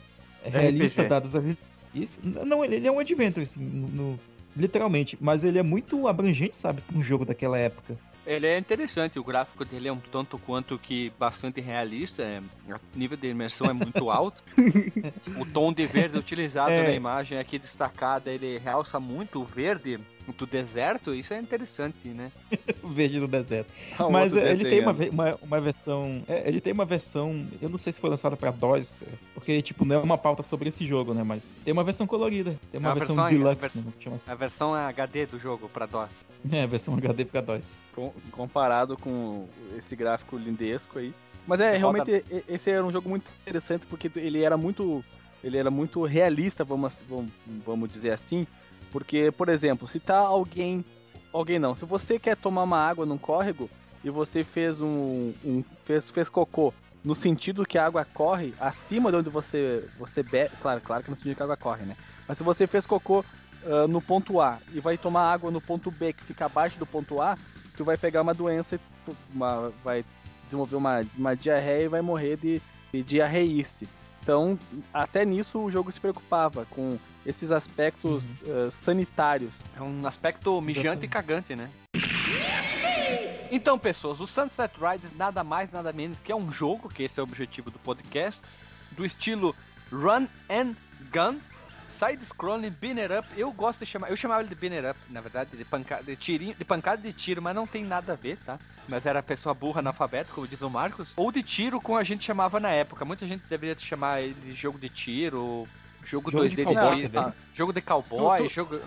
realista, 0.43 1.03
dadas 1.03 1.34
as. 1.34 1.55
Isso, 1.95 2.21
não, 2.23 2.63
ele, 2.63 2.75
ele 2.75 2.88
é 2.88 2.91
um 2.91 2.99
adventure, 2.99 3.43
assim, 3.43 3.62
no, 3.62 3.88
no, 3.88 4.19
literalmente. 4.55 5.17
Mas 5.19 5.43
ele 5.43 5.57
é 5.57 5.63
muito 5.63 6.07
abrangente, 6.07 6.57
sabe, 6.57 6.81
para 6.81 6.97
um 6.97 7.03
jogo 7.03 7.25
daquela 7.25 7.57
época. 7.57 7.97
Ele 8.25 8.45
é 8.45 8.57
interessante, 8.57 9.17
o 9.17 9.23
gráfico 9.23 9.65
dele 9.65 9.88
é 9.88 9.93
um 9.93 9.99
tanto 9.99 10.38
quanto 10.38 10.77
que 10.77 11.12
bastante 11.17 11.60
realista, 11.60 12.21
é, 12.21 12.41
o 12.69 12.79
nível 12.95 13.17
de 13.17 13.27
imersão 13.27 13.67
é 13.67 13.73
muito 13.73 14.12
alto. 14.12 14.43
o 15.39 15.45
tom 15.45 15.73
de 15.73 15.86
verde 15.88 16.19
utilizado 16.19 16.71
é. 16.71 16.84
na 16.84 16.91
imagem 16.91 17.39
aqui 17.39 17.57
destacada, 17.57 18.31
ele 18.31 18.57
realça 18.60 18.99
muito 18.99 19.41
o 19.41 19.43
verde 19.43 19.99
do 20.38 20.45
deserto, 20.45 21.13
isso 21.13 21.34
é 21.34 21.39
interessante, 21.39 22.07
né? 22.10 22.31
o 22.84 22.89
verde 22.89 23.19
do 23.19 23.27
deserto. 23.27 23.71
Ah, 23.97 24.10
Mas 24.10 24.36
é, 24.36 24.51
ele 24.51 24.69
tem 24.69 24.81
uma, 24.81 24.91
uma, 24.91 25.39
uma 25.41 25.62
versão. 25.62 26.23
É, 26.27 26.47
ele 26.47 26.62
tem 26.62 26.73
uma 26.73 26.86
versão. 26.86 27.45
Eu 27.62 27.69
não 27.69 27.77
sei 27.77 27.91
se 27.91 27.99
foi 27.99 28.10
lançada 28.10 28.38
pra 28.38 28.51
DOS, 28.51 29.03
porque, 29.41 29.62
tipo, 29.62 29.84
não 29.84 29.95
é 29.95 29.99
uma 29.99 30.17
pauta 30.17 30.43
sobre 30.43 30.69
esse 30.69 30.86
jogo, 30.86 31.13
né? 31.13 31.23
Mas 31.23 31.43
tem 31.65 31.73
uma 31.73 31.84
versão 31.84 32.06
colorida. 32.06 32.56
Tem 32.71 32.80
uma, 32.80 32.93
versão, 32.93 33.15
versão 33.15 33.30
deluxe, 33.30 33.65
a, 33.65 33.67
vers 33.67 33.75
né? 33.75 34.13
assim. 34.15 34.32
a 34.32 34.36
versão 34.36 34.73
HD 34.73 35.25
do 35.25 35.39
jogo 35.39 35.67
pra 35.67 35.86
DOS. 35.86 36.10
É, 36.51 36.63
a 36.63 36.67
versão 36.67 36.95
HD 36.95 37.25
pra 37.25 37.41
DOS. 37.41 37.80
Com, 37.93 38.13
comparado 38.32 38.95
com 38.97 39.47
esse 39.77 39.95
gráfico 39.95 40.38
lindesco 40.38 40.99
aí. 40.99 41.13
Mas 41.47 41.60
é, 41.60 41.75
realmente, 41.75 42.23
esse 42.47 42.69
era 42.69 42.86
um 42.86 42.91
jogo 42.91 43.10
muito 43.10 43.25
interessante 43.41 43.86
porque 43.88 44.12
ele 44.15 44.43
era 44.43 44.56
muito. 44.56 45.04
Ele 45.43 45.58
era 45.58 45.71
muito 45.71 46.04
realista, 46.04 46.63
vamos, 46.63 46.93
vamos, 47.10 47.32
vamos 47.65 47.91
dizer 47.91 48.12
assim 48.12 48.45
porque, 48.91 49.32
por 49.32 49.49
exemplo, 49.49 49.88
se 49.88 49.99
tá 49.99 50.17
alguém. 50.17 50.84
Alguém 51.32 51.58
não. 51.58 51.73
Se 51.73 51.86
você 51.86 52.19
quer 52.19 52.36
tomar 52.36 52.63
uma 52.63 52.77
água 52.77 53.06
num 53.06 53.17
córrego 53.17 53.69
e 54.04 54.10
você 54.10 54.43
fez 54.43 54.82
um. 54.82 55.34
um 55.43 55.63
fez, 55.86 56.10
fez 56.10 56.30
cocô 56.30 56.73
no 57.03 57.15
sentido 57.15 57.65
que 57.65 57.77
a 57.77 57.85
água 57.85 58.05
corre 58.05 58.53
acima 58.59 59.11
de 59.11 59.17
onde 59.17 59.29
você, 59.29 59.87
você 59.97 60.21
bebe. 60.21 60.51
Claro, 60.61 60.81
claro 60.81 61.03
que 61.03 61.09
no 61.09 61.15
sentido 61.15 61.35
que 61.35 61.41
a 61.41 61.45
água 61.45 61.57
corre, 61.57 61.83
né? 61.83 61.95
Mas 62.27 62.37
se 62.37 62.43
você 62.43 62.67
fez 62.67 62.85
cocô 62.85 63.25
uh, 63.63 63.87
no 63.87 64.01
ponto 64.01 64.39
A 64.39 64.59
e 64.73 64.79
vai 64.79 64.97
tomar 64.97 65.31
água 65.31 65.49
no 65.49 65.59
ponto 65.59 65.89
B 65.89 66.13
que 66.13 66.23
fica 66.23 66.45
abaixo 66.45 66.77
do 66.77 66.85
ponto 66.85 67.21
A, 67.21 67.37
tu 67.75 67.83
vai 67.83 67.97
pegar 67.97 68.21
uma 68.21 68.33
doença, 68.33 68.79
uma, 69.33 69.71
vai 69.83 70.05
desenvolver 70.45 70.75
uma, 70.75 71.01
uma 71.17 71.35
diarreia 71.35 71.85
e 71.85 71.87
vai 71.87 72.01
morrer 72.01 72.37
de, 72.37 72.61
de 72.93 73.01
diarreice. 73.01 73.87
Então, 74.21 74.57
até 74.93 75.25
nisso 75.25 75.59
o 75.59 75.71
jogo 75.71 75.91
se 75.91 75.99
preocupava 75.99 76.65
com 76.69 76.99
esses 77.25 77.51
aspectos 77.51 78.23
uhum. 78.43 78.67
uh, 78.67 78.71
sanitários. 78.71 79.53
É 79.75 79.81
um 79.81 80.05
aspecto 80.05 80.61
mijante 80.61 81.05
e 81.05 81.07
cagante, 81.07 81.55
né? 81.55 81.69
Então, 83.51 83.77
pessoas, 83.77 84.21
o 84.21 84.25
Sunset 84.25 84.73
Riders 84.79 85.13
nada 85.17 85.43
mais, 85.43 85.69
nada 85.73 85.91
menos 85.91 86.17
que 86.19 86.31
é 86.31 86.35
um 86.35 86.49
jogo, 86.49 86.87
que 86.87 87.03
esse 87.03 87.19
é 87.19 87.21
o 87.21 87.25
objetivo 87.25 87.69
do 87.69 87.77
podcast, 87.77 88.41
do 88.93 89.05
estilo 89.05 89.53
Run 89.91 90.25
and 90.49 90.73
Gun, 91.13 91.37
side-scrolling, 91.99 92.69
binner 92.69 93.19
up. 93.19 93.27
Eu 93.35 93.51
gosto 93.51 93.79
de 93.79 93.87
chamar, 93.87 94.09
eu 94.09 94.15
chamava 94.15 94.41
ele 94.41 94.47
de 94.47 94.55
binner 94.55 94.89
up, 94.89 94.97
na 95.09 95.19
verdade, 95.19 95.57
de 95.57 95.65
pancada 95.65 96.01
de, 96.01 96.15
tirinho, 96.15 96.55
de 96.55 96.63
pancada 96.63 97.01
de 97.01 97.11
tiro, 97.11 97.41
mas 97.41 97.53
não 97.53 97.67
tem 97.67 97.83
nada 97.83 98.13
a 98.13 98.15
ver, 98.15 98.37
tá? 98.37 98.57
Mas 98.87 99.05
era 99.05 99.21
pessoa 99.21 99.53
burra 99.53 99.79
analfabeta, 99.79 100.31
como 100.33 100.47
diz 100.47 100.61
o 100.61 100.69
Marcos, 100.69 101.09
ou 101.17 101.29
de 101.29 101.43
tiro, 101.43 101.81
como 101.81 101.97
a 101.97 102.03
gente 102.05 102.23
chamava 102.23 102.57
na 102.57 102.69
época. 102.69 103.03
Muita 103.03 103.27
gente 103.27 103.43
deveria 103.49 103.77
chamar 103.77 104.21
ele 104.21 104.33
de 104.33 104.53
jogo 104.53 104.79
de 104.79 104.87
tiro, 104.87 105.67
Jogo, 106.05 106.31
jogo 106.31 106.45
2D 106.45 106.55
de, 106.55 106.63
cowboy, 106.63 107.07
de, 107.07 107.17
ah, 107.17 107.33
jogo 107.53 107.73
de 107.73 107.81
cowboy, 107.81 108.37
tu, 108.39 108.47
tu, 108.47 108.53
jogo. 108.53 108.81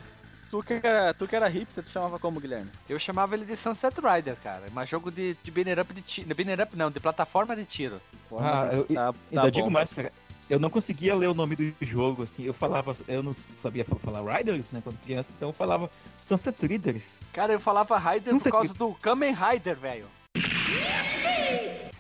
Tu 0.55 0.63
que, 0.63 0.87
era, 0.87 1.13
tu 1.13 1.27
que 1.27 1.35
era 1.35 1.49
hipster, 1.49 1.83
tu 1.83 1.91
chamava 1.91 2.17
como, 2.17 2.39
Guilherme? 2.39 2.71
Eu 2.89 2.97
chamava 2.97 3.35
ele 3.35 3.45
de 3.45 3.57
Sunset 3.57 3.97
Rider, 4.01 4.37
cara. 4.37 4.63
Mas 4.73 4.89
jogo 4.89 5.11
de, 5.11 5.35
de 5.35 5.51
banner 5.51 5.81
up 5.81 5.93
de 5.93 6.01
tiro. 6.01 6.33
Banner 6.33 6.61
up 6.61 6.77
não, 6.77 6.93
de 6.93 7.01
plataforma 7.01 7.57
de 7.57 7.65
tiro. 7.65 8.01
Ah, 8.39 8.69
eu 8.73 8.85
tá, 8.85 9.13
tá 9.13 9.19
ainda 9.33 9.43
bom. 9.43 9.51
digo 9.51 9.69
mais, 9.69 9.93
cara. 9.93 10.13
Eu 10.49 10.61
não 10.61 10.71
conseguia 10.71 11.13
ler 11.17 11.27
o 11.27 11.35
nome 11.35 11.57
do 11.57 11.75
jogo, 11.81 12.23
assim. 12.23 12.45
Eu 12.45 12.55
falava, 12.55 12.95
eu 13.09 13.21
não 13.21 13.35
sabia 13.61 13.85
falar 13.85 14.23
Riders, 14.37 14.71
né, 14.71 14.81
quando 14.81 14.97
criança, 15.01 15.33
então 15.37 15.49
eu 15.49 15.53
falava 15.53 15.91
Sunset 16.21 16.65
Riders. 16.65 17.05
Cara, 17.33 17.53
eu 17.53 17.59
falava 17.59 17.99
Rider 17.99 18.33
Sunset 18.35 18.53
por 18.53 18.59
causa 18.59 18.75
do 18.75 18.95
Kamen 18.95 19.35
Rider, 19.35 19.77
velho. 19.77 20.07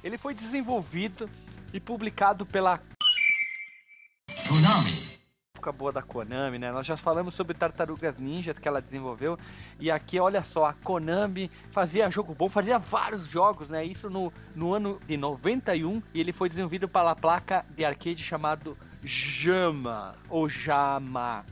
Ele 0.04 0.16
foi 0.16 0.32
desenvolvido 0.32 1.28
e 1.72 1.80
publicado 1.80 2.46
pela 2.46 2.80
Konami. 4.46 5.13
Época 5.64 5.72
boa 5.72 5.92
da 5.92 6.02
Konami, 6.02 6.58
né? 6.58 6.70
Nós 6.70 6.86
já 6.86 6.96
falamos 6.96 7.34
sobre 7.34 7.54
Tartarugas 7.54 8.18
Ninja 8.18 8.52
que 8.52 8.68
ela 8.68 8.82
desenvolveu. 8.82 9.38
E 9.80 9.90
aqui, 9.90 10.20
olha 10.20 10.42
só, 10.42 10.66
a 10.66 10.72
Konami 10.74 11.50
fazia 11.70 12.10
jogo 12.10 12.34
bom, 12.34 12.48
fazia 12.48 12.78
vários 12.78 13.26
jogos, 13.26 13.68
né? 13.68 13.84
Isso 13.84 14.10
no, 14.10 14.32
no 14.54 14.74
ano 14.74 15.00
de 15.06 15.16
91. 15.16 16.02
E 16.12 16.20
ele 16.20 16.32
foi 16.32 16.48
desenvolvido 16.48 16.86
pela 16.88 17.16
placa 17.16 17.64
de 17.70 17.84
arcade 17.84 18.22
chamado 18.22 18.76
Jama. 19.02 20.14
Ou 20.28 20.48
Jama. 20.48 21.44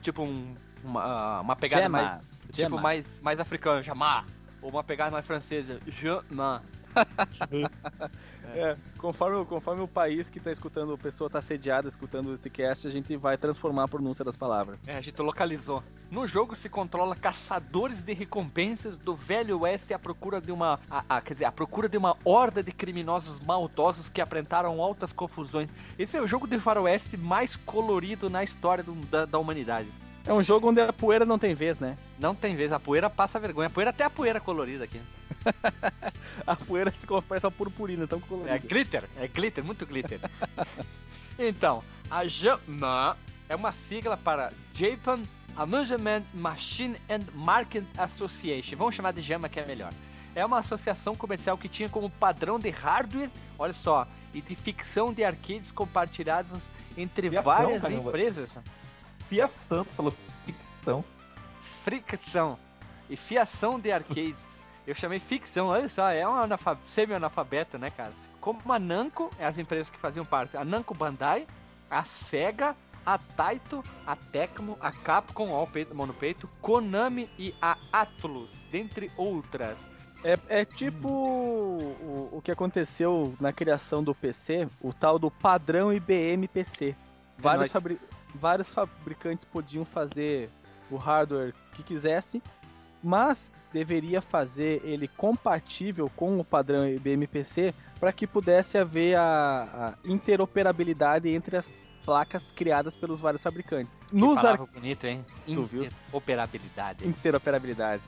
Tipo 0.00 0.22
um, 0.22 0.54
uma, 0.82 1.40
uma 1.40 1.56
pegada 1.56 1.82
Jama. 1.84 2.02
mais. 2.02 2.30
Tipo 2.46 2.62
Jama. 2.62 2.80
mais, 2.80 3.20
mais 3.22 3.40
africano, 3.40 3.82
Jama. 3.82 4.24
Ou 4.60 4.70
uma 4.70 4.82
pegada 4.82 5.12
mais 5.12 5.26
francesa, 5.26 5.80
Jama. 5.86 6.62
é, 8.54 8.76
conforme, 8.98 9.44
conforme 9.44 9.82
o 9.82 9.88
país 9.88 10.28
que 10.28 10.40
tá 10.40 10.50
escutando, 10.50 10.92
a 10.92 10.98
pessoa 10.98 11.30
tá 11.30 11.40
sediada 11.40 11.88
escutando 11.88 12.32
esse 12.34 12.50
cast, 12.50 12.86
a 12.86 12.90
gente 12.90 13.16
vai 13.16 13.36
transformar 13.36 13.84
a 13.84 13.88
pronúncia 13.88 14.24
das 14.24 14.36
palavras. 14.36 14.78
É, 14.86 14.96
a 14.96 15.00
gente 15.00 15.20
localizou. 15.20 15.82
No 16.10 16.26
jogo 16.26 16.56
se 16.56 16.68
controla 16.68 17.14
caçadores 17.14 18.02
de 18.02 18.12
recompensas 18.12 18.98
do 18.98 19.14
Velho 19.14 19.60
Oeste 19.60 19.94
à 19.94 19.98
procura 19.98 20.40
de 20.40 20.50
uma. 20.50 20.80
A, 20.90 21.04
a, 21.08 21.20
quer 21.20 21.34
dizer, 21.34 21.44
à 21.44 21.52
procura 21.52 21.88
de 21.88 21.96
uma 21.96 22.16
horda 22.24 22.62
de 22.62 22.72
criminosos 22.72 23.38
maldosos 23.40 24.08
que 24.08 24.20
aparentaram 24.20 24.80
altas 24.82 25.12
confusões. 25.12 25.68
Esse 25.98 26.16
é 26.16 26.20
o 26.20 26.26
jogo 26.26 26.46
de 26.46 26.58
faroeste 26.58 27.16
mais 27.16 27.56
colorido 27.56 28.28
na 28.28 28.42
história 28.42 28.82
do, 28.82 28.94
da, 29.06 29.24
da 29.24 29.38
humanidade. 29.38 29.88
É 30.26 30.32
um 30.32 30.42
jogo 30.42 30.68
onde 30.68 30.80
a 30.80 30.92
poeira 30.92 31.24
não 31.24 31.38
tem 31.38 31.54
vez, 31.54 31.78
né? 31.80 31.96
Não 32.18 32.34
tem 32.34 32.54
vez, 32.54 32.72
a 32.72 32.78
poeira 32.78 33.08
passa 33.08 33.38
vergonha. 33.38 33.68
A 33.68 33.70
poeira 33.70 33.90
até 33.90 34.04
a 34.04 34.10
poeira 34.10 34.38
colorida 34.38 34.84
aqui. 34.84 35.00
a 36.46 36.56
poeira 36.56 36.90
se 36.90 37.06
parece 37.26 37.46
uma 37.46 37.52
purpurina, 37.52 38.06
tão 38.06 38.20
colorida. 38.20 38.54
É 38.54 38.58
glitter, 38.58 39.04
é 39.16 39.26
glitter, 39.26 39.64
muito 39.64 39.86
glitter. 39.86 40.20
então, 41.38 41.82
a 42.10 42.26
JAMA 42.26 43.16
é 43.48 43.56
uma 43.56 43.72
sigla 43.72 44.16
para 44.16 44.52
Japan 44.74 45.22
Amusement 45.56 46.22
Machine 46.34 46.96
and 47.08 47.24
Market 47.34 47.84
Association. 47.96 48.76
Vamos 48.76 48.94
chamar 48.94 49.12
de 49.12 49.22
JAMA 49.22 49.48
que 49.48 49.58
é 49.58 49.66
melhor. 49.66 49.92
É 50.34 50.44
uma 50.44 50.58
associação 50.58 51.14
comercial 51.16 51.56
que 51.58 51.68
tinha 51.68 51.88
como 51.88 52.08
padrão 52.10 52.58
de 52.58 52.70
hardware, 52.70 53.30
olha 53.58 53.74
só, 53.74 54.06
e 54.32 54.40
de 54.40 54.54
ficção 54.54 55.12
de 55.12 55.24
arcades 55.24 55.70
compartilhados 55.70 56.60
entre 56.96 57.28
várias 57.30 57.82
caramba. 57.82 58.08
empresas 58.08 58.56
fiação, 59.30 59.84
falou 59.84 60.12
ficção. 60.44 61.04
Fricção. 61.84 62.58
E 63.08 63.16
fiação 63.16 63.78
de 63.78 63.92
arcades. 63.92 64.60
Eu 64.86 64.94
chamei 64.94 65.20
ficção, 65.20 65.68
olha 65.68 65.88
só, 65.88 66.10
é 66.10 66.28
um 66.28 66.42
semi-analfabeto, 66.86 67.78
né, 67.78 67.90
cara? 67.90 68.12
Como 68.40 68.60
a 68.72 68.78
Namco, 68.78 69.30
é 69.38 69.46
as 69.46 69.56
empresas 69.56 69.88
que 69.88 69.98
faziam 69.98 70.24
parte, 70.24 70.56
a 70.56 70.64
Namco 70.64 70.94
Bandai, 70.94 71.46
a 71.88 72.04
Sega, 72.04 72.74
a 73.06 73.18
Taito, 73.18 73.84
a 74.04 74.16
Tecmo, 74.16 74.76
a 74.80 74.90
Capcom, 74.90 75.50
ó, 75.50 75.64
peito, 75.64 75.94
mão 75.94 76.06
no 76.06 76.14
peito, 76.14 76.48
Konami 76.60 77.28
e 77.38 77.54
a 77.62 77.76
Atlus, 77.92 78.50
dentre 78.72 79.10
outras. 79.16 79.76
É, 80.24 80.38
é 80.48 80.64
tipo 80.64 81.08
o, 81.08 82.28
o 82.32 82.42
que 82.42 82.50
aconteceu 82.50 83.34
na 83.40 83.52
criação 83.52 84.02
do 84.02 84.14
PC, 84.14 84.68
o 84.80 84.92
tal 84.92 85.18
do 85.18 85.30
padrão 85.30 85.92
IBM 85.92 86.48
PC. 86.48 86.96
Vários, 87.38 87.70
fabri 87.72 87.98
vários 88.34 88.68
fabricantes 88.72 89.44
podiam 89.44 89.84
fazer 89.84 90.50
o 90.90 90.96
hardware 90.96 91.54
que 91.72 91.82
quisesse, 91.82 92.42
mas 93.02 93.50
deveria 93.72 94.20
fazer 94.20 94.82
ele 94.84 95.06
compatível 95.08 96.10
com 96.16 96.38
o 96.38 96.44
padrão 96.44 96.88
IBM 96.88 97.26
PC 97.26 97.72
para 97.98 98.12
que 98.12 98.26
pudesse 98.26 98.76
haver 98.76 99.16
a, 99.16 99.94
a, 100.04 100.08
interoperabilidade 100.08 101.28
entre 101.28 101.56
as 101.56 101.76
placas 102.04 102.50
criadas 102.50 102.96
pelos 102.96 103.20
vários 103.20 103.42
fabricantes. 103.42 104.00
Que 104.08 104.16
Nos 104.16 104.38
ar... 104.38 104.56
bonito, 104.58 105.06
hein? 105.06 105.24
Interoperabilidade. 105.46 107.06
Interoperabilidade. 107.06 108.02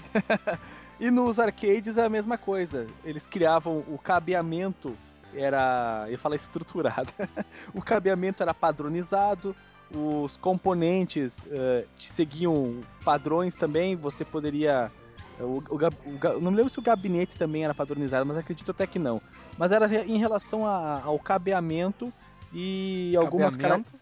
e 0.98 1.10
nos 1.10 1.38
arcades 1.38 1.96
é 1.96 2.04
a 2.04 2.08
mesma 2.08 2.36
coisa. 2.36 2.88
Eles 3.04 3.26
criavam 3.26 3.84
o 3.86 3.98
cabeamento 3.98 4.96
era, 5.34 6.04
eu 6.06 6.12
ia 6.12 6.18
falar 6.18 6.36
estruturado. 6.36 7.12
o 7.72 7.80
cabeamento 7.80 8.42
era 8.42 8.52
padronizado, 8.52 9.54
os 9.96 10.36
componentes 10.36 11.38
uh, 11.38 11.86
seguiam 11.98 12.82
padrões 13.04 13.54
também, 13.54 13.94
você 13.96 14.24
poderia. 14.24 14.90
Eh, 15.38 15.42
o, 15.42 15.62
o, 15.68 15.76
o, 15.76 16.40
não 16.40 16.50
me 16.50 16.56
lembro 16.56 16.70
se 16.70 16.78
o 16.78 16.82
gabinete 16.82 17.38
também 17.38 17.64
era 17.64 17.74
padronizado, 17.74 18.26
mas 18.26 18.36
acredito 18.36 18.70
até 18.70 18.86
que 18.86 18.98
não. 18.98 19.20
Mas 19.58 19.72
era 19.72 19.86
em 20.04 20.18
relação 20.18 20.66
a, 20.66 21.02
ao 21.02 21.18
cabeamento 21.18 22.12
e 22.52 23.14
algumas 23.16 23.56
cabeamento. 23.56 23.92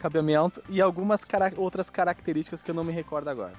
cabeamento 0.00 0.62
e 0.68 0.80
algumas 0.80 1.24
cara 1.24 1.52
outras 1.56 1.90
características 1.90 2.62
que 2.62 2.70
eu 2.70 2.74
não 2.74 2.84
me 2.84 2.92
recordo 2.92 3.28
agora. 3.28 3.54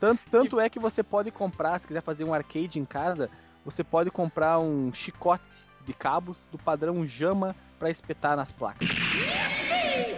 Tanto, 0.00 0.20
tanto 0.30 0.60
é 0.60 0.68
que 0.68 0.78
você 0.78 1.02
pode 1.02 1.30
comprar, 1.30 1.78
se 1.80 1.86
quiser 1.86 2.02
fazer 2.02 2.24
um 2.24 2.34
arcade 2.34 2.78
em 2.78 2.84
casa, 2.84 3.30
você 3.64 3.84
pode 3.84 4.10
comprar 4.10 4.58
um 4.58 4.92
chicote 4.92 5.44
de 5.84 5.92
cabos 5.92 6.46
do 6.50 6.58
padrão 6.58 7.06
Jama 7.06 7.54
para 7.78 7.90
espetar 7.90 8.36
nas 8.36 8.50
placas. 8.50 8.88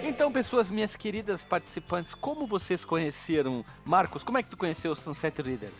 Então, 0.02 0.30
pessoas, 0.30 0.70
minhas 0.70 0.96
queridas 0.96 1.42
participantes, 1.42 2.14
como 2.14 2.46
vocês 2.46 2.84
conheceram? 2.84 3.64
Marcos, 3.84 4.22
como 4.22 4.38
é 4.38 4.42
que 4.42 4.48
tu 4.48 4.56
conheceu 4.56 4.92
o 4.92 4.96
Sunset 4.96 5.40
Riders? 5.40 5.72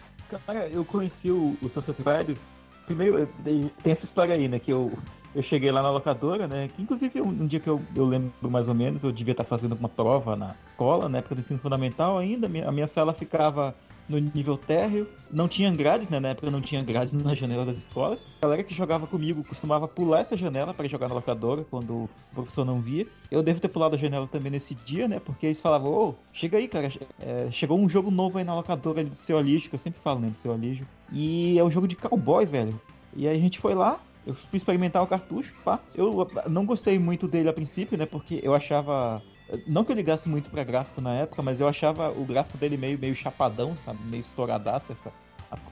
Cara, 0.46 0.68
eu 0.68 0.84
conheci 0.84 1.30
o, 1.30 1.56
o 1.62 1.68
Sunset 1.68 1.98
Riders. 1.98 2.38
Primeiro, 2.86 3.26
tem 3.44 3.70
essa 3.84 4.04
história 4.04 4.34
aí, 4.34 4.48
né? 4.48 4.58
Que 4.58 4.72
eu, 4.72 4.92
eu 5.34 5.42
cheguei 5.44 5.70
lá 5.70 5.82
na 5.82 5.90
locadora, 5.90 6.46
né? 6.46 6.68
Que 6.74 6.82
inclusive 6.82 7.20
um, 7.20 7.46
dia 7.46 7.60
que 7.60 7.68
eu, 7.68 7.80
eu 7.94 8.04
lembro 8.04 8.32
mais 8.50 8.66
ou 8.66 8.74
menos, 8.74 9.02
eu 9.02 9.12
devia 9.12 9.32
estar 9.32 9.44
fazendo 9.44 9.74
uma 9.74 9.88
prova 9.88 10.34
na 10.36 10.54
escola, 10.70 11.08
na 11.08 11.18
época 11.18 11.34
do 11.34 11.40
ensino 11.42 11.58
fundamental 11.58 12.18
ainda. 12.18 12.46
A 12.46 12.72
minha 12.72 12.88
sala 12.94 13.12
ficava 13.12 13.74
no 14.10 14.18
nível 14.18 14.58
térreo. 14.58 15.06
Não 15.30 15.46
tinha 15.46 15.70
grades, 15.70 16.08
né? 16.08 16.18
Na 16.18 16.30
época 16.30 16.50
não 16.50 16.60
tinha 16.60 16.82
grades 16.82 17.12
na 17.12 17.32
janela 17.32 17.64
das 17.64 17.76
escolas. 17.76 18.26
A 18.42 18.46
galera 18.46 18.64
que 18.64 18.74
jogava 18.74 19.06
comigo 19.06 19.44
costumava 19.44 19.86
pular 19.86 20.20
essa 20.20 20.36
janela 20.36 20.74
para 20.74 20.88
jogar 20.88 21.08
na 21.08 21.14
locadora 21.14 21.64
quando 21.70 21.94
o 21.94 22.10
professor 22.34 22.64
não 22.64 22.80
via. 22.80 23.06
Eu 23.30 23.42
devo 23.42 23.60
ter 23.60 23.68
pulado 23.68 23.94
a 23.94 23.98
janela 23.98 24.26
também 24.26 24.50
nesse 24.50 24.74
dia, 24.74 25.06
né? 25.06 25.20
Porque 25.20 25.46
eles 25.46 25.60
falavam, 25.60 25.92
ô, 25.92 26.08
oh, 26.08 26.14
chega 26.32 26.58
aí, 26.58 26.66
cara. 26.66 26.90
É, 27.20 27.48
chegou 27.52 27.78
um 27.78 27.88
jogo 27.88 28.10
novo 28.10 28.38
aí 28.38 28.44
na 28.44 28.54
locadora 28.54 29.00
ali 29.00 29.10
do 29.10 29.16
seu 29.16 29.38
Alígio, 29.38 29.70
que 29.70 29.76
eu 29.76 29.80
sempre 29.80 30.00
falo, 30.02 30.18
né? 30.18 30.30
Do 30.30 30.36
seu 30.36 30.52
Alígio. 30.52 30.86
E 31.12 31.56
é 31.56 31.62
um 31.62 31.70
jogo 31.70 31.86
de 31.86 31.94
cowboy, 31.94 32.44
velho. 32.44 32.80
E 33.14 33.28
aí 33.28 33.36
a 33.36 33.40
gente 33.40 33.60
foi 33.60 33.74
lá, 33.74 34.00
eu 34.26 34.34
fui 34.34 34.56
experimentar 34.56 35.02
o 35.02 35.06
cartucho, 35.06 35.54
pá. 35.64 35.78
Eu 35.94 36.28
não 36.48 36.66
gostei 36.66 36.98
muito 36.98 37.28
dele 37.28 37.48
a 37.48 37.52
princípio, 37.52 37.96
né? 37.96 38.06
Porque 38.06 38.40
eu 38.42 38.54
achava 38.54 39.22
não 39.66 39.84
que 39.84 39.92
eu 39.92 39.96
ligasse 39.96 40.28
muito 40.28 40.50
pra 40.50 40.64
gráfico 40.64 41.00
na 41.00 41.14
época, 41.14 41.42
mas 41.42 41.60
eu 41.60 41.68
achava 41.68 42.10
o 42.10 42.24
gráfico 42.24 42.58
dele 42.58 42.76
meio, 42.76 42.98
meio 42.98 43.14
chapadão, 43.14 43.76
sabe? 43.76 43.98
Meio 44.04 44.20
estouradaço. 44.20 44.92
Essa, 44.92 45.12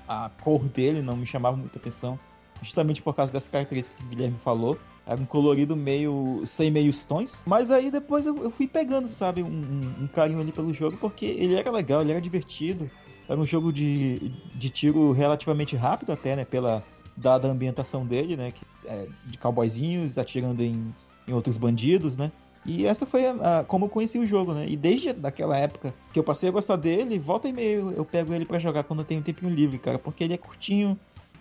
a, 0.08 0.26
a 0.26 0.28
cor 0.28 0.68
dele 0.68 1.02
não 1.02 1.16
me 1.16 1.26
chamava 1.26 1.56
muita 1.56 1.78
atenção. 1.78 2.18
Justamente 2.62 3.00
por 3.00 3.14
causa 3.14 3.32
dessa 3.32 3.50
característica 3.50 3.96
que 3.96 4.04
o 4.04 4.08
Guilherme 4.08 4.38
falou. 4.42 4.78
Era 5.06 5.20
um 5.20 5.24
colorido 5.24 5.74
meio. 5.76 6.42
sem 6.44 6.70
meios 6.70 7.04
tons. 7.04 7.42
Mas 7.46 7.70
aí 7.70 7.90
depois 7.90 8.26
eu, 8.26 8.36
eu 8.42 8.50
fui 8.50 8.66
pegando, 8.66 9.08
sabe, 9.08 9.42
um, 9.42 9.46
um, 9.46 10.04
um, 10.04 10.06
carinho 10.08 10.40
ali 10.40 10.52
pelo 10.52 10.74
jogo, 10.74 10.96
porque 10.98 11.24
ele 11.24 11.54
era 11.54 11.70
legal, 11.70 12.00
ele 12.02 12.10
era 12.10 12.20
divertido. 12.20 12.90
Era 13.28 13.38
um 13.38 13.46
jogo 13.46 13.72
de, 13.72 14.32
de 14.54 14.70
tiro 14.70 15.12
relativamente 15.12 15.76
rápido 15.76 16.12
até, 16.12 16.34
né? 16.34 16.44
Pela 16.44 16.84
dada 17.16 17.48
ambientação 17.48 18.04
dele, 18.04 18.36
né? 18.36 18.50
Que, 18.50 18.64
é, 18.84 19.08
de 19.24 19.38
cowboyzinhos 19.38 20.18
atirando 20.18 20.62
em, 20.62 20.94
em 21.26 21.32
outros 21.32 21.56
bandidos, 21.56 22.16
né? 22.16 22.32
E 22.68 22.84
essa 22.84 23.06
foi 23.06 23.24
a, 23.24 23.60
a, 23.60 23.64
como 23.64 23.86
eu 23.86 23.88
conheci 23.88 24.18
o 24.18 24.26
jogo, 24.26 24.52
né? 24.52 24.66
E 24.68 24.76
desde 24.76 25.08
aquela 25.22 25.56
época 25.56 25.94
que 26.12 26.18
eu 26.18 26.22
passei 26.22 26.50
a 26.50 26.52
gostar 26.52 26.76
dele, 26.76 27.18
volta 27.18 27.48
e 27.48 27.52
meio 27.52 27.92
eu 27.92 28.04
pego 28.04 28.34
ele 28.34 28.44
para 28.44 28.58
jogar 28.58 28.84
quando 28.84 28.98
eu 28.98 29.06
tenho 29.06 29.20
um 29.20 29.24
tempinho 29.24 29.50
livre, 29.50 29.78
cara, 29.78 29.98
porque 29.98 30.22
ele 30.22 30.34
é 30.34 30.36
curtinho, 30.36 31.00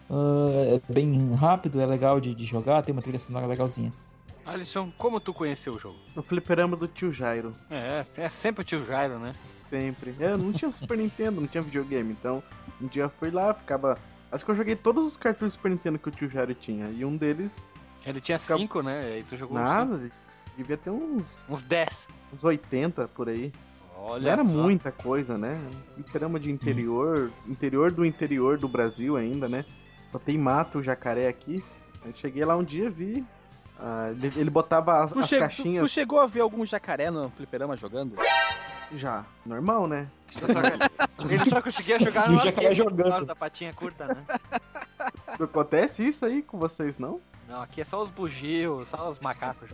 uh, 0.10 0.80
é 0.90 0.94
bem 0.94 1.34
rápido, 1.36 1.82
é 1.82 1.86
legal 1.86 2.22
de, 2.22 2.34
de, 2.34 2.46
jogar, 2.46 2.82
tem 2.82 2.94
uma 2.94 3.02
trilha 3.02 3.20
sonora 3.20 3.46
legalzinha. 3.46 3.92
Alisson, 4.46 4.90
como 4.98 5.20
tu 5.20 5.34
conheceu 5.34 5.74
o 5.74 5.78
jogo? 5.80 5.98
No 6.16 6.24
fliperama 6.24 6.78
do 6.78 6.88
tio 6.88 7.12
Jairo. 7.12 7.54
É, 7.70 8.06
é 8.16 8.30
sempre 8.30 8.62
o 8.62 8.64
tio 8.64 8.86
Jairo, 8.86 9.20
né? 9.20 9.34
Sempre. 9.70 10.16
Eu 10.18 10.30
é, 10.30 10.38
não 10.38 10.54
tinha 10.54 10.72
Super 10.72 10.98
Nintendo, 10.98 11.42
não 11.42 11.48
tinha 11.48 11.62
videogame, 11.62 12.16
então 12.18 12.42
um 12.82 12.88
dia 12.88 13.04
eu 13.04 13.10
fui 13.10 13.32
lá, 13.32 13.54
ficava. 13.54 14.00
Acho 14.32 14.46
que 14.46 14.52
eu 14.52 14.56
joguei 14.56 14.78
todos 14.78 15.06
os 15.06 15.18
cartuchos 15.18 15.56
Super 15.56 15.72
Nintendo 15.72 16.00
que 16.00 16.08
o 16.08 16.12
tio 16.12 16.30
Jairo 16.30 16.54
tinha, 16.54 16.88
e 16.90 17.04
um 17.04 17.18
deles. 17.18 17.52
Ele 18.06 18.22
tinha 18.22 18.40
ficava... 18.40 18.62
cinco, 18.62 18.82
né? 18.82 19.20
E 19.20 19.24
tu 19.24 19.36
jogou 19.36 19.58
Nada, 19.58 19.98
cinco 19.98 20.27
devia 20.58 20.78
ter 20.78 20.90
uns. 20.90 21.28
Uns 21.48 21.64
10. 21.64 22.08
Uns 22.34 22.44
80 22.44 23.08
por 23.10 23.30
aí. 23.30 23.54
Olha. 23.96 24.24
Não 24.24 24.32
era 24.32 24.44
só. 24.44 24.50
muita 24.50 24.92
coisa, 24.92 25.38
né? 25.38 25.60
Trama 26.12 26.40
de 26.40 26.52
interior, 26.52 27.32
hum. 27.48 27.52
interior 27.52 27.92
do 27.92 28.06
interior 28.06 28.58
do 28.58 28.68
Brasil 28.68 29.16
ainda, 29.16 29.48
né? 29.48 29.64
Só 30.12 30.20
tem 30.20 30.38
mato, 30.38 30.82
jacaré 30.82 31.28
aqui. 31.28 31.64
Eu 32.04 32.14
cheguei 32.14 32.44
lá 32.44 32.56
um 32.56 32.64
dia 32.64 32.90
vi. 32.90 33.24
Uh, 33.80 34.12
ele, 34.12 34.34
ele, 34.36 34.50
botava 34.50 35.04
as, 35.04 35.16
as 35.16 35.30
caixinhas. 35.30 35.84
Tu, 35.84 35.88
tu, 35.88 35.94
chegou 35.94 36.20
a 36.20 36.26
ver 36.26 36.42
algum 36.42 36.66
jacaré 36.66 37.12
no 37.12 37.30
fliperama 37.30 37.78
jogando? 37.78 38.16
Já. 38.96 39.24
Normal, 39.46 39.88
né? 39.88 40.08
Ele 41.30 41.50
só 41.50 41.62
conseguia 41.62 42.00
jogar 42.00 42.30
no 42.32 42.40
jacaré 42.40 42.74
jogando. 42.74 43.26
da 43.26 43.36
patinha 43.36 43.74
curta, 43.74 44.08
né? 44.08 44.24
Acontece 45.28 46.08
isso 46.08 46.26
aí 46.26 46.42
com 46.42 46.58
vocês, 46.58 46.98
não? 46.98 47.22
Não, 47.48 47.62
aqui 47.62 47.82
é 47.82 47.86
só 47.86 48.04
os 48.04 48.12
bugios, 48.12 48.88
só 48.90 49.10
os 49.10 49.20
macacos. 49.20 49.70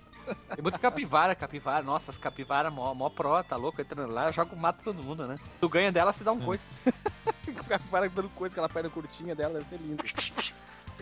Tem 0.56 0.62
muito 0.62 0.80
capivara, 0.80 1.36
capivara. 1.36 1.84
Nossa, 1.84 2.12
as 2.12 2.18
capivara 2.18 2.70
mó, 2.70 2.94
mó 2.94 3.10
pró, 3.10 3.42
tá 3.42 3.56
louco? 3.56 3.82
Entrando 3.82 4.12
lá, 4.14 4.32
joga 4.32 4.56
mata 4.56 4.84
todo 4.84 5.04
mundo, 5.04 5.26
né? 5.26 5.38
Tu 5.60 5.68
ganha 5.68 5.92
dela, 5.92 6.14
se 6.14 6.24
dá 6.24 6.32
um 6.32 6.42
é. 6.42 6.46
coice. 6.46 6.68
capivara 7.68 8.08
dando 8.10 8.30
coisa, 8.30 8.54
aquela 8.54 8.70
perna 8.70 8.90
curtinha 8.90 9.34
dela, 9.34 9.56
deve 9.56 9.66
ser 9.66 9.78
lindo. 9.78 10.04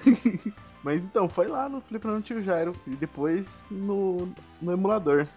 Mas 0.81 1.01
então, 1.03 1.27
foi 1.27 1.47
lá 1.47 1.67
no 1.67 1.81
Fliperama 1.81 2.21
Tio 2.21 2.41
Jairo 2.41 2.73
e 2.87 2.91
depois 2.91 3.47
no, 3.69 4.33
no 4.61 4.71
emulador. 4.71 5.27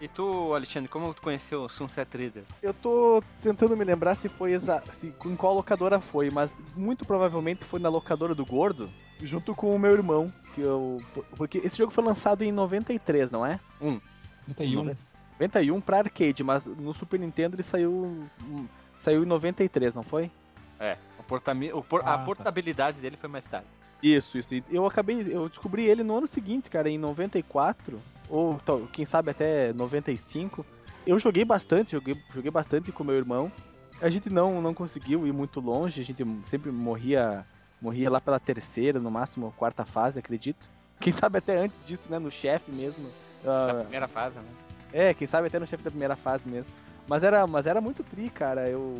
E 0.00 0.06
tu, 0.06 0.54
Alexandre, 0.54 0.88
como 0.88 1.12
tu 1.12 1.20
conheceu 1.20 1.62
o 1.62 1.68
Sunset 1.68 2.16
Reader? 2.16 2.44
Eu 2.62 2.72
tô 2.72 3.20
tentando 3.42 3.76
me 3.76 3.84
lembrar 3.84 4.14
se 4.14 4.28
foi 4.28 4.52
exa 4.52 4.80
se, 4.92 5.12
em 5.24 5.34
qual 5.34 5.54
locadora 5.54 6.00
foi, 6.00 6.30
mas 6.30 6.50
muito 6.76 7.04
provavelmente 7.04 7.64
foi 7.64 7.80
na 7.80 7.88
locadora 7.88 8.32
do 8.32 8.46
Gordo, 8.46 8.88
junto 9.22 9.54
com 9.54 9.74
o 9.74 9.78
meu 9.78 9.92
irmão, 9.92 10.32
que 10.54 10.60
eu 10.60 11.02
porque 11.36 11.58
esse 11.58 11.76
jogo 11.76 11.92
foi 11.92 12.04
lançado 12.04 12.42
em 12.42 12.52
93, 12.52 13.30
não 13.30 13.44
é? 13.44 13.58
Um. 13.80 14.00
91. 14.46 14.96
91 15.38 15.80
para 15.80 15.98
arcade, 15.98 16.42
mas 16.42 16.64
no 16.66 16.92
Super 16.94 17.20
Nintendo 17.20 17.56
ele 17.56 17.62
saiu 17.62 18.26
saiu 19.00 19.22
em 19.22 19.26
93, 19.26 19.94
não 19.94 20.02
foi? 20.02 20.30
É, 20.80 20.96
o 21.18 21.22
portami 21.22 21.72
o 21.72 21.82
por 21.82 22.00
ah, 22.00 22.14
a 22.14 22.18
tá. 22.18 22.24
portabilidade 22.24 22.96
tá. 22.96 23.02
dele 23.02 23.16
foi 23.16 23.28
mais 23.28 23.44
tarde. 23.44 23.66
Isso, 24.02 24.38
isso. 24.38 24.54
Eu 24.70 24.86
acabei, 24.86 25.26
eu 25.28 25.48
descobri 25.48 25.84
ele 25.84 26.04
no 26.04 26.16
ano 26.16 26.26
seguinte, 26.26 26.70
cara, 26.70 26.88
em 26.88 26.98
94, 26.98 27.98
ou 28.28 28.60
quem 28.92 29.04
sabe 29.04 29.30
até 29.30 29.72
95. 29.72 30.64
Eu 31.06 31.18
joguei 31.18 31.44
bastante, 31.44 31.92
joguei, 31.92 32.16
joguei 32.32 32.50
bastante 32.50 32.92
com 32.92 33.02
meu 33.02 33.16
irmão. 33.16 33.50
A 34.00 34.08
gente 34.08 34.30
não, 34.30 34.62
não 34.62 34.72
conseguiu 34.72 35.26
ir 35.26 35.32
muito 35.32 35.58
longe, 35.58 36.00
a 36.00 36.04
gente 36.04 36.24
sempre 36.46 36.70
morria, 36.70 37.44
morria 37.80 38.10
lá 38.10 38.20
pela 38.20 38.40
terceira, 38.40 38.98
no 38.98 39.10
máximo 39.10 39.52
quarta 39.56 39.84
fase, 39.84 40.18
acredito. 40.18 40.68
Quem 41.00 41.12
sabe 41.12 41.38
até 41.38 41.56
antes 41.56 41.78
disso, 41.86 42.10
né, 42.10 42.18
no 42.18 42.30
chefe 42.30 42.72
mesmo. 42.72 43.08
Uh, 43.44 43.82
primeira 43.82 44.08
fase, 44.08 44.36
né? 44.36 44.44
É, 44.92 45.14
quem 45.14 45.28
sabe 45.28 45.46
até 45.46 45.58
no 45.58 45.66
chefe 45.66 45.84
da 45.84 45.90
primeira 45.90 46.16
fase 46.16 46.48
mesmo. 46.48 46.72
Mas 47.06 47.22
era, 47.22 47.46
mas 47.46 47.66
era 47.66 47.80
muito 47.80 48.02
tri, 48.02 48.28
cara. 48.30 48.68
Eu, 48.68 48.94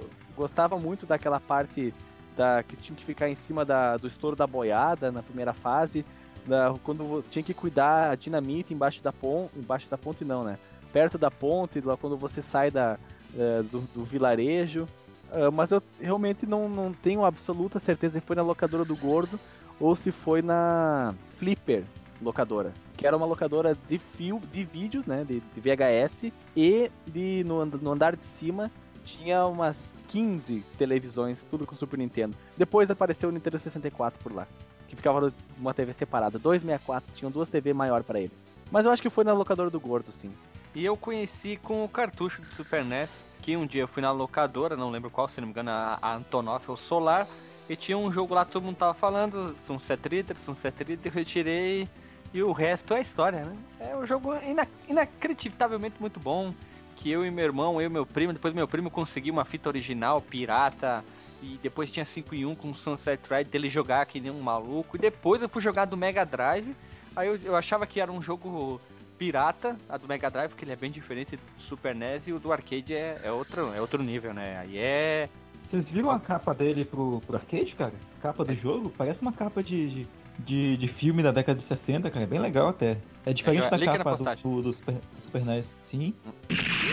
eu 0.00 0.10
gostava 0.36 0.78
muito 0.78 1.06
daquela 1.06 1.38
parte 1.38 1.94
da, 2.36 2.62
que 2.62 2.76
tinha 2.76 2.96
que 2.96 3.04
ficar 3.04 3.28
em 3.28 3.34
cima 3.34 3.64
da, 3.64 3.96
do 3.96 4.08
estouro 4.08 4.36
da 4.36 4.46
boiada 4.46 5.10
na 5.10 5.22
primeira 5.22 5.52
fase, 5.52 6.04
da, 6.46 6.74
quando 6.82 7.24
tinha 7.30 7.42
que 7.42 7.54
cuidar 7.54 8.10
a 8.10 8.14
dinamite 8.14 8.74
embaixo 8.74 9.02
da 9.02 9.12
ponte, 9.12 9.50
embaixo 9.56 9.88
da 9.88 9.96
ponte 9.96 10.24
não, 10.24 10.42
né? 10.42 10.58
Perto 10.92 11.16
da 11.16 11.30
ponte, 11.30 11.80
lá 11.80 11.96
quando 11.96 12.16
você 12.16 12.42
sai 12.42 12.70
da, 12.70 12.98
uh, 13.34 13.62
do, 13.64 13.80
do, 13.94 14.04
vilarejo. 14.04 14.86
Uh, 15.34 15.50
mas 15.52 15.70
eu 15.72 15.82
realmente 16.00 16.46
não, 16.46 16.68
não 16.68 16.92
tenho 16.92 17.24
absoluta 17.24 17.80
certeza 17.80 18.20
se 18.20 18.24
foi 18.24 18.36
na 18.36 18.42
locadora 18.42 18.84
do 18.84 18.94
Gordo 18.94 19.38
ou 19.80 19.96
se 19.96 20.12
foi 20.12 20.40
na 20.40 21.12
Flipper 21.38 21.82
locadora, 22.22 22.72
que 22.96 23.04
era 23.04 23.16
uma 23.16 23.26
locadora 23.26 23.76
de 23.88 23.98
fio, 23.98 24.40
de 24.52 24.62
vídeos, 24.62 25.04
né, 25.06 25.24
de, 25.24 25.40
de 25.40 25.60
VHS 25.60 26.32
e 26.56 26.90
de 27.06 27.42
no, 27.44 27.66
no 27.66 27.92
andar 27.92 28.14
de 28.14 28.24
cima 28.24 28.70
tinha 29.04 29.44
umas 29.46 29.76
15 30.08 30.60
televisões, 30.78 31.44
tudo 31.50 31.66
com 31.66 31.74
Super 31.74 31.98
Nintendo. 31.98 32.36
Depois 32.56 32.90
apareceu 32.90 33.28
o 33.28 33.32
Nintendo 33.32 33.58
64 33.58 34.18
por 34.22 34.32
lá, 34.32 34.46
que 34.88 34.96
ficava 34.96 35.32
numa 35.58 35.74
TV 35.74 35.92
separada. 35.92 36.38
264, 36.38 37.12
tinham 37.14 37.30
duas 37.30 37.48
TV 37.48 37.74
maior 37.74 38.02
para 38.02 38.20
eles. 38.20 38.54
Mas 38.70 38.86
eu 38.86 38.92
acho 38.92 39.02
que 39.02 39.10
foi 39.10 39.24
na 39.24 39.32
locadora 39.32 39.68
do 39.68 39.78
Gordo, 39.78 40.10
sim. 40.10 40.32
E 40.74 40.84
eu 40.84 40.96
conheci 40.96 41.56
com 41.56 41.84
o 41.84 41.88
cartucho 41.88 42.40
do 42.42 42.48
Super 42.54 42.84
NES, 42.84 43.10
um 43.52 43.66
dia 43.66 43.82
eu 43.82 43.88
fui 43.88 44.02
na 44.02 44.10
locadora, 44.10 44.76
não 44.76 44.90
lembro 44.90 45.10
qual, 45.10 45.28
se 45.28 45.40
não 45.40 45.46
me 45.46 45.52
engano, 45.52 45.70
a, 45.70 45.98
a 46.00 46.14
Antonov 46.14 46.64
ou 46.66 46.76
Solar, 46.76 47.26
e 47.68 47.76
tinha 47.76 47.96
um 47.96 48.10
jogo 48.10 48.34
lá, 48.34 48.44
todo 48.44 48.62
mundo 48.62 48.76
tava 48.76 48.94
falando, 48.94 49.54
Sunset 49.66 50.08
Riders, 50.08 50.38
Sunset 50.44 50.76
Riders, 50.78 51.04
eu 51.04 51.12
retirei, 51.12 51.88
e 52.32 52.42
o 52.42 52.52
resto 52.52 52.94
é 52.94 53.00
história, 53.00 53.44
né? 53.44 53.56
É 53.78 53.96
um 53.96 54.06
jogo 54.06 54.34
inac 54.36 54.70
inacreditavelmente 54.88 55.96
muito 56.00 56.18
bom 56.18 56.52
que 56.96 57.10
eu 57.10 57.24
e 57.24 57.30
meu 57.30 57.44
irmão, 57.44 57.80
eu 57.80 57.86
e 57.86 57.90
meu 57.90 58.06
primo, 58.06 58.32
depois 58.32 58.54
meu 58.54 58.66
primo 58.66 58.90
conseguiu 58.90 59.32
uma 59.32 59.44
fita 59.44 59.68
original, 59.68 60.20
pirata, 60.20 61.04
e 61.42 61.58
depois 61.62 61.90
tinha 61.90 62.04
5 62.04 62.34
em 62.34 62.46
1 62.46 62.54
com 62.54 62.74
Sunset 62.74 63.20
Ride 63.30 63.50
dele 63.50 63.68
jogar 63.68 64.06
que 64.06 64.20
nem 64.20 64.30
um 64.30 64.40
maluco, 64.40 64.96
e 64.96 65.00
depois 65.00 65.42
eu 65.42 65.48
fui 65.48 65.60
jogar 65.60 65.84
do 65.84 65.96
Mega 65.96 66.24
Drive, 66.24 66.74
aí 67.14 67.28
eu, 67.28 67.38
eu 67.44 67.56
achava 67.56 67.86
que 67.86 68.00
era 68.00 68.10
um 68.10 68.22
jogo 68.22 68.80
pirata, 69.24 69.76
a 69.88 69.96
do 69.96 70.06
Mega 70.06 70.30
Drive, 70.30 70.50
porque 70.50 70.64
ele 70.64 70.72
é 70.72 70.76
bem 70.76 70.90
diferente 70.90 71.36
do 71.36 71.62
Super 71.62 71.94
NES, 71.94 72.26
e 72.26 72.32
o 72.32 72.38
do 72.38 72.52
arcade 72.52 72.92
é, 72.92 73.20
é, 73.24 73.32
outro, 73.32 73.72
é 73.74 73.80
outro 73.80 74.02
nível, 74.02 74.34
né? 74.34 74.58
Aí 74.58 74.76
é... 74.76 75.28
Vocês 75.70 75.88
viram 75.88 76.10
a 76.10 76.20
capa 76.20 76.52
dele 76.52 76.84
pro, 76.84 77.20
pro 77.26 77.36
arcade, 77.36 77.74
cara? 77.74 77.94
A 78.18 78.22
capa 78.22 78.44
do 78.44 78.52
é. 78.52 78.56
jogo? 78.56 78.90
Parece 78.90 79.22
uma 79.22 79.32
capa 79.32 79.62
de, 79.62 79.88
de 79.88 80.06
de, 80.38 80.88
filme 80.98 81.22
da 81.22 81.30
década 81.30 81.60
de 81.60 81.66
60, 81.68 82.10
cara. 82.10 82.24
É 82.24 82.28
bem 82.28 82.40
legal 82.40 82.68
até. 82.68 82.96
É 83.24 83.32
diferente 83.32 83.70
da 83.70 83.78
capa 83.78 84.16
do, 84.16 84.24
do, 84.24 84.62
do, 84.62 84.72
Super, 84.72 84.94
do 84.94 85.20
Super 85.20 85.44
NES. 85.44 85.74
Sim. 85.82 86.12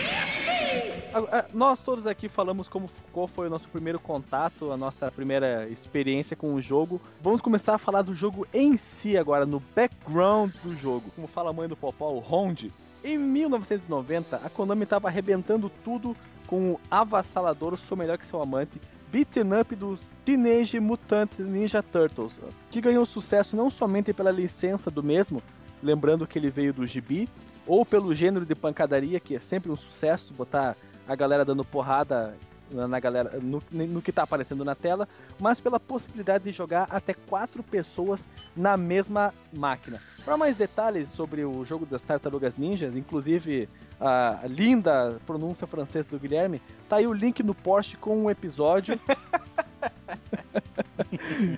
Nós 1.52 1.80
todos 1.80 2.06
aqui 2.06 2.28
falamos 2.28 2.68
como 2.68 2.90
qual 3.12 3.26
foi 3.26 3.46
o 3.46 3.50
nosso 3.50 3.68
primeiro 3.68 3.98
contato, 3.98 4.72
a 4.72 4.76
nossa 4.76 5.10
primeira 5.10 5.68
experiência 5.68 6.34
com 6.34 6.54
o 6.54 6.62
jogo. 6.62 7.00
Vamos 7.20 7.40
começar 7.40 7.74
a 7.74 7.78
falar 7.78 8.02
do 8.02 8.14
jogo 8.14 8.46
em 8.52 8.76
si 8.76 9.16
agora, 9.16 9.44
no 9.44 9.60
background 9.74 10.54
do 10.62 10.74
jogo. 10.74 11.10
Como 11.14 11.26
fala 11.26 11.50
a 11.50 11.52
mãe 11.52 11.68
do 11.68 11.76
Popó, 11.76 12.10
o 12.10 12.18
Ronde. 12.18 12.72
Em 13.04 13.18
1990, 13.18 14.36
a 14.36 14.48
Konami 14.48 14.84
estava 14.84 15.08
arrebentando 15.08 15.70
tudo 15.84 16.16
com 16.46 16.72
o 16.72 16.80
avassalador 16.90 17.76
Sou 17.76 17.96
Melhor 17.96 18.16
Que 18.16 18.26
Seu 18.26 18.40
Amante, 18.40 18.80
beaten 19.10 19.60
up 19.60 19.74
dos 19.74 20.00
Teenage 20.24 20.78
Mutant 20.80 21.30
Ninja 21.38 21.82
Turtles, 21.82 22.32
que 22.70 22.80
ganhou 22.80 23.04
sucesso 23.04 23.56
não 23.56 23.70
somente 23.70 24.12
pela 24.12 24.30
licença 24.30 24.90
do 24.90 25.02
mesmo, 25.02 25.42
lembrando 25.82 26.26
que 26.26 26.38
ele 26.38 26.48
veio 26.48 26.72
do 26.72 26.86
gibi, 26.86 27.28
ou 27.66 27.84
pelo 27.84 28.14
gênero 28.14 28.46
de 28.46 28.54
pancadaria, 28.54 29.20
que 29.20 29.34
é 29.34 29.38
sempre 29.38 29.70
um 29.70 29.76
sucesso, 29.76 30.32
botar 30.34 30.76
a 31.06 31.14
galera 31.16 31.44
dando 31.44 31.64
porrada 31.64 32.34
na 32.72 32.98
galera 32.98 33.38
no, 33.40 33.62
no 33.70 34.00
que 34.00 34.10
está 34.10 34.22
aparecendo 34.22 34.64
na 34.64 34.74
tela, 34.74 35.06
mas 35.38 35.60
pela 35.60 35.78
possibilidade 35.78 36.44
de 36.44 36.52
jogar 36.52 36.86
até 36.90 37.12
quatro 37.12 37.62
pessoas 37.62 38.20
na 38.56 38.76
mesma 38.76 39.34
máquina. 39.52 40.00
Para 40.24 40.36
mais 40.36 40.56
detalhes 40.56 41.08
sobre 41.10 41.44
o 41.44 41.64
jogo 41.64 41.84
das 41.84 42.00
Tartarugas 42.02 42.56
Ninjas, 42.56 42.96
inclusive 42.96 43.68
a 44.00 44.40
linda 44.46 45.20
pronúncia 45.26 45.66
francesa 45.66 46.10
do 46.10 46.18
Guilherme, 46.18 46.62
tá 46.88 46.96
aí 46.96 47.06
o 47.06 47.12
link 47.12 47.42
no 47.42 47.54
post 47.54 47.96
com 47.96 48.24
um 48.24 48.30
episódio. 48.30 48.98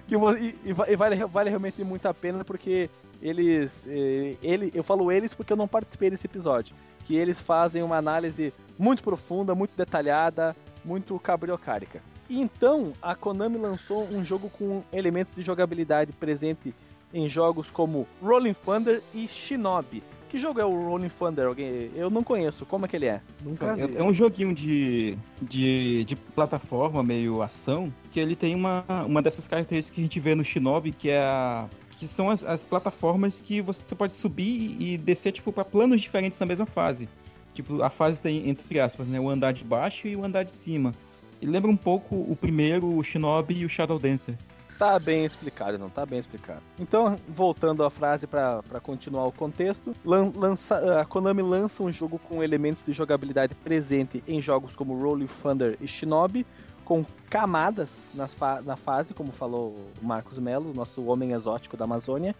que, 0.06 0.14
e, 0.14 0.58
e 0.88 0.96
vale, 0.96 1.24
vale 1.26 1.50
realmente 1.50 1.84
muito 1.84 2.06
a 2.06 2.14
pena 2.14 2.44
porque 2.44 2.90
eles. 3.20 3.86
Eh, 3.86 4.36
ele, 4.42 4.70
eu 4.74 4.82
falo 4.82 5.12
eles 5.12 5.34
porque 5.34 5.52
eu 5.52 5.56
não 5.56 5.68
participei 5.68 6.10
desse 6.10 6.26
episódio. 6.26 6.74
Que 7.04 7.14
eles 7.16 7.38
fazem 7.38 7.82
uma 7.82 7.98
análise 7.98 8.52
muito 8.78 9.02
profunda, 9.02 9.54
muito 9.54 9.76
detalhada, 9.76 10.54
muito 10.84 11.18
cabriocárica. 11.18 12.02
E 12.28 12.40
então 12.40 12.92
a 13.02 13.14
Konami 13.14 13.58
lançou 13.58 14.04
um 14.04 14.24
jogo 14.24 14.48
com 14.48 14.82
elementos 14.92 15.34
de 15.34 15.42
jogabilidade 15.42 16.12
presente 16.12 16.74
em 17.12 17.28
jogos 17.28 17.68
como 17.70 18.06
Rolling 18.22 18.54
Thunder 18.54 19.00
e 19.14 19.28
Shinobi. 19.28 20.02
Que 20.28 20.38
jogo 20.38 20.60
é 20.60 20.64
o 20.64 20.88
Rolling 20.88 21.10
Thunder? 21.10 21.46
Alguém... 21.46 21.92
Eu 21.94 22.10
não 22.10 22.24
conheço. 22.24 22.66
Como 22.66 22.86
é 22.86 22.88
que 22.88 22.96
ele 22.96 23.06
é? 23.06 23.20
Nunca. 23.40 23.76
É, 23.78 24.00
é 24.00 24.02
um 24.02 24.12
joguinho 24.12 24.52
de, 24.52 25.16
de, 25.40 26.04
de 26.04 26.16
plataforma, 26.16 27.04
meio 27.04 27.40
ação, 27.40 27.92
que 28.10 28.18
ele 28.18 28.34
tem 28.34 28.52
uma, 28.56 28.84
uma 29.06 29.22
dessas 29.22 29.46
características 29.46 29.94
que 29.94 30.00
a 30.00 30.04
gente 30.04 30.18
vê 30.18 30.34
no 30.34 30.44
Shinobi, 30.44 30.90
que 30.90 31.08
é 31.08 31.20
a 31.20 31.68
que 31.96 32.08
são 32.08 32.28
as, 32.28 32.42
as, 32.42 32.64
plataformas 32.64 33.40
que 33.40 33.60
você 33.60 33.94
pode 33.94 34.14
subir 34.14 34.76
e 34.80 34.98
descer 34.98 35.30
tipo 35.30 35.52
para 35.52 35.64
planos 35.64 36.02
diferentes 36.02 36.36
na 36.38 36.46
mesma 36.46 36.66
fase. 36.66 37.08
Tipo, 37.54 37.82
a 37.82 37.88
fase 37.88 38.20
tem, 38.20 38.48
entre 38.48 38.80
aspas, 38.80 39.08
né, 39.08 39.18
o 39.18 39.30
andar 39.30 39.52
de 39.52 39.64
baixo 39.64 40.08
e 40.08 40.16
o 40.16 40.24
andar 40.24 40.42
de 40.42 40.50
cima. 40.50 40.92
E 41.40 41.46
lembra 41.46 41.70
um 41.70 41.76
pouco 41.76 42.16
o 42.16 42.36
primeiro, 42.36 42.86
o 42.86 43.02
Shinobi 43.02 43.58
e 43.58 43.64
o 43.64 43.68
Shadow 43.68 43.98
Dancer. 43.98 44.36
Tá 44.78 44.98
bem 44.98 45.24
explicado, 45.24 45.78
não 45.78 45.88
tá 45.88 46.04
bem 46.04 46.18
explicado. 46.18 46.60
Então, 46.80 47.16
voltando 47.28 47.84
à 47.84 47.90
frase 47.90 48.26
para 48.26 48.62
continuar 48.82 49.26
o 49.26 49.32
contexto, 49.32 49.94
lan, 50.04 50.32
lança, 50.34 51.00
a 51.00 51.04
Konami 51.04 51.42
lança 51.42 51.82
um 51.82 51.92
jogo 51.92 52.18
com 52.18 52.42
elementos 52.42 52.82
de 52.84 52.92
jogabilidade 52.92 53.54
presente 53.54 54.22
em 54.26 54.42
jogos 54.42 54.74
como 54.74 55.00
Rolling 55.00 55.28
Thunder 55.42 55.78
e 55.80 55.86
Shinobi, 55.86 56.44
com 56.84 57.04
camadas 57.30 57.88
nas 58.14 58.34
fa 58.34 58.60
na 58.62 58.76
fase, 58.76 59.14
como 59.14 59.32
falou 59.32 59.76
o 60.02 60.04
Marcos 60.04 60.38
Melo, 60.38 60.74
nosso 60.74 61.04
homem 61.04 61.32
exótico 61.32 61.76
da 61.76 61.84
Amazônia, 61.84 62.34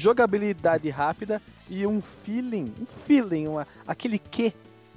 jogabilidade 0.00 0.88
rápida 0.88 1.40
e 1.68 1.86
um 1.86 2.00
feeling, 2.24 2.72
um 2.80 2.86
feeling, 3.06 3.46
uma, 3.46 3.66
aquele 3.86 4.18
que 4.18 4.52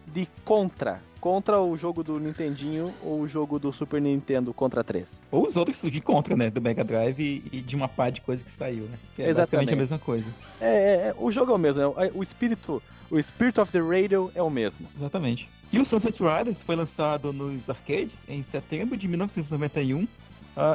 de 0.08 0.28
contra. 0.44 1.02
Contra 1.20 1.62
o 1.62 1.78
jogo 1.78 2.04
do 2.04 2.20
Nintendinho 2.20 2.94
ou 3.02 3.22
o 3.22 3.28
jogo 3.30 3.58
do 3.58 3.72
Super 3.72 4.02
Nintendo 4.02 4.54
Contra 4.54 4.84
3. 4.84 5.22
Ou 5.32 5.48
os 5.48 5.56
outros 5.56 5.80
de 5.80 6.02
contra, 6.02 6.36
né? 6.36 6.50
Do 6.50 6.62
Mega 6.62 6.84
Drive 6.84 7.42
e, 7.50 7.62
de 7.62 7.78
uma 7.78 7.88
pá 7.88 8.10
de 8.10 8.20
coisa 8.20 8.44
que 8.44 8.52
saiu, 8.52 8.84
né? 8.84 8.98
Que 9.16 9.22
é 9.22 9.30
Exatamente. 9.30 9.36
basicamente 9.36 9.74
a 9.74 9.76
mesma 9.78 10.00
coisa. 10.00 10.30
É, 10.60 10.66
é, 10.66 10.94
é, 11.08 11.16
o 11.18 11.32
jogo 11.32 11.54
é 11.54 11.56
o 11.56 11.58
mesmo. 11.58 11.82
É, 11.82 12.12
o 12.14 12.22
espírito, 12.22 12.84
o 13.10 13.22
Spirit 13.22 13.58
of 13.58 13.72
the 13.72 13.80
Radio 13.80 14.32
é 14.36 14.44
o 14.44 14.50
mesmo. 14.50 14.86
Exatamente. 14.98 15.50
E 15.72 15.80
o 15.80 15.86
Sunset 15.86 16.22
Riders 16.22 16.62
foi 16.62 16.76
lançado 16.76 17.32
nos 17.32 17.70
arcades 17.70 18.26
em 18.28 18.44
setembro 18.44 18.98
de 18.98 19.08
1991. 19.08 20.04
Uh, 20.04 20.08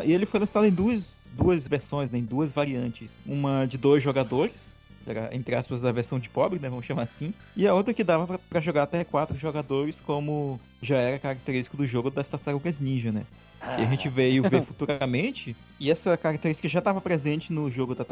e 0.04 0.12
ele 0.12 0.26
foi 0.26 0.40
lançado 0.40 0.66
em 0.66 0.72
duas, 0.72 1.17
duas 1.32 1.66
versões, 1.66 2.10
né, 2.10 2.18
em 2.18 2.24
duas 2.24 2.52
variantes. 2.52 3.10
Uma 3.26 3.66
de 3.66 3.78
dois 3.78 4.02
jogadores, 4.02 4.72
era, 5.06 5.30
entre 5.32 5.54
aspas, 5.54 5.84
a 5.84 5.92
versão 5.92 6.18
de 6.18 6.28
pobre, 6.28 6.58
né, 6.58 6.68
vamos 6.68 6.84
chamar 6.84 7.02
assim. 7.02 7.32
E 7.56 7.66
a 7.66 7.74
outra 7.74 7.94
que 7.94 8.04
dava 8.04 8.38
para 8.38 8.60
jogar 8.60 8.84
até 8.84 9.04
quatro 9.04 9.36
jogadores, 9.36 10.00
como 10.00 10.60
já 10.82 10.98
era 10.98 11.18
característico 11.18 11.76
do 11.76 11.86
jogo 11.86 12.10
das 12.10 12.28
Tartarugas 12.28 12.78
Ninja, 12.78 13.10
né? 13.10 13.24
E 13.60 13.82
a 13.82 13.86
gente 13.86 14.08
veio 14.08 14.48
ver 14.48 14.62
futuramente, 14.64 15.56
e 15.80 15.90
essa 15.90 16.16
característica 16.16 16.68
já 16.68 16.78
estava 16.78 17.00
presente 17.00 17.52
no 17.52 17.70
jogo 17.70 17.94
das 17.94 18.06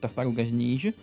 Tartarugas 0.00 0.50
Ninja. 0.50 0.94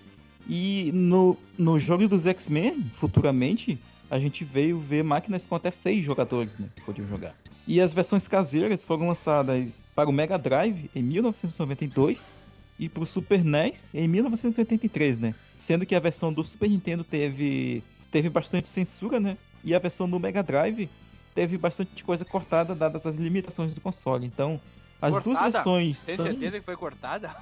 E 0.49 0.91
no, 0.93 1.37
no 1.55 1.79
jogo 1.79 2.07
dos 2.07 2.25
X-Men, 2.25 2.81
futuramente, 2.95 3.77
a 4.11 4.19
gente 4.19 4.43
veio 4.43 4.77
ver 4.77 5.05
máquinas 5.05 5.45
com 5.45 5.55
até 5.55 5.71
seis 5.71 6.03
jogadores 6.03 6.57
né, 6.57 6.67
que 6.75 6.81
podiam 6.81 7.07
jogar. 7.07 7.33
E 7.65 7.79
as 7.79 7.93
versões 7.93 8.27
caseiras 8.27 8.83
foram 8.83 9.07
lançadas 9.07 9.81
para 9.95 10.09
o 10.09 10.11
Mega 10.11 10.37
Drive 10.37 10.91
em 10.93 11.01
1992 11.01 12.33
e 12.77 12.89
para 12.89 13.03
o 13.03 13.05
Super 13.05 13.41
NES 13.41 13.89
em 13.93 14.09
1983, 14.09 15.17
né? 15.17 15.33
Sendo 15.57 15.85
que 15.85 15.95
a 15.95 15.99
versão 15.99 16.33
do 16.33 16.43
Super 16.43 16.69
Nintendo 16.69 17.05
teve, 17.05 17.81
teve 18.11 18.29
bastante 18.29 18.67
censura, 18.67 19.17
né? 19.17 19.37
E 19.63 19.73
a 19.73 19.79
versão 19.79 20.09
do 20.09 20.19
Mega 20.19 20.43
Drive 20.43 20.89
teve 21.33 21.57
bastante 21.57 22.03
coisa 22.03 22.25
cortada, 22.25 22.75
dadas 22.75 23.05
as 23.05 23.15
limitações 23.15 23.73
do 23.73 23.79
console. 23.79 24.25
Então, 24.25 24.59
as 25.01 25.13
cortada? 25.13 25.39
duas 25.39 25.53
versões. 25.53 26.03
Tem 26.03 26.15
são... 26.15 26.25
certeza 26.25 26.59
que 26.59 26.65
foi 26.65 26.75
cortada? 26.77 27.35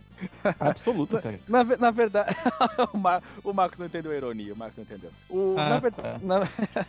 Absoluta, 0.60 1.22
cara. 1.22 1.40
Na, 1.48 1.64
na 1.64 1.90
verdade, 1.90 2.36
o, 2.92 2.98
Mar... 2.98 3.22
o 3.42 3.52
Marcos 3.52 3.78
não 3.78 3.86
entendeu 3.86 4.12
a 4.12 4.16
ironia, 4.16 4.52
o 4.52 4.56
Marcos 4.56 4.76
não 4.76 4.84
entendeu. 4.84 5.10
O, 5.30 5.54
ah, 5.58 5.70
na 5.70 5.78
verdade, 5.78 6.20
tá. 6.20 6.20
na... 6.22 6.40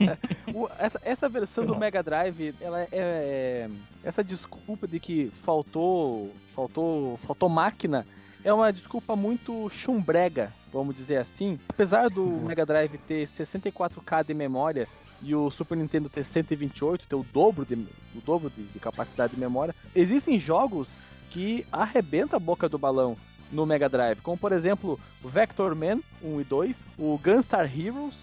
o, 0.53 0.69
essa, 0.77 1.01
essa 1.03 1.29
versão 1.29 1.65
do 1.65 1.77
Mega 1.77 2.03
Drive, 2.03 2.53
ela 2.59 2.81
é, 2.81 2.87
é, 2.91 3.67
Essa 4.03 4.23
desculpa 4.23 4.87
de 4.87 4.99
que 4.99 5.31
faltou. 5.43 6.33
Faltou. 6.53 7.17
Faltou 7.25 7.47
máquina. 7.47 8.05
É 8.43 8.53
uma 8.53 8.71
desculpa 8.71 9.15
muito 9.15 9.69
chumbrega, 9.69 10.53
vamos 10.71 10.95
dizer 10.95 11.17
assim. 11.17 11.59
Apesar 11.67 12.09
do 12.09 12.23
uhum. 12.23 12.45
Mega 12.45 12.65
Drive 12.65 12.97
ter 12.99 13.27
64K 13.27 14.25
de 14.25 14.33
memória 14.33 14.87
e 15.21 15.33
o 15.35 15.49
Super 15.49 15.77
Nintendo 15.77 16.09
ter 16.09 16.23
128, 16.23 17.07
ter 17.07 17.15
o 17.15 17.25
dobro 17.33 17.65
de, 17.65 17.75
o 17.75 18.21
dobro 18.25 18.49
de, 18.49 18.63
de 18.63 18.79
capacidade 18.79 19.33
de 19.33 19.39
memória, 19.39 19.75
existem 19.95 20.39
jogos 20.39 20.89
que 21.29 21.65
arrebenta 21.71 22.37
a 22.37 22.39
boca 22.39 22.69
do 22.69 22.77
balão 22.77 23.17
no 23.51 23.65
Mega 23.65 23.87
Drive, 23.87 24.21
como 24.21 24.37
por 24.37 24.51
exemplo 24.51 24.99
Vector 25.23 25.75
Man 25.75 25.99
1 26.21 26.41
e 26.41 26.43
2, 26.43 26.77
o 26.97 27.19
Gunstar 27.23 27.65
Heroes 27.65 28.15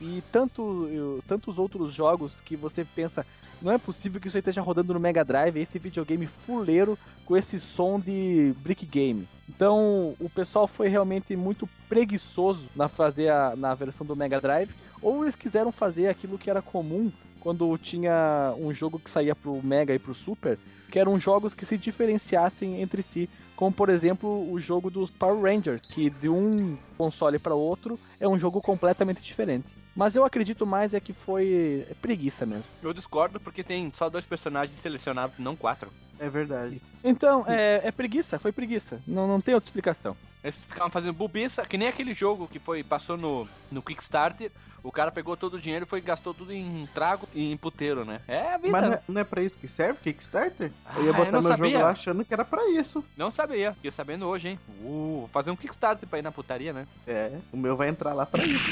e 0.00 0.22
tanto, 0.30 1.22
tantos 1.26 1.58
outros 1.58 1.92
jogos 1.92 2.40
que 2.40 2.56
você 2.56 2.84
pensa, 2.84 3.26
não 3.60 3.72
é 3.72 3.78
possível 3.78 4.20
que 4.20 4.28
isso 4.28 4.36
aí 4.36 4.40
esteja 4.40 4.60
rodando 4.60 4.94
no 4.94 5.00
Mega 5.00 5.24
Drive, 5.24 5.58
esse 5.58 5.78
videogame 5.78 6.26
fuleiro 6.26 6.96
com 7.24 7.36
esse 7.36 7.58
som 7.58 7.98
de 7.98 8.54
brick 8.60 8.86
game. 8.86 9.28
Então, 9.48 10.14
o 10.20 10.30
pessoal 10.30 10.68
foi 10.68 10.88
realmente 10.88 11.34
muito 11.34 11.68
preguiçoso 11.88 12.68
na 12.76 12.88
fazer 12.88 13.28
a, 13.28 13.56
na 13.56 13.74
versão 13.74 14.06
do 14.06 14.14
Mega 14.14 14.40
Drive 14.40 14.70
ou 15.02 15.24
eles 15.24 15.36
quiseram 15.36 15.72
fazer 15.72 16.08
aquilo 16.08 16.38
que 16.38 16.50
era 16.50 16.62
comum 16.62 17.10
quando 17.40 17.76
tinha 17.78 18.54
um 18.58 18.72
jogo 18.72 18.98
que 18.98 19.10
saía 19.10 19.34
pro 19.34 19.62
Mega 19.62 19.94
e 19.94 19.98
pro 19.98 20.14
Super, 20.14 20.58
que 20.90 20.98
eram 20.98 21.18
jogos 21.18 21.54
que 21.54 21.64
se 21.64 21.78
diferenciassem 21.78 22.80
entre 22.80 23.02
si, 23.02 23.28
como 23.54 23.72
por 23.72 23.88
exemplo 23.88 24.50
o 24.50 24.60
jogo 24.60 24.90
dos 24.90 25.10
Power 25.10 25.42
Rangers, 25.42 25.82
que 25.82 26.10
de 26.10 26.28
um 26.28 26.76
console 26.96 27.38
para 27.38 27.54
outro 27.54 27.98
é 28.20 28.28
um 28.28 28.38
jogo 28.38 28.60
completamente 28.60 29.22
diferente. 29.22 29.66
Mas 29.94 30.14
eu 30.14 30.24
acredito 30.24 30.64
mais 30.64 30.94
é 30.94 31.00
que 31.00 31.12
foi 31.12 31.84
preguiça 32.00 32.46
mesmo. 32.46 32.64
Eu 32.82 32.92
discordo 32.92 33.40
porque 33.40 33.64
tem 33.64 33.92
só 33.98 34.08
dois 34.08 34.24
personagens 34.24 34.80
selecionados, 34.80 35.36
não 35.38 35.56
quatro. 35.56 35.90
É 36.20 36.28
verdade. 36.28 36.80
Então, 37.02 37.44
é, 37.48 37.80
é 37.84 37.90
preguiça, 37.90 38.38
foi 38.38 38.52
preguiça. 38.52 39.00
Não, 39.06 39.26
não 39.26 39.40
tem 39.40 39.54
outra 39.54 39.68
explicação. 39.68 40.16
Eles 40.48 40.58
ficavam 40.66 40.90
fazendo 40.90 41.12
bobiça, 41.12 41.62
que 41.62 41.76
nem 41.76 41.88
aquele 41.88 42.14
jogo 42.14 42.48
que 42.48 42.58
foi 42.58 42.82
passou 42.82 43.16
no, 43.16 43.46
no 43.70 43.82
Kickstarter, 43.82 44.50
o 44.82 44.90
cara 44.90 45.10
pegou 45.10 45.36
todo 45.36 45.54
o 45.54 45.60
dinheiro 45.60 45.84
e 45.84 45.88
foi 45.88 46.00
gastou 46.00 46.32
tudo 46.32 46.52
em 46.52 46.88
trago 46.94 47.28
e 47.34 47.52
em 47.52 47.56
puteiro, 47.56 48.04
né? 48.04 48.20
É 48.26 48.54
a 48.54 48.56
vida. 48.56 48.70
Mas 48.70 48.82
não 48.82 48.92
é, 48.92 49.00
não 49.08 49.20
é 49.20 49.24
pra 49.24 49.42
isso 49.42 49.58
que 49.58 49.68
serve 49.68 50.00
Kickstarter? 50.02 50.72
Ah, 50.86 50.94
eu 50.96 51.04
ia 51.04 51.12
botar 51.12 51.36
eu 51.36 51.42
meu 51.42 51.50
sabia. 51.50 51.70
jogo 51.70 51.84
lá 51.84 51.90
achando 51.90 52.24
que 52.24 52.32
era 52.32 52.44
pra 52.44 52.70
isso. 52.70 53.04
Não 53.16 53.30
sabia, 53.30 53.74
fiquei 53.74 53.90
sabendo 53.90 54.26
hoje, 54.26 54.48
hein? 54.48 54.60
Uh, 54.80 55.18
vou 55.20 55.28
fazer 55.28 55.50
um 55.50 55.56
Kickstarter 55.56 56.08
pra 56.08 56.18
ir 56.18 56.22
na 56.22 56.32
putaria, 56.32 56.72
né? 56.72 56.86
É, 57.06 57.38
o 57.52 57.56
meu 57.56 57.76
vai 57.76 57.88
entrar 57.88 58.14
lá 58.14 58.24
pra 58.24 58.42
isso. 58.42 58.70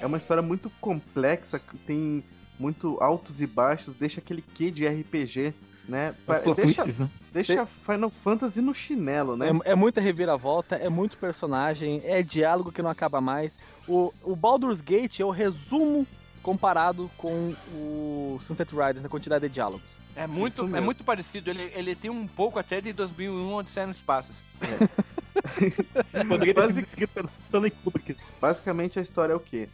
É 0.00 0.06
uma 0.06 0.16
história 0.16 0.42
muito 0.42 0.70
complexa, 0.80 1.60
tem 1.86 2.24
muito 2.58 2.96
altos 3.02 3.42
e 3.42 3.46
baixos, 3.46 3.94
deixa 3.96 4.20
aquele 4.20 4.40
quê 4.40 4.70
de 4.70 4.86
RPG 4.86 5.52
né? 5.88 6.14
Deixa, 6.56 6.84
né? 6.84 7.10
deixa 7.32 7.66
Final 7.66 8.10
Fantasy 8.10 8.60
no 8.60 8.74
chinelo, 8.74 9.36
né? 9.36 9.50
É, 9.64 9.72
é, 9.72 9.74
muita 9.74 10.00
reviravolta, 10.00 10.76
é 10.76 10.88
muito 10.88 11.18
personagem, 11.18 12.00
é 12.04 12.22
diálogo 12.22 12.72
que 12.72 12.82
não 12.82 12.90
acaba 12.90 13.20
mais. 13.20 13.56
O, 13.86 14.12
o 14.22 14.34
Baldur's 14.34 14.80
Gate 14.80 15.20
é 15.20 15.24
o 15.24 15.30
resumo 15.30 16.06
comparado 16.42 17.10
com 17.16 17.54
o 17.72 18.38
Sunset 18.42 18.70
Riders 18.70 19.02
na 19.02 19.08
quantidade 19.08 19.46
de 19.48 19.54
diálogos. 19.54 19.86
É 20.16 20.26
muito, 20.26 20.76
é 20.76 20.80
muito 20.80 21.02
parecido, 21.02 21.50
ele, 21.50 21.72
ele 21.74 21.94
tem 21.94 22.10
um 22.10 22.26
pouco 22.26 22.58
até 22.58 22.80
de 22.80 22.92
2001 22.92 23.54
Odisseia 23.54 23.86
no 23.86 23.92
Espaço. 23.92 24.30
É. 24.62 24.88
Basicamente 28.40 28.98
a 28.98 29.02
história 29.02 29.32
é 29.32 29.36
o 29.36 29.40
quê? 29.40 29.68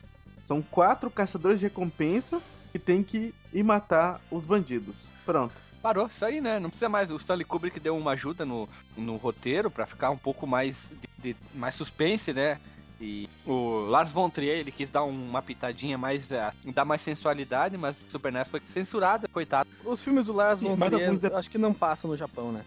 São 0.47 0.63
quatro 0.63 1.11
caçadores 1.11 1.61
de 1.61 1.67
recompensa 1.67 2.41
que 2.73 2.79
tem 2.79 3.03
que 3.03 3.35
ir 3.53 3.63
matar 3.63 4.21
os 4.31 4.47
bandidos. 4.47 4.97
Pronto 5.27 5.70
parou, 5.81 6.07
isso 6.07 6.25
aí, 6.25 6.41
né? 6.41 6.59
Não 6.59 6.71
precisa 6.71 6.89
mais. 6.89 7.11
O 7.11 7.17
Stanley 7.17 7.45
Kubrick 7.45 7.81
deu 7.81 7.97
uma 7.97 8.13
ajuda 8.13 8.45
no, 8.45 8.69
no 8.97 9.17
roteiro 9.17 9.71
para 9.71 9.87
ficar 9.87 10.11
um 10.11 10.19
pouco 10.19 10.47
mais 10.47 10.77
de, 11.19 11.33
de, 11.33 11.37
mais 11.55 11.75
suspense, 11.75 12.33
né? 12.33 12.59
E 13.01 13.29
o 13.47 13.87
Lars 13.89 14.13
von 14.13 14.29
Trier, 14.29 14.59
ele 14.59 14.71
quis 14.71 14.91
dar 14.91 15.05
uma 15.05 15.41
pitadinha 15.41 15.97
mais, 15.97 16.31
uh, 16.31 16.53
dar 16.73 16.85
mais 16.85 17.01
sensualidade, 17.01 17.79
mas 17.79 17.97
Super 18.11 18.33
NES 18.33 18.49
foi 18.49 18.61
censurada, 18.67 19.27
coitado. 19.29 19.69
Os 19.85 20.03
filmes 20.03 20.27
do 20.27 20.33
Lars 20.33 20.61
von 20.61 20.77
Trier, 20.77 21.09
alguns... 21.09 21.25
acho 21.25 21.51
que 21.51 21.57
não 21.57 21.73
passam 21.73 22.11
no 22.11 22.17
Japão, 22.17 22.53
né? 22.53 22.63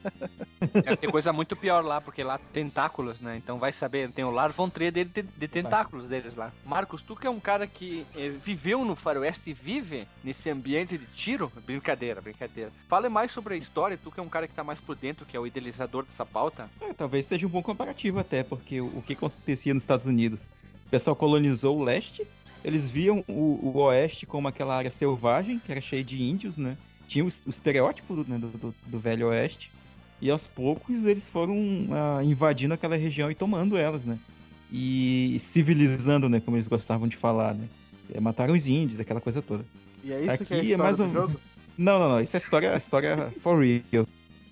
Deve 0.72 0.96
ter 0.96 1.10
coisa 1.10 1.32
muito 1.32 1.54
pior 1.54 1.84
lá, 1.84 2.00
porque 2.00 2.22
lá 2.24 2.38
tem 2.52 2.64
tentáculos, 2.64 3.20
né? 3.20 3.36
Então 3.36 3.58
vai 3.58 3.72
saber, 3.72 4.10
tem 4.10 4.24
o 4.24 4.30
Lars 4.30 4.54
von 4.54 4.70
Trier 4.70 4.90
dele, 4.90 5.10
de, 5.12 5.22
de 5.22 5.48
tentáculos 5.48 6.08
deles 6.08 6.34
lá. 6.34 6.50
Marcos, 6.64 7.02
tu 7.02 7.14
que 7.14 7.26
é 7.26 7.30
um 7.30 7.40
cara 7.40 7.66
que 7.66 8.06
eh, 8.16 8.32
viveu 8.42 8.84
no 8.84 8.96
faroeste 8.96 9.50
e 9.50 9.52
vive 9.52 10.08
nesse 10.24 10.48
ambiente 10.48 10.96
de 10.96 11.06
tiro, 11.06 11.52
brincadeira, 11.66 12.22
brincadeira. 12.22 12.70
Fale 12.88 13.08
mais 13.08 13.32
sobre 13.32 13.54
a 13.54 13.56
história, 13.56 13.98
tu 14.02 14.10
que 14.10 14.18
é 14.18 14.22
um 14.22 14.28
cara 14.28 14.48
que 14.48 14.54
tá 14.54 14.64
mais 14.64 14.80
por 14.80 14.96
dentro, 14.96 15.26
que 15.26 15.36
é 15.36 15.40
o 15.40 15.46
idealizador 15.46 16.04
dessa 16.04 16.24
pauta. 16.24 16.70
É, 16.80 16.94
talvez 16.94 17.26
seja 17.26 17.46
um 17.46 17.50
bom 17.50 17.62
comparativo 17.62 18.18
até, 18.18 18.42
porque 18.42 18.80
o, 18.80 18.86
o 18.86 19.02
que 19.02 19.12
aconteceu 19.12 19.57
acontecia 19.58 19.74
nos 19.74 19.82
Estados 19.82 20.06
Unidos. 20.06 20.48
O 20.86 20.90
pessoal 20.90 21.16
colonizou 21.16 21.78
o 21.78 21.82
leste, 21.82 22.26
eles 22.64 22.88
viam 22.88 23.24
o, 23.28 23.58
o 23.62 23.78
oeste 23.78 24.24
como 24.24 24.48
aquela 24.48 24.76
área 24.76 24.90
selvagem, 24.90 25.58
que 25.58 25.70
era 25.70 25.80
cheia 25.80 26.04
de 26.04 26.22
índios, 26.22 26.56
né? 26.56 26.76
Tinha 27.06 27.24
o, 27.24 27.28
o 27.28 27.50
estereótipo 27.50 28.14
do, 28.14 28.30
né, 28.30 28.38
do, 28.38 28.74
do, 28.86 28.98
velho 28.98 29.28
oeste. 29.28 29.70
E 30.20 30.30
aos 30.30 30.46
poucos 30.46 31.04
eles 31.04 31.28
foram 31.28 31.54
uh, 31.54 32.22
invadindo 32.22 32.74
aquela 32.74 32.96
região 32.96 33.30
e 33.30 33.34
tomando 33.34 33.76
elas, 33.76 34.04
né? 34.04 34.18
E 34.72 35.36
civilizando, 35.40 36.28
né? 36.28 36.40
Como 36.40 36.56
eles 36.56 36.68
gostavam 36.68 37.08
de 37.08 37.16
falar, 37.16 37.54
né? 37.54 37.68
E 38.12 38.20
mataram 38.20 38.54
os 38.54 38.66
índios, 38.66 39.00
aquela 39.00 39.20
coisa 39.20 39.40
toda. 39.40 39.64
E 40.02 40.12
é 40.12 40.20
isso 40.20 40.30
Aqui 40.30 40.44
que 40.44 40.54
é, 40.54 40.60
a 40.60 40.74
é 40.74 40.76
mais 40.76 40.98
um... 40.98 41.12
jogo? 41.12 41.40
Não, 41.76 41.98
não, 41.98 42.08
não. 42.08 42.20
Isso 42.20 42.36
é 42.36 42.40
história, 42.40 42.76
história 42.76 43.32
for 43.40 43.62
real. 43.62 44.06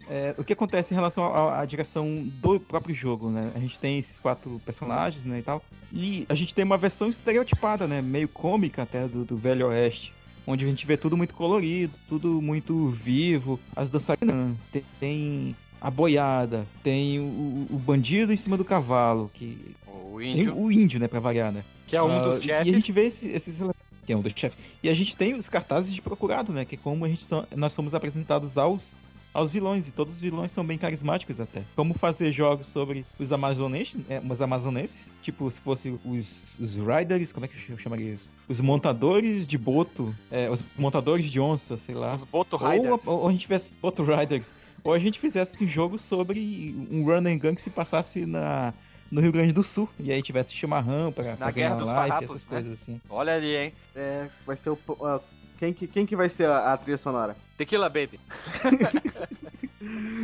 É, 0.08 0.34
o 0.38 0.44
que 0.44 0.52
acontece 0.52 0.94
em 0.94 0.96
relação 0.96 1.24
à, 1.52 1.64
direção 1.64 2.22
do 2.40 2.60
próprio 2.60 2.94
jogo, 2.94 3.28
né? 3.28 3.50
A 3.54 3.58
gente 3.58 3.78
tem 3.78 3.98
esses 3.98 4.20
quatro 4.20 4.60
personagens, 4.64 5.24
né, 5.24 5.40
e 5.40 5.42
tal. 5.42 5.62
E 5.92 6.26
a 6.28 6.34
gente 6.34 6.54
tem 6.54 6.64
uma 6.64 6.78
versão 6.78 7.08
estereotipada, 7.08 7.86
né? 7.86 8.00
Meio 8.00 8.28
cômica 8.28 8.82
até 8.82 9.06
do, 9.08 9.24
do 9.24 9.36
Velho 9.36 9.66
Oeste. 9.68 10.12
Onde 10.46 10.64
a 10.64 10.68
gente 10.68 10.86
vê 10.86 10.96
tudo 10.96 11.16
muito 11.16 11.34
colorido, 11.34 11.92
tudo 12.08 12.40
muito 12.40 12.88
vivo. 12.90 13.58
As 13.74 13.90
dançarinas, 13.90 14.56
tem, 14.70 14.84
tem 15.00 15.56
a 15.80 15.90
boiada, 15.90 16.64
tem 16.84 17.18
o, 17.18 17.66
o, 17.68 17.78
bandido 17.78 18.32
em 18.32 18.36
cima 18.36 18.56
do 18.56 18.64
cavalo, 18.64 19.30
que... 19.34 19.74
O 19.86 20.22
índio. 20.22 20.56
o 20.56 20.72
índio, 20.72 21.00
né, 21.00 21.08
pra 21.08 21.20
variar, 21.20 21.52
né? 21.52 21.64
Que 21.86 21.96
é 21.96 22.02
um 22.02 22.06
uh, 22.06 22.34
dos 22.34 22.44
chefes. 22.44 22.66
E 22.66 22.70
a 22.70 22.72
gente 22.72 22.92
vê 22.92 23.06
esses, 23.06 23.34
esses 23.34 23.60
que 24.06 24.12
é 24.12 24.16
um 24.16 24.22
dos 24.22 24.32
chefes. 24.34 24.58
E 24.82 24.88
a 24.88 24.94
gente 24.94 25.16
tem 25.16 25.34
os 25.34 25.48
cartazes 25.48 25.92
de 25.92 26.00
procurado, 26.00 26.52
né? 26.52 26.64
Que 26.64 26.76
é 26.76 26.78
como 26.78 27.04
a 27.04 27.08
gente 27.08 27.26
nós 27.54 27.72
somos 27.72 27.94
apresentados 27.94 28.56
aos 28.56 28.96
aos 29.36 29.50
vilões, 29.50 29.86
e 29.86 29.92
todos 29.92 30.14
os 30.14 30.20
vilões 30.20 30.50
são 30.50 30.64
bem 30.64 30.78
carismáticos 30.78 31.38
até. 31.40 31.62
Como 31.76 31.92
fazer 31.92 32.32
jogos 32.32 32.66
sobre 32.66 33.04
os 33.18 33.30
amazonenses, 33.32 34.00
é, 34.08 34.20
os 34.26 34.40
amazonenses, 34.40 35.10
tipo 35.20 35.50
se 35.50 35.60
fosse 35.60 35.94
os, 36.04 36.58
os 36.58 36.74
riders, 36.74 37.32
como 37.32 37.44
é 37.44 37.48
que 37.48 37.70
eu 37.70 37.78
chamaria 37.78 38.14
isso? 38.14 38.34
Os 38.48 38.60
montadores 38.60 39.46
de 39.46 39.58
boto, 39.58 40.14
é, 40.30 40.48
os 40.48 40.60
montadores 40.78 41.30
de 41.30 41.38
onça, 41.38 41.76
sei 41.76 41.94
lá. 41.94 42.14
Os 42.14 42.24
boto 42.24 42.56
riders. 42.56 42.98
Ou, 43.04 43.20
ou 43.20 43.28
a 43.28 43.30
gente 43.30 43.42
tivesse 43.42 43.74
boto 43.74 44.02
riders, 44.02 44.54
ou 44.82 44.94
a 44.94 44.98
gente 44.98 45.20
fizesse 45.20 45.62
um 45.62 45.68
jogo 45.68 45.98
sobre 45.98 46.74
um 46.90 47.04
run 47.04 47.26
and 47.26 47.38
gun 47.38 47.54
que 47.54 47.60
se 47.60 47.70
passasse 47.70 48.24
na 48.24 48.72
no 49.08 49.20
Rio 49.20 49.30
Grande 49.30 49.52
do 49.52 49.62
Sul. 49.62 49.88
E 50.00 50.10
aí 50.10 50.20
tivesse 50.22 50.52
chimarrão 50.52 51.12
pra, 51.12 51.36
pra 51.36 51.50
ganhar 51.50 51.74
like, 51.76 52.24
essas 52.24 52.44
né? 52.44 52.48
coisas 52.48 52.72
assim. 52.72 53.00
Olha 53.08 53.34
ali, 53.34 53.54
hein? 53.54 53.72
É, 53.94 54.28
vai 54.44 54.56
ser 54.56 54.70
o, 54.70 54.78
uh, 54.88 55.20
quem 55.58 55.72
que, 55.72 55.86
quem 55.86 56.06
que 56.06 56.16
vai 56.16 56.28
ser 56.28 56.48
a, 56.48 56.72
a 56.72 56.76
trilha 56.76 56.98
sonora? 56.98 57.36
Tequila 57.56 57.88
Baby. 57.88 58.20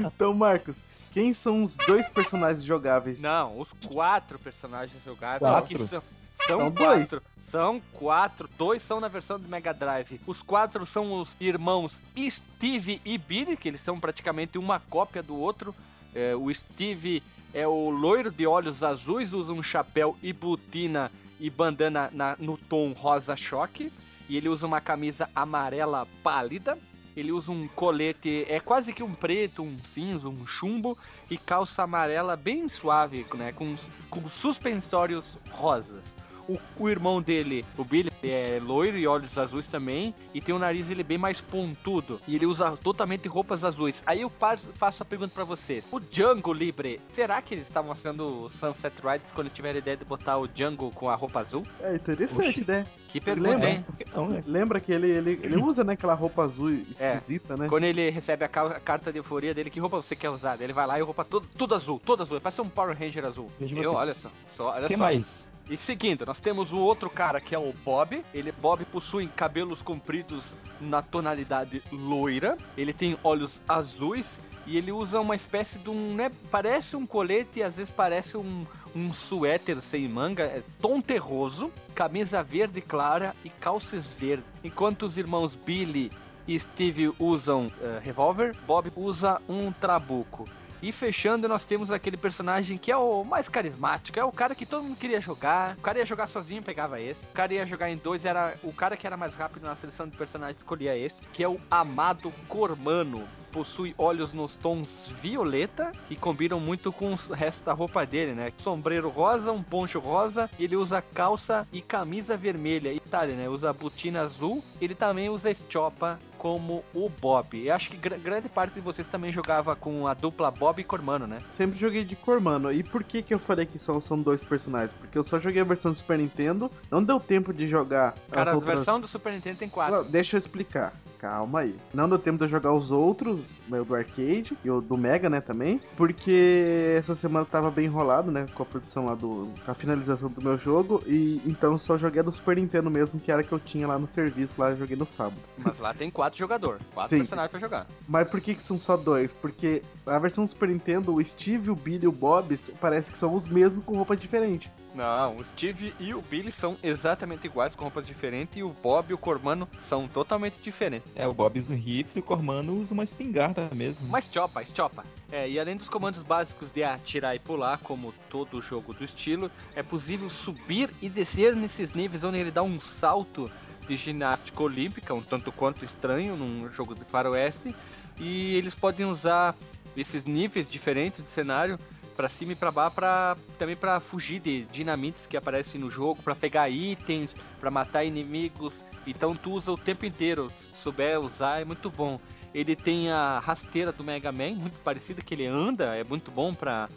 Então, 0.05 0.35
Marcos, 0.35 0.77
quem 1.13 1.33
são 1.35 1.63
os 1.63 1.77
dois 1.77 2.09
personagens 2.09 2.65
jogáveis? 2.65 3.21
Não, 3.21 3.61
os 3.61 3.69
quatro 3.87 4.39
personagens 4.39 5.03
jogáveis. 5.05 5.41
Quatro? 5.41 5.87
São, 5.87 6.03
são, 6.47 6.59
são 6.59 6.73
quatro. 6.73 7.21
Dois. 7.21 7.33
São 7.53 7.83
quatro, 7.93 8.49
dois 8.57 8.83
são 8.83 8.99
na 8.99 9.09
versão 9.09 9.39
do 9.39 9.47
Mega 9.47 9.75
Drive. 9.75 10.19
Os 10.27 10.41
quatro 10.41 10.87
são 10.87 11.21
os 11.21 11.37
irmãos 11.39 11.99
Steve 12.31 12.99
e 13.05 13.19
Billy, 13.19 13.59
que 13.59 13.69
eles 13.69 13.83
são 13.83 14.01
praticamente 14.01 14.57
uma 14.57 14.81
cópia 14.81 15.23
do 15.23 15.37
outro. 15.37 15.75
É, 16.15 16.35
o 16.35 16.53
Steve 16.53 17.23
é 17.53 17.69
o 17.69 17.91
loiro 17.91 18.31
de 18.31 18.47
olhos 18.47 18.83
azuis, 18.83 19.35
usa 19.35 19.53
um 19.53 19.63
chapéu 19.63 20.17
e 20.23 20.33
botina 20.33 21.13
e 21.39 21.51
bandana 21.51 22.09
na, 22.11 22.37
no 22.39 22.57
tom 22.57 22.93
rosa 22.93 23.37
choque. 23.37 23.93
E 24.31 24.37
ele 24.39 24.49
usa 24.49 24.67
uma 24.67 24.81
camisa 24.81 25.29
amarela 25.35 26.09
pálida. 26.23 26.79
Ele 27.17 27.33
usa 27.33 27.51
um 27.51 27.69
colete, 27.69 28.47
é 28.49 28.61
quase 28.61 28.93
que 28.93 29.03
um 29.03 29.15
preto, 29.15 29.63
um 29.63 29.77
cinza, 29.85 30.29
um 30.29 30.47
chumbo 30.47 30.97
e 31.31 31.37
calça 31.37 31.83
amarela 31.83 32.37
bem 32.37 32.69
suave, 32.69 33.27
né? 33.35 33.53
Com, 33.53 33.77
com 34.11 34.29
suspensórios 34.29 35.25
rosas. 35.51 36.23
O, 36.49 36.59
o, 36.79 36.89
irmão 36.89 37.23
dele, 37.23 37.65
o 37.79 37.85
Billy, 37.85 38.13
é 38.23 38.61
loiro 38.61 38.99
e 38.99 39.07
olhos 39.07 39.37
azuis 39.39 39.67
também. 39.67 40.15
E 40.35 40.41
tem 40.41 40.55
o 40.55 40.59
nariz 40.59 40.91
ele 40.91 41.03
bem 41.03 41.19
mais 41.19 41.41
pontudo. 41.41 42.21
E 42.27 42.35
ele 42.35 42.47
usa 42.47 42.77
totalmente 42.77 43.29
roupas 43.29 43.63
azuis. 43.65 44.03
Aí 44.05 44.23
eu 44.23 44.29
faço, 44.29 44.67
faço 44.75 45.03
a 45.03 45.07
pergunta 45.07 45.33
para 45.33 45.45
vocês. 45.45 45.87
O 45.93 46.01
Django 46.01 46.53
Libre, 46.53 47.01
será 47.15 47.41
que 47.41 47.55
eles 47.55 47.67
estavam 47.67 47.91
mostrando 47.91 48.47
o 48.47 48.51
Sunset 48.51 48.97
Riders 48.97 49.31
quando 49.35 49.51
tiveram 49.51 49.77
a 49.77 49.79
ideia 49.79 49.97
de 49.97 50.05
botar 50.05 50.39
o 50.39 50.49
Django 50.49 50.91
com 50.91 51.09
a 51.09 51.15
roupa 51.15 51.41
azul? 51.41 51.63
É 51.81 51.95
interessante, 51.95 52.65
né? 52.67 52.87
Que 53.13 53.21
pergunta, 53.21 53.51
lembra, 53.51 53.71
hein? 53.71 53.85
Não, 54.15 54.29
né? 54.29 54.43
Lembra 54.47 54.81
que 54.81 54.91
ele, 54.91 55.11
ele, 55.11 55.39
ele 55.43 55.57
usa, 55.61 55.85
né, 55.85 55.93
aquela 55.93 56.15
roupa 56.15 56.45
azul 56.45 56.71
esquisita, 56.71 57.53
é. 57.53 57.57
né? 57.59 57.69
Quando 57.69 57.85
ele 57.85 58.09
recebe 58.09 58.43
a, 58.43 58.49
carta 58.49 59.13
de 59.13 59.19
euforia 59.19 59.53
dele, 59.53 59.69
que 59.69 59.79
roupa 59.79 60.01
você 60.01 60.17
quer 60.17 60.31
usar? 60.31 60.59
Ele 60.59 60.73
vai 60.73 60.87
lá 60.87 60.99
e 60.99 61.03
roupa 61.03 61.23
tudo, 61.23 61.47
tudo 61.59 61.75
azul, 61.75 62.01
tudo 62.03 62.23
azul. 62.23 62.41
Parece 62.41 62.63
um 62.63 62.71
Power 62.71 62.99
Ranger 62.99 63.27
azul. 63.27 63.51
Eu, 63.61 63.93
olha 63.93 64.15
só. 64.15 64.31
só 64.57 64.69
olha 64.71 64.87
que 64.87 64.95
só. 64.95 64.99
mais? 64.99 65.55
E 65.69 65.77
seguindo, 65.77 66.25
nós 66.25 66.41
temos 66.41 66.73
o 66.73 66.79
outro 66.79 67.11
cara 67.11 67.39
que 67.39 67.55
é 67.55 67.59
o 67.59 67.75
Bob. 67.85 68.25
Ele 68.33 68.51
Bob 68.51 68.83
possui 68.87 69.27
cabelos 69.29 69.83
compridos 69.83 70.43
na 70.83 71.03
tonalidade 71.03 71.83
loira. 71.91 72.59
Ele 72.77 72.93
tem 72.93 73.17
olhos 73.23 73.61
azuis 73.69 74.27
e 74.67 74.77
ele 74.77 74.93
usa 74.93 75.21
uma 75.21 75.35
espécie 75.35 75.79
de 75.79 75.91
um, 75.91 76.15
né, 76.15 76.31
parece 76.51 76.95
um 76.95 77.07
colete 77.07 77.61
e 77.61 77.63
às 77.63 77.77
vezes 77.77 77.93
parece 77.95 78.37
um, 78.37 78.65
um 78.95 79.13
suéter 79.13 79.77
sem 79.77 80.09
manga, 80.09 80.45
é 80.45 80.63
tom 80.81 81.01
terroso, 81.01 81.73
camisa 81.95 82.43
verde 82.43 82.81
clara 82.81 83.35
e 83.45 83.51
calças 83.51 84.07
verdes. 84.07 84.47
Enquanto 84.63 85.07
os 85.07 85.19
irmãos 85.19 85.55
Billy 85.55 86.11
e 86.47 86.59
Steve 86.59 87.13
usam 87.19 87.67
uh, 87.67 88.01
revólver, 88.03 88.55
Bob 88.67 88.93
usa 88.97 89.41
um 89.49 89.73
trabuco. 89.73 90.49
E 90.83 90.91
fechando, 90.91 91.47
nós 91.47 91.65
temos 91.65 91.93
aquele 91.93 92.17
personagem 92.17 92.77
que 92.77 92.91
é 92.91 92.97
o 92.97 93.23
mais 93.23 93.49
carismático, 93.49 94.19
é 94.19 94.25
o 94.25 94.33
cara 94.33 94.53
que 94.53 94.67
todo 94.67 94.83
mundo 94.83 94.99
queria 94.99 95.21
jogar. 95.21 95.77
O 95.79 95.81
cara 95.81 96.01
ia 96.01 96.05
jogar 96.05 96.27
sozinho, 96.27 96.61
pegava 96.61 97.01
esse. 97.01 97.25
O 97.27 97.29
cara 97.29 97.55
ia 97.55 97.65
jogar 97.65 97.89
em 97.89 97.97
dois, 97.97 98.25
era 98.25 98.53
o 98.65 98.73
cara 98.73 98.97
que 98.97 99.07
era 99.07 99.17
mais 99.17 99.33
rápido 99.35 99.63
na 99.63 99.77
seleção 99.77 100.09
de 100.09 100.17
personagens 100.17 100.57
escolhia 100.59 100.99
esse, 100.99 101.23
que 101.33 101.45
é 101.45 101.49
o 101.49 101.61
Amado 101.71 102.33
Cormano 102.49 103.23
possui 103.53 103.95
olhos 103.99 104.33
nos 104.33 104.55
tons 104.57 104.89
violeta, 105.21 105.93
que 106.09 106.17
combinam 106.17 106.59
muito 106.59 106.91
com 106.91 107.13
o 107.13 107.17
resto 107.35 107.63
da 107.65 107.73
roupa 107.73 108.05
dele, 108.07 108.33
né? 108.33 108.51
Sombreiro 108.59 109.11
rosa, 109.11 109.53
um 109.53 109.63
poncho 109.63 109.99
rosa, 109.99 110.51
ele 110.59 110.75
usa 110.75 111.03
calça 111.03 111.69
e 111.71 111.83
camisa 111.83 112.37
vermelha. 112.37 112.93
Itália, 112.93 113.37
né? 113.37 113.49
Usa 113.49 113.73
botina 113.73 114.23
azul, 114.23 114.65
ele 114.81 114.95
também 114.95 115.29
usa 115.29 115.51
estiopa 115.51 116.19
como 116.43 116.83
o 116.93 117.09
Bob. 117.09 117.65
Eu 117.65 117.73
acho 117.73 117.89
que 117.89 117.97
gr 117.97 118.17
grande 118.17 118.49
parte 118.49 118.75
de 118.75 118.81
vocês 118.81 119.07
também 119.07 119.33
jogava 119.33 119.77
com 119.77 120.09
a 120.09 120.13
dupla 120.13 120.51
Bob 120.51 120.81
e 120.81 120.85
Cormano, 120.85 121.25
né? 121.25 121.39
Sempre 121.57 121.79
joguei 121.79 122.05
de 122.05 122.17
Cormano. 122.17 122.73
E 122.73 122.83
por 122.83 123.05
que 123.05 123.23
que 123.23 123.33
eu 123.33 123.39
falei 123.39 123.65
que 123.65 123.79
só 123.79 124.01
são 124.01 124.21
dois 124.21 124.43
personagens? 124.43 124.93
Porque 124.99 125.17
eu 125.17 125.23
só 125.23 125.39
joguei 125.39 125.61
a 125.61 125.65
versão 125.65 125.93
do 125.93 125.99
Super 125.99 126.19
Nintendo, 126.19 126.69
não 126.91 127.01
deu 127.01 127.21
tempo 127.21 127.55
de 127.55 127.69
jogar. 127.69 128.17
Cara, 128.29 128.51
a 128.51 128.55
outras... 128.57 128.75
versão 128.75 128.99
do 128.99 129.07
Super 129.07 129.33
Nintendo 129.33 129.59
tem 129.59 129.69
quatro. 129.69 130.03
Deixa 130.03 130.35
eu 130.35 130.39
explicar 130.41 130.93
calma 131.23 131.61
aí. 131.61 131.77
Não 131.95 132.09
deu 132.09 132.19
tempo 132.19 132.39
de 132.39 132.45
eu 132.45 132.49
jogar 132.49 132.73
os 132.73 132.91
outros, 132.91 133.63
né, 133.69 133.81
o 133.81 133.85
do 133.85 133.95
arcade 133.95 134.59
e 134.65 134.69
o 134.69 134.81
do 134.81 134.99
Mega, 134.99 135.31
né, 135.31 135.41
também, 135.41 135.81
porque 135.97 136.97
essa 136.99 137.15
semana 137.15 137.47
tava 137.47 137.71
bem 137.71 137.85
enrolado, 137.85 138.33
né, 138.33 138.45
com 138.53 138.63
a 138.65 138.67
produção 138.67 139.07
lá 139.07 139.15
do... 139.15 139.49
com 139.65 139.71
a 139.71 139.75
finalização 139.75 140.29
do 140.29 140.43
meu 140.43 140.59
jogo, 140.59 141.01
e 141.07 141.41
então 141.47 141.79
só 141.79 141.97
joguei 141.97 142.23
do 142.25 142.33
Super 142.33 142.57
Nintendo 142.57 142.91
mesmo, 142.91 143.21
que 143.21 143.31
era 143.31 143.45
que 143.45 143.53
eu 143.53 143.61
tinha 143.61 143.87
lá 143.87 143.97
no 143.97 144.13
serviço, 144.13 144.55
lá 144.59 144.71
eu 144.71 144.77
joguei 144.77 144.97
no 144.97 145.07
sábado. 145.07 145.41
Mas 145.57 145.79
lá 145.79 145.95
tem 145.95 146.11
quatro 146.11 146.37
jogadores, 146.37 146.85
quatro 146.93 147.11
Sim. 147.11 147.23
personagens 147.23 147.51
pra 147.53 147.61
jogar. 147.61 147.87
Mas 148.09 148.29
por 148.29 148.41
que 148.41 148.57
que 148.57 148.63
são 148.63 148.77
só 148.77 148.97
dois? 148.97 149.33
Porque 149.33 149.81
a 150.05 150.19
versão 150.19 150.45
do 150.45 150.51
Super 150.51 150.71
Nintendo, 150.71 151.15
o 151.15 151.25
Steve, 151.25 151.71
o 151.71 151.77
Billy 151.77 152.05
e 152.05 152.09
o 152.09 152.13
Bob 152.13 152.59
parece 152.81 153.13
que 153.13 153.19
são 153.19 153.33
os 153.35 153.49
mesmos 153.49 153.85
com 153.85 153.97
roupa 153.97 154.17
diferente. 154.17 154.73
Não, 154.95 155.37
o 155.37 155.45
Steve 155.45 155.95
e 155.99 156.13
o 156.15 156.21
Billy 156.21 156.53
são 156.53 156.77
exatamente 156.83 157.47
iguais, 157.47 157.75
com 157.75 157.85
roupas 157.85 158.07
diferentes, 158.07 158.57
e 158.57 158.63
o 158.63 158.71
Bob 158.71 159.11
e 159.11 159.15
o 159.15 159.19
Cormano 159.19 159.69
são 159.89 160.07
totalmente 160.07 160.57
diferentes. 160.63 161.11
É, 161.15 161.27
o 161.27 161.33
Bob 161.33 161.59
usa 161.59 161.73
um 161.73 161.77
rifle 161.77 162.13
e 162.17 162.21
o 162.21 162.23
Cormano 162.23 162.75
usa 162.75 162.93
uma 162.93 163.05
espingarda 163.05 163.71
mesmo. 163.75 164.07
Uma 164.07 164.21
chopa, 164.21 164.65
chopa. 164.65 165.05
É, 165.31 165.49
e 165.49 165.59
além 165.59 165.77
dos 165.77 165.89
comandos 165.89 166.23
básicos 166.23 166.71
de 166.73 166.85
atirar 166.85 167.35
e 167.35 167.39
pular, 167.39 167.79
como 167.79 168.13
todo 168.29 168.61
jogo 168.61 168.93
do 168.93 169.05
estilo, 169.05 169.51
é 169.75 169.83
possível 169.83 170.29
subir 170.29 170.91
e 171.01 171.09
descer 171.09 171.57
nesses 171.57 171.95
níveis 171.95 172.23
onde 172.23 172.39
ele 172.39 172.51
dá 172.51 172.63
um 172.63 172.81
salto 172.81 173.51
de 173.89 173.97
ginástica 173.97 174.63
olímpica, 174.63 175.15
um 175.15 175.23
tanto 175.23 175.51
quanto 175.51 175.85
estranho 175.85 176.37
num 176.37 176.71
jogo 176.73 176.95
de 176.95 177.05
faroeste, 177.05 177.75
e 178.19 178.55
eles 178.55 178.75
podem 178.75 179.07
usar 179.07 179.55
esses 179.97 180.25
níveis 180.25 180.69
diferentes 180.69 181.23
de 181.23 181.31
cenário 181.31 181.79
para 182.13 182.29
cima 182.29 182.53
e 182.53 182.57
para 182.57 182.71
baixo 182.71 182.97
para 182.97 183.37
também 183.59 183.77
para 183.77 184.01
fugir 184.01 184.41
de 184.41 184.65
dinamites 184.67 185.27
que 185.27 185.37
aparecem 185.37 185.81
no 185.81 185.91
jogo, 185.91 186.23
para 186.23 186.35
pegar 186.35 186.69
itens, 186.69 187.35
para 187.61 187.71
matar 187.71 188.05
inimigos. 188.05 188.75
Então 189.07 189.35
tu 189.35 189.53
usa 189.53 189.73
o 189.73 189.79
tempo 189.79 190.07
inteiro. 190.07 190.53
Se 190.77 190.83
souber 190.83 191.21
usar 191.21 191.61
é 191.61 191.65
muito 191.65 191.91
bom. 191.91 192.21
Ele 192.55 192.77
tem 192.77 193.11
a 193.11 193.39
rasteira 193.39 193.93
do 193.93 194.05
Mega 194.05 194.31
Man, 194.31 194.55
muito 194.55 194.79
parecida 194.81 195.23
que 195.23 195.35
ele 195.35 195.47
anda, 195.47 195.97
é 195.97 196.05
muito 196.05 196.31
bom 196.31 196.53
para 196.55 196.89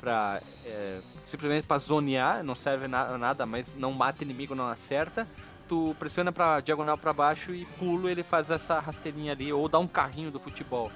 para 0.00 0.40
é, 0.64 1.00
simplesmente 1.28 1.66
para 1.66 1.78
zonear, 1.78 2.44
não 2.44 2.54
serve 2.54 2.86
na, 2.86 3.18
nada, 3.18 3.44
mas 3.44 3.66
não 3.76 3.92
mata 3.92 4.22
inimigo, 4.22 4.54
não 4.54 4.68
acerta. 4.68 5.26
Tu 5.68 5.94
pressiona 5.98 6.32
para 6.32 6.60
diagonal 6.60 6.96
para 6.96 7.12
baixo 7.12 7.52
e 7.52 7.64
pulo, 7.78 8.08
ele 8.08 8.22
faz 8.22 8.50
essa 8.50 8.78
rasteirinha 8.78 9.32
ali 9.32 9.52
ou 9.52 9.68
dá 9.68 9.78
um 9.78 9.88
carrinho 9.88 10.30
do 10.30 10.38
futebol. 10.38 10.90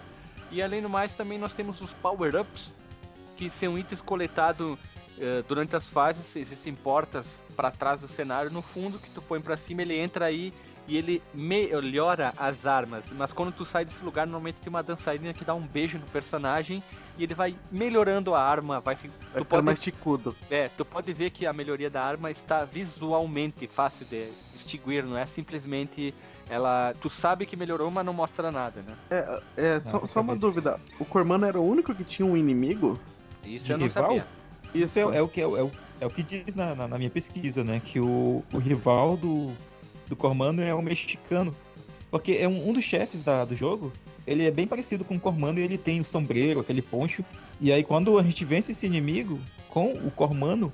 E 0.51 0.63
além 0.63 0.83
do 0.83 0.89
mais, 0.89 1.15
também 1.15 1.39
nós 1.39 1.53
temos 1.53 1.81
os 1.81 1.93
power-ups, 1.95 2.75
que 3.37 3.51
são 3.51 3.79
itens 3.79 4.01
coletados 4.01 4.79
uh, 4.79 5.43
durante 5.49 5.75
as 5.77 5.87
fases. 5.89 6.25
Existem 6.35 6.75
portas 6.75 7.27
para 7.57 7.71
trás 7.71 8.01
do 8.01 8.09
cenário. 8.09 8.51
No 8.51 8.63
fundo, 8.63 8.99
que 8.99 9.11
tu 9.11 9.23
põe 9.23 9.41
para 9.41 9.57
cima, 9.57 9.83
ele 9.83 9.99
entra 9.99 10.27
aí 10.27 10.53
e 10.87 10.97
ele 10.97 11.23
melhora 11.33 12.33
as 12.37 12.67
armas. 12.67 13.05
Mas 13.13 13.33
quando 13.33 13.53
tu 13.53 13.65
sai 13.65 13.85
desse 13.85 14.03
lugar, 14.05 14.27
normalmente 14.27 14.57
tem 14.57 14.69
uma 14.69 14.83
dançarina 14.83 15.33
que 15.33 15.45
dá 15.45 15.55
um 15.55 15.67
beijo 15.67 15.99
no 15.99 16.07
personagem 16.07 16.83
e 17.19 17.25
ele 17.25 17.35
vai 17.35 17.55
melhorando 17.71 18.35
a 18.35 18.43
arma, 18.43 18.81
vai, 18.81 18.97
vai 18.97 19.43
tu 19.43 19.45
pode 19.45 19.63
mais 19.63 19.79
ticudo. 19.79 20.35
É, 20.51 20.69
tu 20.77 20.85
pode 20.85 21.13
ver 21.13 21.31
que 21.31 21.47
a 21.47 21.53
melhoria 21.53 21.91
da 21.91 22.03
arma 22.03 22.31
está 22.31 22.65
visualmente 22.65 23.67
fácil 23.67 24.07
de 24.07 24.25
distinguir, 24.53 25.05
não 25.05 25.17
é 25.17 25.27
simplesmente 25.27 26.15
ela. 26.49 26.95
Tu 27.01 27.11
sabe 27.11 27.47
que 27.47 27.57
melhorou, 27.57 27.91
mas 27.91 28.05
não 28.05 28.13
mostra 28.13 28.51
nada, 28.51 28.83
né? 28.83 28.97
É, 29.11 29.43
é 29.57 29.81
só, 29.81 30.07
só 30.07 30.21
uma 30.21 30.35
dúvida. 30.35 30.81
O 30.99 31.05
Cormano 31.05 31.45
era 31.47 31.61
o 31.61 31.67
único 31.67 31.95
que 31.95 32.05
tinha 32.05 32.27
um 32.27 32.37
inimigo? 32.37 32.99
Isso 33.45 33.67
de 33.67 33.73
eu 33.73 33.79
não 33.79 33.87
rival? 33.87 34.05
sabia. 34.05 34.27
Isso 34.75 34.99
é, 34.99 35.03
é, 35.03 35.23
o 35.23 35.29
que 35.29 35.41
é, 35.41 35.45
é, 35.45 35.47
o, 35.47 35.71
é 36.01 36.07
o 36.07 36.11
que 36.11 36.23
diz 36.23 36.55
na, 36.55 36.75
na, 36.75 36.89
na, 36.89 36.99
minha 36.99 37.11
pesquisa, 37.11 37.63
né? 37.63 37.81
Que 37.85 38.01
o, 38.01 38.43
o 38.53 38.59
rival 38.59 39.17
do, 39.17 39.53
do 40.09 40.17
Cormano 40.17 40.63
é 40.63 40.75
o 40.75 40.83
mexicano. 40.83 41.55
Porque 42.11 42.33
é 42.33 42.49
um, 42.49 42.69
um 42.69 42.73
dos 42.73 42.85
chefes 42.85 43.25
da, 43.25 43.45
do 43.45 43.57
jogo, 43.57 43.93
ele 44.27 44.47
é 44.47 44.51
bem 44.51 44.67
parecido 44.67 45.05
com 45.05 45.17
o 45.17 45.21
Cormano 45.21 45.59
e 45.59 45.63
ele 45.63 45.79
tem 45.79 46.01
o 46.01 46.05
sombreiro, 46.05 46.61
aquele 46.61 46.83
poncho. 46.83 47.25
E 47.61 47.73
aí 47.73 47.83
quando 47.83 48.19
a 48.19 48.23
gente 48.23 48.45
vence 48.45 48.73
esse 48.73 48.87
inimigo 48.87 49.39
com 49.69 49.93
o 49.93 50.11
Cormano, 50.11 50.73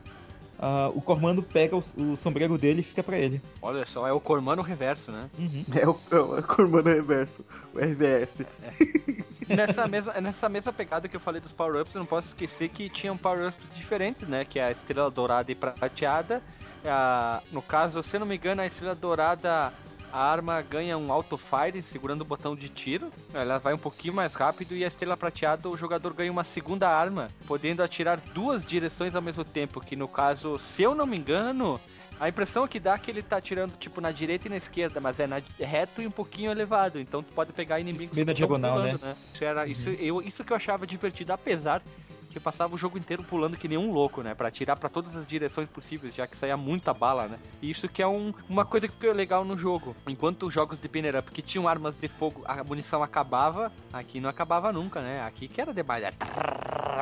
uh, 0.58 0.90
o 0.94 1.00
Cormano 1.00 1.42
pega 1.42 1.76
o, 1.76 1.84
o, 1.96 2.16
sombreiro 2.16 2.58
dele 2.58 2.80
e 2.80 2.84
fica 2.84 3.02
para 3.02 3.18
ele. 3.18 3.40
Olha 3.62 3.86
só, 3.86 4.06
é 4.06 4.12
o 4.12 4.20
Cormano 4.20 4.62
reverso, 4.62 5.10
né? 5.12 5.28
Uhum. 5.38 5.64
É, 5.78 5.88
o, 5.88 5.96
é 6.10 6.40
o 6.40 6.42
Cormano 6.42 6.88
reverso, 6.88 7.44
o 7.74 7.78
RVS. 7.78 8.40
É. 8.62 9.22
nessa, 9.48 9.86
mesma, 9.86 10.12
nessa 10.20 10.48
mesma 10.48 10.72
pegada 10.72 11.08
que 11.08 11.16
eu 11.16 11.20
falei 11.20 11.40
dos 11.40 11.52
power-ups, 11.52 11.94
eu 11.94 11.98
não 11.98 12.06
posso 12.06 12.28
esquecer 12.28 12.68
que 12.68 12.88
tinham 12.88 13.16
power-ups 13.16 13.58
diferentes, 13.74 14.28
né? 14.28 14.44
Que 14.44 14.58
é 14.58 14.66
a 14.66 14.70
estrela 14.70 15.10
dourada 15.10 15.50
e 15.50 15.54
prateada. 15.54 16.42
A, 16.84 17.42
no 17.50 17.60
caso, 17.60 18.02
se 18.02 18.16
eu 18.16 18.20
não 18.20 18.26
me 18.26 18.36
engano, 18.36 18.62
a 18.62 18.66
estrela 18.66 18.94
dourada 18.94 19.72
a 20.12 20.18
arma 20.18 20.60
ganha 20.62 20.96
um 20.96 21.12
auto 21.12 21.36
fire 21.36 21.82
segurando 21.82 22.22
o 22.22 22.24
botão 22.24 22.56
de 22.56 22.68
tiro. 22.68 23.10
Ela 23.34 23.58
vai 23.58 23.74
um 23.74 23.78
pouquinho 23.78 24.14
mais 24.14 24.32
rápido 24.34 24.74
e 24.74 24.84
a 24.84 24.88
estrela 24.88 25.16
prateada 25.16 25.68
o 25.68 25.76
jogador 25.76 26.14
ganha 26.14 26.32
uma 26.32 26.44
segunda 26.44 26.88
arma, 26.88 27.28
podendo 27.46 27.82
atirar 27.82 28.18
duas 28.32 28.64
direções 28.64 29.14
ao 29.14 29.22
mesmo 29.22 29.44
tempo, 29.44 29.80
que 29.80 29.96
no 29.96 30.08
caso, 30.08 30.58
se 30.58 30.82
eu 30.82 30.94
não 30.94 31.06
me 31.06 31.18
engano, 31.18 31.80
A 32.20 32.28
impressão 32.28 32.66
que 32.66 32.80
dá 32.80 32.94
é 32.94 32.98
que 32.98 33.10
ele 33.10 33.22
tá 33.22 33.40
tirando, 33.40 33.76
tipo, 33.78 34.00
na 34.00 34.10
direita 34.10 34.48
e 34.48 34.50
na 34.50 34.56
esquerda, 34.56 35.00
mas 35.00 35.20
é 35.20 35.26
na, 35.26 35.40
reto 35.58 36.02
e 36.02 36.06
um 36.06 36.10
pouquinho 36.10 36.50
elevado. 36.50 36.98
Então 36.98 37.22
tu 37.22 37.32
pode 37.32 37.52
pegar 37.52 37.78
inimigos. 37.78 38.10
Bem 38.10 38.24
na 38.24 38.32
diagonal, 38.32 38.76
pulando, 38.76 39.00
né? 39.00 39.08
né? 39.08 39.14
Isso, 39.34 39.44
era, 39.44 39.62
uhum. 39.62 39.66
isso, 39.68 39.88
eu, 39.90 40.22
isso 40.22 40.44
que 40.44 40.52
eu 40.52 40.56
achava 40.56 40.86
divertido, 40.86 41.32
apesar 41.32 41.82
que 42.28 42.40
passava 42.40 42.74
o 42.74 42.78
jogo 42.78 42.98
inteiro 42.98 43.22
pulando 43.22 43.56
que 43.56 43.68
nem 43.68 43.78
um 43.78 43.92
louco, 43.92 44.22
né? 44.22 44.34
Pra 44.34 44.50
tirar 44.50 44.76
para 44.76 44.88
todas 44.88 45.14
as 45.16 45.26
direções 45.26 45.68
possíveis, 45.68 46.14
já 46.14 46.26
que 46.26 46.36
saía 46.36 46.56
muita 46.56 46.92
bala, 46.92 47.28
né? 47.28 47.38
E 47.62 47.70
isso 47.70 47.88
que 47.88 48.02
é 48.02 48.06
um, 48.06 48.32
uma 48.48 48.64
coisa 48.64 48.86
que 48.86 48.94
ficou 48.94 49.12
legal 49.12 49.44
no 49.44 49.58
jogo. 49.58 49.96
Enquanto 50.06 50.46
os 50.46 50.54
jogos 50.54 50.80
de 50.80 50.88
Banner 50.88 51.16
Up 51.16 51.30
que 51.30 51.42
tinham 51.42 51.68
armas 51.68 51.96
de 51.96 52.08
fogo, 52.08 52.42
a 52.44 52.62
munição 52.62 53.02
acabava, 53.02 53.72
aqui 53.92 54.20
não 54.20 54.28
acabava 54.28 54.72
nunca, 54.72 55.00
né? 55.00 55.22
Aqui 55.22 55.48
que 55.48 55.60
era 55.60 55.72
demais, 55.72 56.04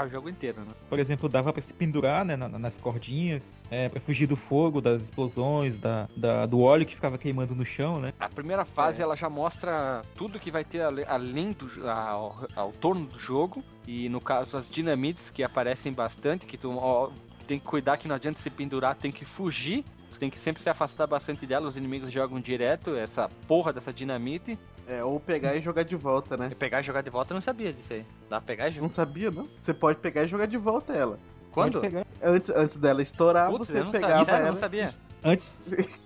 o 0.05 0.09
jogo 0.11 0.29
inteiro, 0.29 0.61
né? 0.61 0.73
Por 0.89 0.99
exemplo, 0.99 1.29
dava 1.29 1.53
para 1.53 1.63
se 1.63 1.73
pendurar, 1.73 2.25
né, 2.25 2.37
nas 2.37 2.77
cordinhas, 2.77 3.55
é, 3.71 3.89
para 3.89 4.01
fugir 4.01 4.27
do 4.27 4.37
fogo, 4.37 4.81
das 4.81 5.03
explosões, 5.03 5.79
da, 5.79 6.09
da, 6.17 6.47
do 6.47 6.61
óleo 6.61 6.85
que 6.85 6.95
ficava 6.95 7.17
queimando 7.17 7.55
no 7.55 7.65
chão, 7.65 8.01
né? 8.01 8.13
A 8.21 8.29
primeira 8.29 8.65
fase 8.65 9.01
é. 9.01 9.03
ela 9.03 9.17
já 9.17 9.29
mostra 9.29 10.03
tudo 10.15 10.39
que 10.39 10.51
vai 10.51 10.65
ter 10.65 10.83
além 10.83 11.53
do 11.53 11.67
ao, 11.89 12.47
ao 12.55 12.73
torno 12.73 13.07
do 13.07 13.19
jogo 13.19 13.63
e 13.87 14.09
no 14.09 14.21
caso 14.21 14.57
as 14.57 14.69
dinamites 14.69 15.16
que 15.31 15.43
aparecem 15.43 15.93
bastante, 15.93 16.47
que 16.47 16.57
tu 16.57 16.77
ó, 16.77 17.11
tem 17.47 17.59
que 17.59 17.65
cuidar 17.65 17.97
que 17.97 18.09
não 18.09 18.17
adianta 18.17 18.41
se 18.41 18.51
pendurar, 18.51 18.95
tem 18.95 19.13
que 19.13 19.25
fugir. 19.25 19.85
Tu 20.13 20.19
tem 20.19 20.31
que 20.31 20.39
sempre 20.39 20.63
se 20.63 20.71
afastar 20.71 21.07
bastante 21.07 21.47
dela, 21.47 21.69
os 21.69 21.77
inimigos 21.77 22.11
jogam 22.11 22.41
direto 22.41 22.97
essa 22.97 23.29
porra 23.47 23.73
dessa 23.73 23.93
dinamite. 23.93 24.59
É, 24.89 25.03
ou 25.03 25.19
pegar 25.19 25.55
e 25.57 25.61
jogar 25.61 25.83
de 25.83 25.97
volta, 25.97 26.37
né? 26.37 26.49
E 26.51 26.55
pegar 26.55 26.81
e 26.81 26.85
jogar 26.85 27.03
de 27.03 27.11
volta 27.11 27.33
eu 27.33 27.35
não 27.35 27.43
sabia 27.43 27.73
disso 27.73 27.93
aí. 27.93 28.07
Dá 28.31 28.41
pra 28.41 28.47
pegar 28.47 28.69
e 28.69 28.73
jogar? 28.73 28.83
Não 28.83 28.95
sabia, 28.95 29.31
não? 29.31 29.45
Você 29.45 29.75
pode 29.75 29.99
pegar 29.99 30.25
e 30.25 30.27
jogar 30.27 30.47
de 30.47 30.57
volta 30.57 30.93
ela. 30.93 31.19
Quando? 31.51 31.83
Antes, 32.23 32.51
antes 32.51 32.77
dela 32.77 33.03
estourar, 33.03 33.51
Putz, 33.51 33.69
você 33.69 33.83
pegava 33.85 34.25
sabia, 34.25 34.35
ela. 34.35 34.49
Eu 34.49 34.53
não 34.53 34.61
sabia. 34.61 34.95
Antes, 35.27 35.59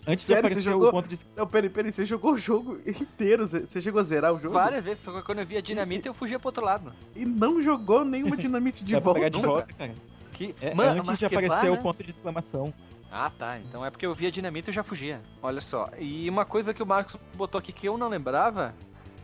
antes 0.06 0.26
de 0.26 0.34
aparecer 0.34 0.62
jogou... 0.62 0.88
o 0.88 0.90
ponto 0.92 1.06
de. 1.06 1.18
Não, 1.36 1.46
peraí, 1.46 1.68
peraí, 1.68 1.92
você 1.92 2.06
jogou 2.06 2.32
o 2.32 2.38
jogo 2.38 2.80
inteiro? 2.86 3.46
Você 3.46 3.78
chegou 3.82 4.00
a 4.00 4.04
zerar 4.04 4.32
o 4.32 4.40
jogo? 4.40 4.54
Várias 4.54 4.82
vezes, 4.82 5.04
só 5.04 5.12
que 5.12 5.22
quando 5.26 5.40
eu 5.40 5.46
via 5.46 5.60
dinamite 5.60 6.08
eu 6.08 6.14
fugia 6.14 6.38
pro 6.38 6.48
outro 6.48 6.64
lado. 6.64 6.90
E 7.14 7.26
não 7.26 7.62
jogou 7.62 8.02
nenhuma 8.02 8.34
dinamite 8.34 8.82
de 8.82 8.94
volta. 8.94 9.20
Pegar 9.20 9.28
de 9.28 9.42
volta, 9.42 9.72
cara. 9.74 9.92
Que... 10.32 10.54
É, 10.58 10.74
Mano, 10.74 11.00
antes 11.00 11.18
de 11.18 11.26
aparecer 11.26 11.70
o 11.70 11.74
né? 11.74 11.82
ponto 11.82 12.02
de 12.02 12.08
exclamação. 12.08 12.72
Ah, 13.12 13.30
tá. 13.36 13.58
Então 13.58 13.84
é 13.84 13.90
porque 13.90 14.06
eu 14.06 14.14
via 14.14 14.32
dinamite 14.32 14.68
e 14.68 14.70
eu 14.70 14.74
já 14.74 14.82
fugia. 14.82 15.20
Olha 15.42 15.60
só. 15.60 15.90
E 15.98 16.26
uma 16.30 16.46
coisa 16.46 16.72
que 16.72 16.82
o 16.82 16.86
Marcos 16.86 17.20
botou 17.34 17.58
aqui 17.58 17.74
que 17.74 17.86
eu 17.86 17.98
não 17.98 18.08
lembrava 18.08 18.74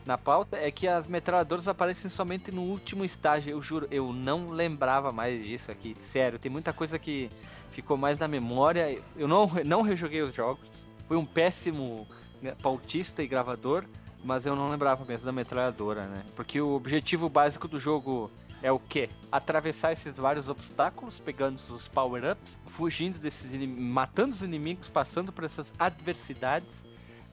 na 0.05 0.18
pauta 0.18 0.59
é 0.59 0.70
que 0.70 0.86
as 0.86 1.07
metralhadoras 1.07 1.66
aparecem 1.66 2.11
somente 2.11 2.53
no 2.53 2.61
último 2.61 3.03
estágio. 3.03 3.51
Eu 3.51 3.62
juro, 3.62 3.88
eu 3.90 4.12
não 4.12 4.51
lembrava 4.51 5.11
mais 5.11 5.42
disso 5.42 5.70
aqui. 5.70 5.97
Sério, 6.12 6.38
tem 6.38 6.53
muita 6.53 6.74
coisa 6.74 6.99
que 6.99 7.30
ficou 7.77 7.97
mais 7.97 8.18
na 8.18 8.27
memória. 8.27 8.99
Eu 9.16 9.29
não, 9.29 9.51
não 9.64 9.83
rejoguei 9.83 10.22
os 10.22 10.35
jogos. 10.35 10.66
Fui 11.07 11.16
um 11.16 11.27
péssimo 11.27 12.07
né, 12.41 12.55
pautista 12.62 13.22
e 13.22 13.27
gravador, 13.27 13.85
mas 14.24 14.47
eu 14.47 14.57
não 14.57 14.70
lembrava 14.70 15.05
mesmo 15.05 15.27
da 15.27 15.33
metralhadora, 15.33 16.05
né? 16.07 16.22
Porque 16.35 16.59
o 16.59 16.74
objetivo 16.74 17.29
básico 17.29 17.68
do 17.68 17.79
jogo 17.79 18.31
é 18.62 18.72
o 18.72 18.79
que? 18.79 19.11
Atravessar 19.31 19.93
esses 19.93 20.16
vários 20.16 20.49
obstáculos, 20.49 21.20
pegando 21.20 21.61
os 21.68 21.87
power-ups, 21.89 22.59
fugindo 22.68 23.18
desses 23.18 23.68
matando 23.79 24.35
os 24.35 24.43
inimigos, 24.43 24.89
passando 24.89 25.31
por 25.31 25.45
essas 25.45 25.70
adversidades 25.79 26.68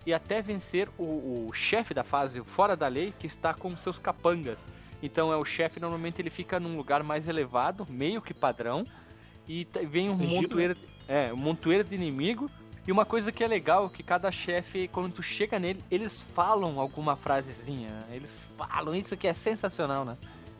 e 0.06 0.14
até 0.14 0.41
vencer 0.41 0.89
o, 0.98 1.48
o 1.48 1.54
chefe 1.54 1.94
da 1.94 2.04
fase 2.04 2.41
fora 2.44 2.76
da 2.76 2.89
lei 2.89 3.14
que 3.18 3.28
está 3.28 3.54
com 3.54 3.76
seus 3.78 3.98
capangas. 3.98 4.58
Então 5.02 5.32
é 5.32 5.38
o 5.38 5.46
chefe 5.46 5.80
normalmente 5.80 6.22
ele 6.22 6.30
fica 6.30 6.60
num 6.60 6.76
lugar 6.76 7.02
mais 7.02 7.30
elevado, 7.30 7.86
meio 7.89 8.22
que 8.22 8.34
padrão, 8.34 8.86
e 9.48 9.68
vem 9.89 10.10
um 10.10 10.16
montoeiro, 10.16 10.76
é, 11.08 11.34
um 11.34 11.38
montoeiro 11.38 11.84
de 11.84 11.96
inimigo. 11.96 12.50
E 12.86 12.91
uma 12.91 13.06
coisa 13.06 13.32
que 13.32 13.41
é 13.41 13.48
legal, 13.48 13.89
que 13.89 14.04
cada 14.04 14.30
chefe, 14.30 14.89
quando 14.89 15.14
tu 15.14 15.24
chega 15.24 15.58
nele, 15.58 15.82
eles 15.89 16.22
falam 16.36 16.80
alguma 16.80 17.16
frasezinha. 17.16 17.89
Né? 17.89 18.04
Eles 18.12 18.48
falam, 18.58 18.94
isso 18.94 19.16
que 19.16 19.26
é 19.26 19.34
sensacional, 19.34 20.04
né? 20.04 20.18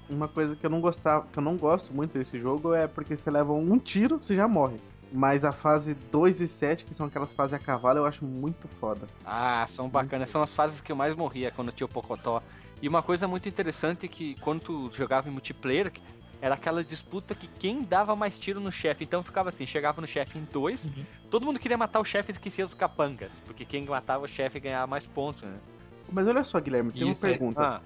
Uma 0.10 0.30
coisa 0.30 0.56
que 0.56 0.66
eu 0.66 0.70
não 0.70 0.80
gostava, 0.80 1.28
que 1.28 1.38
eu 1.38 1.44
não 1.44 1.58
gosto 1.58 1.94
muito 1.94 2.18
desse 2.18 2.40
jogo 2.40 2.74
é 2.74 2.88
porque 2.88 3.18
você 3.18 3.30
leva 3.30 3.52
um 3.52 3.78
tiro, 3.78 4.20
você 4.20 4.36
já 4.36 4.48
morre. 4.48 4.78
Mas 5.12 5.44
a 5.44 5.52
fase 5.52 5.94
2 5.94 6.40
e 6.40 6.48
7, 6.48 6.86
que 6.86 6.94
são 6.94 7.08
aquelas 7.08 7.34
fases 7.34 7.54
a 7.54 7.60
cavalo, 7.60 8.00
eu 8.00 8.06
acho 8.06 8.24
muito 8.26 8.68
foda. 8.80 9.06
Ah, 9.26 9.68
são 9.70 9.90
bacanas. 9.90 10.30
São 10.30 10.42
as 10.42 10.52
fases 10.52 10.80
que 10.80 10.92
eu 10.92 10.96
mais 10.96 11.16
morria 11.16 11.52
quando 11.52 11.74
tinha 11.74 11.86
o 11.86 11.90
Pocotó. 11.90 12.42
E 12.82 12.88
uma 12.88 13.04
coisa 13.04 13.28
muito 13.28 13.48
interessante 13.48 14.06
é 14.06 14.10
que 14.10 14.36
quando 14.40 14.62
tu 14.62 14.92
jogava 14.96 15.30
em 15.30 15.32
multiplayer, 15.32 15.92
era 16.44 16.56
aquela 16.56 16.84
disputa 16.84 17.34
que 17.34 17.48
quem 17.48 17.84
dava 17.84 18.18
mais 18.18 18.38
tiro 18.38 18.60
no 18.60 18.70
chefe. 18.70 19.06
Então 19.06 19.24
ficava 19.24 19.48
assim, 19.48 19.66
chegava 19.66 20.02
no 20.02 20.08
chefe 20.08 20.38
em 20.38 20.44
dois, 20.52 20.84
uhum. 20.84 21.06
todo 21.32 21.46
mundo 21.46 21.58
queria 21.58 21.78
matar 21.78 22.02
o 22.02 22.04
chefe 22.04 22.32
e 22.32 22.34
esquecia 22.34 22.66
os 22.66 22.74
capangas. 22.74 23.32
Porque 23.46 23.64
quem 23.64 23.86
matava 23.86 24.26
o 24.26 24.28
chefe 24.28 24.60
ganhava 24.60 24.86
mais 24.86 25.06
pontos, 25.06 25.42
né? 25.42 25.58
Mas 26.12 26.28
olha 26.28 26.44
só, 26.44 26.60
Guilherme, 26.60 26.92
tem 26.92 27.10
Isso 27.10 27.26
uma 27.26 27.30
é- 27.30 27.32
pergunta. 27.32 27.62
É... 27.62 27.66
Ah. 27.66 27.82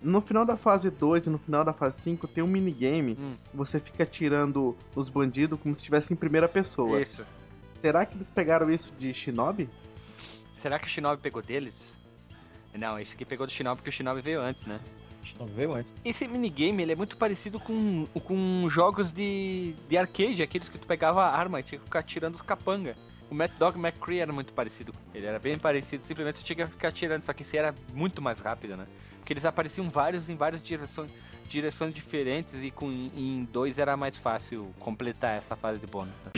No 0.00 0.20
final 0.20 0.46
da 0.46 0.56
fase 0.56 0.90
2 0.90 1.26
e 1.26 1.30
no 1.30 1.38
final 1.38 1.64
da 1.64 1.72
fase 1.72 2.00
5 2.02 2.28
tem 2.28 2.44
um 2.44 2.46
minigame. 2.46 3.18
Hum. 3.18 3.34
Você 3.52 3.80
fica 3.80 4.06
tirando 4.06 4.76
os 4.94 5.08
bandidos 5.08 5.58
como 5.60 5.74
se 5.74 5.80
estivesse 5.80 6.12
em 6.12 6.16
primeira 6.16 6.48
pessoa. 6.48 7.00
Isso. 7.00 7.26
Será 7.74 8.06
que 8.06 8.16
eles 8.16 8.30
pegaram 8.30 8.70
isso 8.70 8.92
de 8.96 9.12
Shinobi? 9.12 9.68
Será 10.60 10.78
que 10.78 10.86
o 10.86 10.88
Shinobi 10.88 11.20
pegou 11.20 11.42
deles? 11.42 11.98
Não, 12.78 12.96
esse 12.96 13.14
aqui 13.14 13.24
pegou 13.24 13.44
do 13.44 13.52
Shinobi 13.52 13.78
porque 13.78 13.90
o 13.90 13.92
Shinobi 13.92 14.20
veio 14.20 14.40
antes, 14.40 14.64
né? 14.66 14.78
Veio 15.46 15.74
antes. 15.74 15.90
Esse 16.04 16.26
minigame 16.26 16.82
ele 16.82 16.92
é 16.92 16.96
muito 16.96 17.16
parecido 17.16 17.58
com, 17.58 18.06
com 18.24 18.68
jogos 18.68 19.10
de, 19.10 19.74
de 19.88 19.96
arcade, 19.96 20.42
aqueles 20.42 20.68
que 20.68 20.78
tu 20.78 20.86
pegava 20.86 21.24
a 21.24 21.36
arma 21.36 21.60
e 21.60 21.62
tinha 21.62 21.78
que 21.78 21.84
ficar 21.84 22.02
tirando 22.02 22.34
os 22.34 22.42
capanga. 22.42 22.96
O 23.30 23.34
Mad 23.34 23.50
Dog 23.58 23.78
McCree 23.78 24.20
era 24.20 24.32
muito 24.32 24.52
parecido. 24.52 24.92
Ele 25.14 25.26
era 25.26 25.38
bem 25.38 25.58
parecido, 25.58 26.04
simplesmente 26.06 26.40
tu 26.40 26.44
tinha 26.44 26.66
que 26.66 26.66
ficar 26.66 26.92
tirando, 26.92 27.24
só 27.24 27.32
que 27.32 27.42
esse 27.42 27.56
era 27.56 27.74
muito 27.94 28.20
mais 28.20 28.38
rápido, 28.38 28.76
né? 28.76 28.86
Porque 29.18 29.32
eles 29.32 29.44
apareciam 29.44 29.88
vários 29.88 30.28
em 30.28 30.36
várias 30.36 30.62
direções, 30.62 31.10
direções 31.48 31.94
diferentes 31.94 32.52
e 32.62 32.70
com 32.70 32.90
em 32.90 33.48
dois 33.50 33.78
era 33.78 33.96
mais 33.96 34.16
fácil 34.18 34.74
completar 34.78 35.38
essa 35.38 35.56
fase 35.56 35.78
de 35.78 35.86
bônus. 35.86 36.12
Né? 36.24 36.32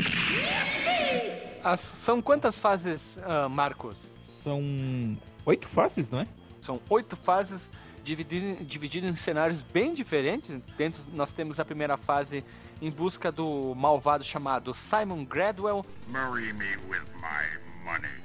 As, 1.64 1.80
são 2.04 2.20
quantas 2.20 2.58
fases, 2.58 3.16
uh, 3.16 3.48
Marcos? 3.48 3.96
São 4.20 4.62
oito 5.46 5.66
fases, 5.68 6.10
não 6.10 6.20
é? 6.20 6.26
São 6.62 6.80
oito 6.90 7.16
fases 7.16 7.60
dividido, 8.04 8.64
dividido 8.64 9.06
em 9.06 9.16
cenários 9.16 9.62
bem 9.62 9.94
diferentes. 9.94 10.62
Dentro 10.76 11.02
nós 11.12 11.32
temos 11.32 11.58
a 11.58 11.64
primeira 11.64 11.96
fase 11.96 12.44
em 12.80 12.90
busca 12.90 13.32
do 13.32 13.74
malvado 13.74 14.22
chamado 14.22 14.74
Simon 14.74 15.24
Gradwell. 15.24 15.84
Marry 16.08 16.52
me 16.52 16.76
with 16.88 17.02
my 17.16 17.58
money. 17.84 18.22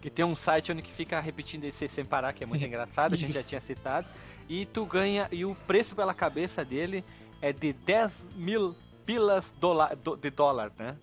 Que 0.00 0.10
tem 0.10 0.24
um 0.24 0.36
site 0.36 0.70
onde 0.70 0.82
que 0.82 0.92
fica 0.92 1.18
repetindo 1.18 1.64
esse 1.64 1.88
sem 1.88 2.04
parar, 2.04 2.32
que 2.34 2.44
é 2.44 2.46
muito 2.46 2.62
engraçado, 2.66 3.14
a 3.14 3.16
gente 3.16 3.32
já 3.32 3.42
tinha 3.42 3.60
citado. 3.60 4.06
E 4.48 4.66
tu 4.66 4.84
ganha, 4.84 5.26
e 5.32 5.44
o 5.44 5.54
preço 5.54 5.96
pela 5.96 6.12
cabeça 6.12 6.62
dele 6.62 7.02
é 7.40 7.52
de 7.52 7.72
10 7.72 8.12
mil 8.36 8.76
pilas 9.06 9.44
dola, 9.58 9.96
do, 10.02 10.16
de 10.16 10.30
dólar, 10.30 10.70
né? 10.78 10.94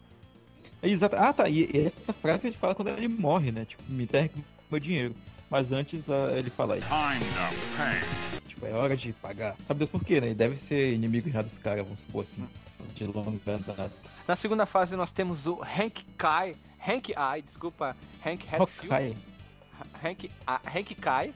Exato. 0.84 1.16
Ah, 1.16 1.34
tá. 1.34 1.50
E 1.50 1.70
essa 1.74 2.14
frase 2.14 2.48
a 2.48 2.50
gente 2.52 2.60
fala 2.60 2.76
quando 2.76 2.90
ele 2.90 3.08
morre, 3.08 3.52
né? 3.52 3.66
Tipo, 3.66 3.84
me 3.88 4.04
entregue 4.04 4.44
meu 4.70 4.80
dinheiro. 4.80 5.16
Mas 5.52 5.70
antes 5.74 6.08
uh, 6.08 6.30
ele 6.34 6.50
fala 6.50 6.76
aí. 6.76 6.82
Tipo, 8.48 8.66
é 8.66 8.72
hora 8.72 8.96
de 8.96 9.12
pagar. 9.12 9.54
Sabe 9.68 9.80
Deus 9.80 9.90
por 9.90 10.02
quê, 10.02 10.22
né? 10.22 10.34
deve 10.34 10.56
ser 10.58 10.94
inimigo 10.94 11.30
já 11.30 11.42
dos 11.42 11.58
caras, 11.58 11.84
vamos 11.84 12.00
supor 12.00 12.22
assim. 12.22 12.48
De 12.96 13.06
longa 13.06 13.38
data. 13.46 13.92
Na 14.26 14.36
segunda 14.38 14.66
fase 14.66 14.96
nós 14.96 15.12
temos 15.12 15.46
o 15.46 15.62
Hank 15.62 16.06
Kai. 16.18 16.56
Hank 16.80 17.10
I, 17.12 17.42
desculpa, 17.42 17.96
Hank 18.26 18.46
Hatfield. 18.50 19.18
Hank, 20.02 20.32
ah, 20.48 20.62
Hank 20.74 20.96
Kai. 20.96 21.34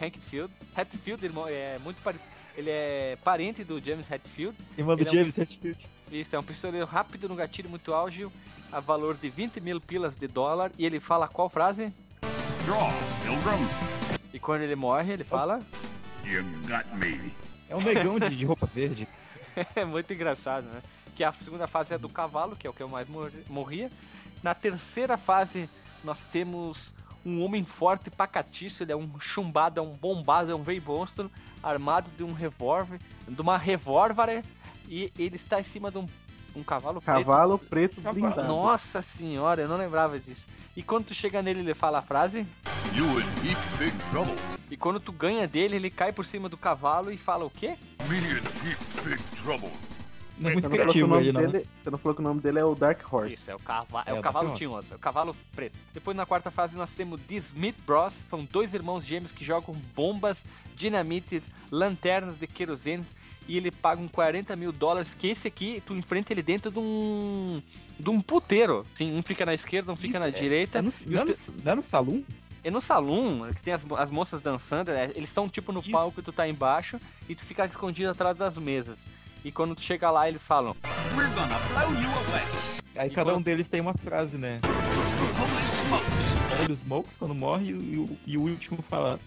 Hank 0.00 0.18
Field. 0.20 0.52
Hatfield, 0.76 1.26
ele 1.26 1.34
é 1.50 1.78
muito 1.82 2.00
parecido. 2.02 2.30
Ele 2.56 2.70
é 2.70 3.18
parente 3.22 3.64
do 3.64 3.80
James 3.80 4.10
Hatfield. 4.10 4.56
Irmão 4.78 4.96
do 4.96 5.02
ele 5.02 5.10
James 5.10 5.36
é 5.36 5.40
um... 5.40 5.44
Hatfield. 5.44 5.86
Isso, 6.12 6.36
é 6.36 6.38
um 6.38 6.42
pistoleiro 6.42 6.86
rápido 6.86 7.28
no 7.28 7.34
gatilho 7.34 7.68
muito 7.68 7.92
ágil, 7.92 8.32
a 8.70 8.78
valor 8.78 9.16
de 9.16 9.28
20 9.28 9.60
mil 9.60 9.80
pilas 9.80 10.14
de 10.14 10.28
dólar. 10.28 10.70
E 10.78 10.86
ele 10.86 11.00
fala 11.00 11.26
qual 11.26 11.50
frase? 11.50 11.92
Draw, 12.66 12.88
Pilgrim. 13.22 13.68
E 14.34 14.40
quando 14.40 14.62
ele 14.62 14.74
morre, 14.74 15.12
ele 15.12 15.22
fala. 15.22 15.60
You 16.24 16.42
got 16.66 16.84
me. 16.96 17.32
É 17.68 17.76
um 17.76 17.80
negão 17.80 18.18
de, 18.18 18.34
de 18.34 18.44
roupa 18.44 18.66
verde. 18.66 19.06
é 19.76 19.84
muito 19.84 20.12
engraçado, 20.12 20.64
né? 20.64 20.82
Que 21.14 21.22
a 21.22 21.32
segunda 21.32 21.68
fase 21.68 21.94
é 21.94 21.98
do 21.98 22.08
cavalo, 22.08 22.56
que 22.56 22.66
é 22.66 22.70
o 22.70 22.72
que 22.72 22.82
eu 22.82 22.88
mais 22.88 23.06
morria. 23.48 23.88
Na 24.42 24.52
terceira 24.52 25.16
fase, 25.16 25.70
nós 26.02 26.18
temos 26.32 26.92
um 27.24 27.40
homem 27.44 27.64
forte 27.64 28.10
pacatiço, 28.10 28.82
ele 28.82 28.90
é 28.90 28.96
um 28.96 29.20
chumbado, 29.20 29.78
é 29.78 29.82
um 29.82 29.96
bombado, 29.96 30.50
é 30.50 30.54
um 30.54 30.62
veio 30.64 30.82
monstro, 30.84 31.30
armado 31.62 32.10
de 32.16 32.24
um 32.24 32.32
revólver, 32.32 32.98
de 33.28 33.40
uma 33.40 33.56
revólver, 33.56 34.42
e 34.88 35.12
ele 35.16 35.36
está 35.36 35.60
em 35.60 35.64
cima 35.64 35.88
de 35.88 35.98
um, 35.98 36.08
um 36.56 36.62
cavalo, 36.62 37.00
cavalo 37.00 37.58
preto. 37.58 37.96
Cavalo 37.96 38.14
preto 38.14 38.20
blindado. 38.20 38.48
Nossa 38.48 39.02
senhora, 39.02 39.62
eu 39.62 39.68
não 39.68 39.76
lembrava 39.76 40.18
disso. 40.18 40.46
E 40.74 40.82
quando 40.82 41.06
tu 41.06 41.14
chega 41.14 41.42
nele, 41.42 41.60
ele 41.60 41.74
fala 41.74 41.98
a 41.98 42.02
frase. 42.02 42.46
You 42.94 43.20
in 43.20 43.28
deep 43.42 43.60
big 43.78 43.92
trouble. 44.10 44.34
E 44.70 44.76
quando 44.76 44.98
tu 44.98 45.12
ganha 45.12 45.46
dele, 45.46 45.76
ele 45.76 45.90
cai 45.90 46.12
por 46.12 46.24
cima 46.24 46.48
do 46.48 46.56
cavalo 46.56 47.12
e 47.12 47.16
fala 47.16 47.44
o 47.44 47.50
quê? 47.50 47.76
Me 48.08 48.16
in 48.16 48.40
deep 48.64 48.78
big 49.04 49.22
trouble. 49.42 49.70
Não 50.38 50.50
é 50.50 50.52
muito 50.52 50.68
criativo 50.68 51.18
ele, 51.18 51.32
não. 51.32 51.40
Dele, 51.40 51.66
você 51.82 51.90
não 51.90 51.98
falou 51.98 52.14
que 52.14 52.20
o 52.20 52.24
nome 52.24 52.40
dele 52.40 52.58
é 52.58 52.64
o 52.64 52.74
Dark 52.74 53.00
Horse. 53.10 53.34
Isso, 53.34 53.50
é 53.50 53.54
o, 53.54 53.58
cava 53.58 54.02
é, 54.06 54.10
é 54.10 54.14
o 54.14 54.20
cavalo 54.20 54.54
tinhoso, 54.54 54.88
é 54.92 54.96
o 54.96 54.98
cavalo 54.98 55.34
preto. 55.54 55.74
Depois 55.94 56.14
na 56.16 56.26
quarta 56.26 56.50
fase 56.50 56.76
nós 56.76 56.90
temos 56.90 57.20
The 57.22 57.36
Smith 57.36 57.76
Bros, 57.86 58.12
são 58.28 58.44
dois 58.44 58.72
irmãos 58.74 59.02
gêmeos 59.02 59.32
que 59.32 59.44
jogam 59.44 59.74
bombas, 59.94 60.42
dinamites, 60.74 61.42
lanternas 61.70 62.38
de 62.38 62.46
querosene 62.46 63.04
e 63.48 63.56
ele 63.56 63.70
paga 63.70 64.00
um 64.00 64.08
40 64.08 64.54
mil 64.56 64.72
dólares, 64.72 65.14
que 65.18 65.28
esse 65.28 65.48
aqui, 65.48 65.82
tu 65.86 65.94
enfrenta 65.94 66.32
ele 66.32 66.42
dentro 66.42 66.70
de 66.70 66.78
um. 66.78 67.62
de 67.98 68.10
um 68.10 68.20
puteiro. 68.20 68.84
Sim, 68.94 69.16
um 69.16 69.22
fica 69.22 69.46
na 69.46 69.54
esquerda, 69.54 69.92
um 69.92 69.96
fica 69.96 70.18
Isso, 70.18 70.20
na 70.20 70.28
é, 70.28 70.30
direita. 70.30 70.78
É 70.78 70.82
no, 70.82 70.90
não, 71.06 71.20
é 71.20 71.24
no, 71.24 71.32
não 71.64 71.72
é 71.72 71.76
no 71.76 71.82
salão? 71.82 72.24
É 72.64 72.70
no 72.70 72.80
salão, 72.80 73.48
que 73.54 73.62
tem 73.62 73.72
as, 73.72 73.82
as 73.96 74.10
moças 74.10 74.42
dançando, 74.42 74.90
é, 74.90 75.04
eles 75.14 75.28
estão 75.28 75.48
tipo 75.48 75.70
no 75.72 75.80
Isso. 75.80 75.90
palco 75.90 76.18
e 76.18 76.22
tu 76.22 76.32
tá 76.32 76.48
embaixo 76.48 76.98
e 77.28 77.34
tu 77.34 77.44
fica 77.44 77.64
escondido 77.64 78.10
atrás 78.10 78.36
das 78.36 78.56
mesas. 78.56 78.98
E 79.44 79.52
quando 79.52 79.76
tu 79.76 79.82
chega 79.82 80.10
lá, 80.10 80.28
eles 80.28 80.44
falam: 80.44 80.74
We're 81.14 81.32
gonna 81.34 81.58
blow 81.68 82.02
you 82.02 82.10
away. 82.10 82.66
Aí 82.96 83.08
e 83.08 83.14
cada 83.14 83.30
quando... 83.30 83.38
um 83.38 83.42
deles 83.42 83.68
tem 83.68 83.80
uma 83.80 83.94
frase, 83.94 84.36
né? 84.36 84.60
Holy 86.60 86.72
smokes 86.74 87.16
quando 87.16 87.34
morre 87.34 87.70
e, 87.70 87.72
e, 87.72 88.18
e 88.32 88.36
o 88.36 88.40
último 88.40 88.82
fala. 88.82 89.20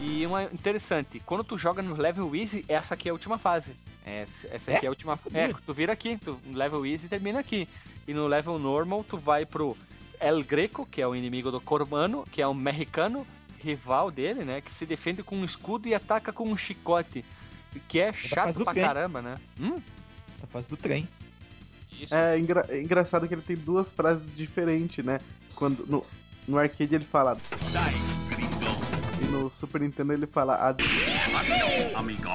E 0.00 0.24
uma 0.24 0.44
interessante, 0.44 1.20
quando 1.20 1.42
tu 1.42 1.58
joga 1.58 1.82
no 1.82 1.96
level 1.96 2.34
easy, 2.34 2.64
essa 2.68 2.94
aqui 2.94 3.08
é 3.08 3.10
a 3.10 3.14
última 3.14 3.36
fase. 3.38 3.72
Essa 4.50 4.72
aqui 4.72 4.84
é, 4.84 4.84
é 4.84 4.86
a 4.86 4.90
última. 4.90 5.18
É, 5.34 5.52
tu 5.66 5.74
vira 5.74 5.92
aqui, 5.92 6.16
tu 6.16 6.38
level 6.52 6.86
easy 6.86 7.08
termina 7.08 7.40
aqui. 7.40 7.68
E 8.06 8.14
no 8.14 8.26
level 8.26 8.58
normal, 8.58 9.04
tu 9.04 9.18
vai 9.18 9.44
pro 9.44 9.76
El 10.20 10.42
Greco, 10.42 10.86
que 10.86 11.02
é 11.02 11.06
o 11.06 11.14
inimigo 11.14 11.50
do 11.50 11.60
Cormano, 11.60 12.24
que 12.32 12.40
é 12.40 12.48
um 12.48 12.54
mexicano 12.54 13.26
rival 13.58 14.10
dele, 14.10 14.44
né? 14.44 14.60
Que 14.60 14.72
se 14.72 14.86
defende 14.86 15.22
com 15.22 15.36
um 15.36 15.44
escudo 15.44 15.88
e 15.88 15.94
ataca 15.94 16.32
com 16.32 16.48
um 16.48 16.56
chicote. 16.56 17.24
Que 17.86 18.00
é, 18.00 18.08
é 18.08 18.12
chato 18.12 18.64
pra 18.64 18.72
trem. 18.72 18.84
caramba, 18.84 19.20
né? 19.20 19.36
Hum? 19.60 19.80
Da 20.40 20.46
fase 20.46 20.70
do 20.70 20.76
trem. 20.76 21.06
Isso. 21.92 22.14
É, 22.14 22.38
engra 22.38 22.64
é 22.68 22.80
engraçado 22.80 23.26
que 23.28 23.34
ele 23.34 23.42
tem 23.42 23.56
duas 23.56 23.92
frases 23.92 24.34
diferentes, 24.34 25.04
né? 25.04 25.20
Quando 25.54 25.84
no, 25.86 26.06
no 26.46 26.58
arcade 26.58 26.94
ele 26.94 27.04
fala. 27.04 27.36
E 28.38 28.47
no 29.28 29.50
Super 29.50 29.80
Nintendo 29.80 30.12
ele 30.12 30.26
fala. 30.26 30.76
Amigo. 31.94 32.28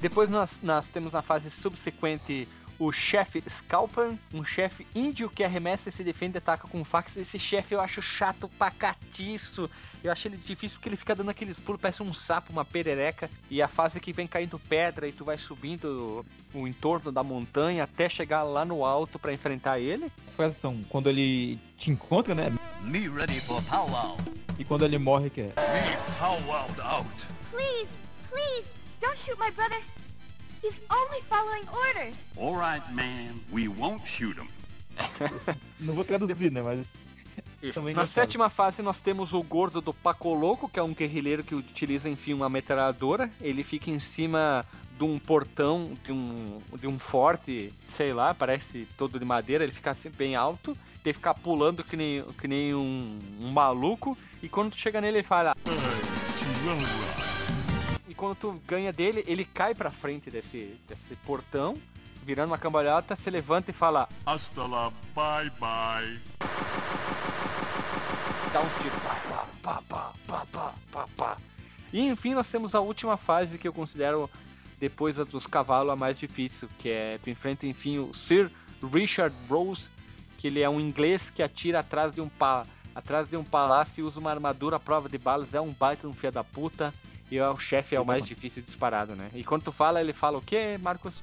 Depois 0.00 0.30
nós, 0.30 0.50
nós 0.62 0.86
temos 0.86 1.12
na 1.12 1.22
fase 1.22 1.50
subsequente 1.50 2.48
o 2.78 2.90
chefe 2.90 3.44
Scalper, 3.46 4.14
um 4.32 4.42
chefe 4.42 4.86
índio 4.94 5.28
que 5.28 5.44
arremessa 5.44 5.90
e 5.90 5.92
se 5.92 6.02
defende 6.02 6.36
e 6.36 6.38
ataca 6.38 6.66
com 6.66 6.82
fax. 6.82 7.14
Esse 7.14 7.38
chefe 7.38 7.74
eu 7.74 7.80
acho 7.80 8.00
chato 8.00 8.48
pra 8.58 8.70
catiço. 8.70 9.68
Eu 10.02 10.10
acho 10.10 10.26
ele 10.26 10.38
difícil 10.38 10.78
porque 10.78 10.88
ele 10.88 10.96
fica 10.96 11.14
dando 11.14 11.28
aqueles 11.28 11.58
pulos, 11.58 11.78
parece 11.78 12.02
um 12.02 12.14
sapo, 12.14 12.50
uma 12.50 12.64
perereca. 12.64 13.30
E 13.50 13.60
a 13.60 13.68
fase 13.68 14.00
que 14.00 14.14
vem 14.14 14.26
caindo 14.26 14.58
pedra 14.58 15.06
e 15.06 15.12
tu 15.12 15.26
vai 15.26 15.36
subindo 15.36 16.24
o 16.54 16.66
entorno 16.66 17.12
da 17.12 17.22
montanha 17.22 17.84
até 17.84 18.08
chegar 18.08 18.44
lá 18.44 18.64
no 18.64 18.82
alto 18.82 19.18
para 19.18 19.34
enfrentar 19.34 19.78
ele. 19.78 20.10
As 20.26 20.34
frases 20.34 20.56
são 20.56 20.82
quando 20.88 21.10
ele 21.10 21.58
te 21.76 21.90
encontra, 21.90 22.34
né? 22.34 22.50
Me 22.82 23.10
ready 23.10 23.40
for 23.42 23.62
powwow. 23.64 24.16
E 24.60 24.64
quando 24.64 24.84
ele 24.84 24.98
morre, 24.98 25.30
que 25.30 25.40
é? 25.40 25.52
Powwowed 26.18 26.78
out. 26.82 27.08
Please, 27.50 27.88
please, 28.28 28.68
don't 29.00 29.18
shoot 29.18 29.38
my 29.38 29.50
brother. 29.52 29.80
He's 30.62 30.74
only 30.90 31.22
following 31.30 31.66
orders. 31.72 32.18
All 32.36 32.56
right, 32.56 32.82
man. 32.92 33.40
We 33.50 33.68
won't 33.68 34.06
shoot 34.06 34.36
him. 34.36 34.48
Não 35.80 35.94
vou 35.94 36.04
traduzir, 36.04 36.52
né? 36.52 36.60
Mas. 36.60 36.92
Na 37.94 38.06
sétima 38.06 38.50
fase 38.50 38.82
nós 38.82 39.00
temos 39.00 39.32
o 39.32 39.42
gordo 39.42 39.80
do 39.80 39.94
Paco 39.94 40.34
Louco, 40.34 40.68
que 40.68 40.78
é 40.78 40.82
um 40.82 40.92
guerrilheiro 40.92 41.42
que 41.42 41.54
utiliza, 41.54 42.10
enfim, 42.10 42.34
uma 42.34 42.50
metralhadora. 42.50 43.30
Ele 43.40 43.64
fica 43.64 43.90
em 43.90 43.98
cima 43.98 44.62
de 44.98 45.04
um 45.04 45.18
portão, 45.18 45.96
de 46.04 46.12
um, 46.12 46.60
de 46.78 46.86
um 46.86 46.98
forte, 46.98 47.72
sei 47.96 48.12
lá, 48.12 48.34
parece 48.34 48.86
todo 48.98 49.18
de 49.18 49.24
madeira, 49.24 49.64
ele 49.64 49.72
fica 49.72 49.92
assim, 49.92 50.10
bem 50.10 50.36
alto, 50.36 50.76
tem 51.02 51.12
que 51.12 51.18
ficar 51.18 51.34
pulando 51.34 51.82
que 51.82 51.96
nem, 51.96 52.22
que 52.40 52.46
nem 52.46 52.74
um, 52.74 53.18
um 53.40 53.50
maluco, 53.50 54.16
e 54.42 54.48
quando 54.48 54.72
tu 54.72 54.78
chega 54.78 55.00
nele 55.00 55.18
ele 55.18 55.26
fala 55.26 55.54
quando 58.20 58.36
tu 58.36 58.62
ganha 58.66 58.92
dele, 58.92 59.24
ele 59.26 59.46
cai 59.46 59.74
pra 59.74 59.90
frente 59.90 60.30
desse, 60.30 60.78
desse 60.86 61.16
portão, 61.24 61.74
virando 62.22 62.50
uma 62.50 62.58
cambalhota, 62.58 63.16
se 63.16 63.30
levanta 63.30 63.70
e 63.70 63.74
fala: 63.74 64.06
Hasta 64.26 64.66
lá, 64.66 64.92
bye 65.14 65.50
bye. 65.58 66.20
Dá 68.52 68.60
um 68.60 68.68
tiro, 68.82 69.00
pá, 69.00 69.46
pá, 69.62 69.82
pá, 69.88 70.12
pá, 70.26 70.46
pá, 70.52 70.74
pá, 70.92 71.08
pá. 71.16 71.36
E 71.90 72.00
enfim, 72.08 72.34
nós 72.34 72.46
temos 72.46 72.74
a 72.74 72.80
última 72.80 73.16
fase 73.16 73.56
que 73.56 73.66
eu 73.66 73.72
considero, 73.72 74.28
depois 74.78 75.16
dos 75.16 75.46
cavalos, 75.46 75.90
a 75.90 75.96
mais 75.96 76.18
difícil, 76.18 76.68
que 76.78 76.90
é 76.90 77.18
tu 77.24 77.30
enfrenta, 77.30 77.66
enfim, 77.66 78.00
o 78.00 78.12
Sir 78.12 78.50
Richard 78.92 79.34
Rose, 79.48 79.88
que 80.40 80.46
ele 80.46 80.60
é 80.60 80.68
um 80.68 80.80
inglês 80.80 81.30
que 81.30 81.42
atira 81.42 81.80
atrás 81.80 82.14
de 82.14 82.20
um 82.20 82.28
pa 82.28 82.64
atrás 82.94 83.28
de 83.28 83.36
um 83.36 83.44
palácio 83.44 84.00
e 84.00 84.02
usa 84.02 84.18
uma 84.18 84.30
armadura 84.30 84.76
à 84.76 84.80
prova 84.80 85.08
de 85.08 85.18
balas, 85.18 85.54
é 85.54 85.60
um 85.60 85.70
baita 85.70 86.08
um 86.08 86.12
filho 86.12 86.32
da 86.32 86.42
puta. 86.42 86.92
E 87.30 87.40
o 87.40 87.56
chefe 87.56 87.94
é 87.94 88.00
o 88.00 88.04
mais 88.04 88.24
difícil 88.24 88.60
disparado, 88.60 89.14
né? 89.14 89.30
E 89.32 89.44
quando 89.44 89.62
tu 89.62 89.70
fala, 89.70 90.00
ele 90.00 90.12
fala 90.12 90.38
o 90.38 90.42
quê, 90.42 90.76
Marcos? 90.82 91.14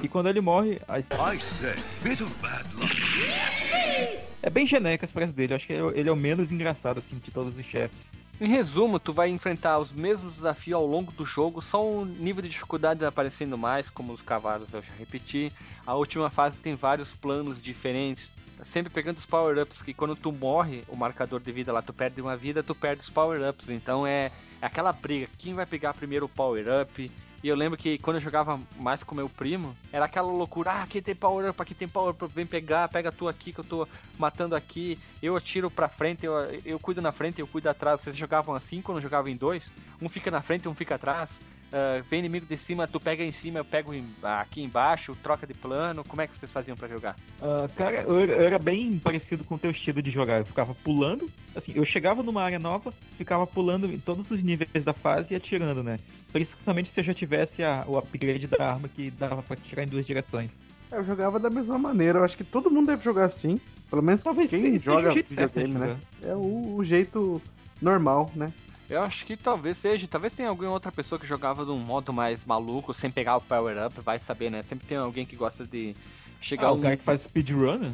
E 0.00 0.06
quando 0.06 0.28
ele 0.28 0.40
morre. 0.40 0.80
A... 0.86 0.98
É 4.44 4.50
bem 4.50 4.66
genérica 4.66 5.06
essa 5.06 5.14
frase 5.14 5.32
dele. 5.32 5.54
acho 5.54 5.66
que 5.66 5.72
ele 5.72 6.06
é 6.06 6.12
o 6.12 6.16
menos 6.16 6.52
engraçado, 6.52 6.98
assim, 6.98 7.16
de 7.16 7.30
todos 7.30 7.56
os 7.56 7.64
chefes. 7.64 8.12
Em 8.38 8.46
resumo, 8.46 8.98
tu 8.98 9.10
vai 9.10 9.30
enfrentar 9.30 9.78
os 9.78 9.90
mesmos 9.90 10.34
desafios 10.34 10.76
ao 10.76 10.86
longo 10.86 11.10
do 11.12 11.24
jogo, 11.24 11.62
só 11.62 11.82
um 11.82 12.04
nível 12.04 12.42
de 12.42 12.50
dificuldade 12.50 13.02
aparecendo 13.06 13.56
mais, 13.56 13.88
como 13.88 14.12
os 14.12 14.20
cavalos 14.20 14.68
eu 14.74 14.82
já 14.82 14.92
repeti. 14.98 15.50
A 15.86 15.94
última 15.94 16.28
fase 16.28 16.58
tem 16.58 16.74
vários 16.74 17.08
planos 17.08 17.62
diferentes, 17.62 18.30
sempre 18.62 18.92
pegando 18.92 19.16
os 19.16 19.24
power-ups, 19.24 19.80
que 19.80 19.94
quando 19.94 20.14
tu 20.14 20.30
morre, 20.30 20.84
o 20.88 20.96
marcador 20.96 21.40
de 21.40 21.50
vida 21.50 21.72
lá, 21.72 21.80
tu 21.80 21.94
perde 21.94 22.20
uma 22.20 22.36
vida, 22.36 22.62
tu 22.62 22.74
perde 22.74 23.00
os 23.00 23.08
power-ups. 23.08 23.70
Então 23.70 24.06
é, 24.06 24.26
é 24.60 24.66
aquela 24.66 24.92
briga, 24.92 25.26
quem 25.38 25.54
vai 25.54 25.64
pegar 25.64 25.94
primeiro 25.94 26.26
o 26.26 26.28
power-up? 26.28 27.10
E 27.44 27.48
eu 27.48 27.54
lembro 27.54 27.76
que 27.76 27.98
quando 27.98 28.16
eu 28.16 28.22
jogava 28.22 28.58
mais 28.78 29.04
com 29.04 29.14
meu 29.14 29.28
primo, 29.28 29.76
era 29.92 30.06
aquela 30.06 30.32
loucura, 30.32 30.70
ah, 30.70 30.82
aqui 30.82 31.02
tem 31.02 31.14
power 31.14 31.50
up, 31.50 31.60
aqui 31.60 31.74
tem 31.74 31.86
power 31.86 32.14
up, 32.14 32.26
vem 32.34 32.46
pegar, 32.46 32.88
pega 32.88 33.12
tu 33.12 33.28
aqui 33.28 33.52
que 33.52 33.60
eu 33.60 33.64
tô 33.64 33.86
matando 34.18 34.56
aqui, 34.56 34.98
eu 35.22 35.36
atiro 35.36 35.70
pra 35.70 35.86
frente, 35.86 36.24
eu, 36.24 36.32
eu 36.64 36.78
cuido 36.80 37.02
na 37.02 37.12
frente, 37.12 37.40
eu 37.40 37.46
cuido 37.46 37.68
atrás. 37.68 38.00
Vocês 38.00 38.16
jogavam 38.16 38.54
assim 38.54 38.80
quando 38.80 38.98
jogavam 38.98 39.30
em 39.30 39.36
dois? 39.36 39.70
Um 40.00 40.08
fica 40.08 40.30
na 40.30 40.40
frente, 40.40 40.66
um 40.66 40.74
fica 40.74 40.94
atrás. 40.94 41.38
Uh, 41.74 42.04
vem 42.08 42.20
inimigo 42.20 42.46
de 42.46 42.56
cima, 42.56 42.86
tu 42.86 43.00
pega 43.00 43.24
em 43.24 43.32
cima, 43.32 43.58
eu 43.58 43.64
pego 43.64 43.92
em, 43.92 44.06
aqui 44.22 44.62
embaixo, 44.62 45.12
troca 45.20 45.44
de 45.44 45.54
plano. 45.54 46.04
Como 46.04 46.22
é 46.22 46.28
que 46.28 46.38
vocês 46.38 46.52
faziam 46.52 46.76
para 46.76 46.86
jogar? 46.86 47.16
Uh, 47.42 47.68
cara, 47.74 48.02
eu, 48.02 48.20
eu, 48.20 48.42
era 48.42 48.60
bem 48.60 48.96
parecido 48.96 49.42
com 49.42 49.56
o 49.56 49.58
teu 49.58 49.72
estilo 49.72 50.00
de 50.00 50.08
jogar. 50.08 50.38
Eu 50.38 50.46
ficava 50.46 50.72
pulando, 50.72 51.28
assim, 51.52 51.72
eu 51.74 51.84
chegava 51.84 52.22
numa 52.22 52.44
área 52.44 52.60
nova, 52.60 52.92
ficava 53.18 53.44
pulando 53.44 53.92
em 53.92 53.98
todos 53.98 54.30
os 54.30 54.40
níveis 54.40 54.84
da 54.84 54.92
fase 54.92 55.34
e 55.34 55.36
atirando, 55.36 55.82
né? 55.82 55.98
Principalmente 56.32 56.90
se 56.90 57.00
eu 57.00 57.04
já 57.04 57.12
tivesse 57.12 57.64
a, 57.64 57.84
o 57.88 57.98
upgrade 57.98 58.46
da 58.46 58.70
arma 58.70 58.88
que 58.88 59.10
dava 59.10 59.42
para 59.42 59.56
tirar 59.56 59.82
em 59.82 59.88
duas 59.88 60.06
direções. 60.06 60.62
Eu 60.92 61.02
jogava 61.02 61.40
da 61.40 61.50
mesma 61.50 61.76
maneira, 61.76 62.20
eu 62.20 62.24
acho 62.24 62.36
que 62.36 62.44
todo 62.44 62.70
mundo 62.70 62.86
deve 62.86 63.02
jogar 63.02 63.24
assim. 63.24 63.60
Pelo 63.90 64.02
menos 64.02 64.22
talvez 64.22 64.50
quem 64.50 64.78
joga 64.78 65.12
videogame, 65.12 65.74
né? 65.74 65.96
É 66.22 66.36
o, 66.36 66.76
o 66.76 66.84
jeito 66.84 67.42
normal, 67.82 68.30
né? 68.36 68.52
Eu 68.88 69.02
acho 69.02 69.24
que 69.24 69.36
talvez 69.36 69.78
seja. 69.78 70.06
Talvez 70.06 70.32
tenha 70.32 70.48
alguma 70.48 70.70
outra 70.70 70.92
pessoa 70.92 71.18
que 71.18 71.26
jogava 71.26 71.64
de 71.64 71.70
um 71.70 71.78
modo 71.78 72.12
mais 72.12 72.44
maluco, 72.44 72.92
sem 72.92 73.10
pegar 73.10 73.36
o 73.36 73.40
power 73.40 73.86
up, 73.86 74.00
vai 74.00 74.18
saber, 74.18 74.50
né? 74.50 74.62
Sempre 74.62 74.86
tem 74.86 74.96
alguém 74.96 75.24
que 75.24 75.36
gosta 75.36 75.66
de 75.66 75.96
chegar. 76.40 76.68
Ah, 76.68 76.72
um... 76.72 76.78
o 76.78 76.80
cara 76.80 76.96
que 76.96 77.02
faz 77.02 77.22
speedrun? 77.22 77.92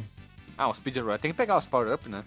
Ah, 0.57 0.69
um 0.69 0.73
speedrun. 0.73 1.17
Tem 1.17 1.31
que 1.31 1.37
pegar 1.37 1.57
os 1.57 1.65
power 1.65 1.93
up, 1.93 2.09
né? 2.09 2.23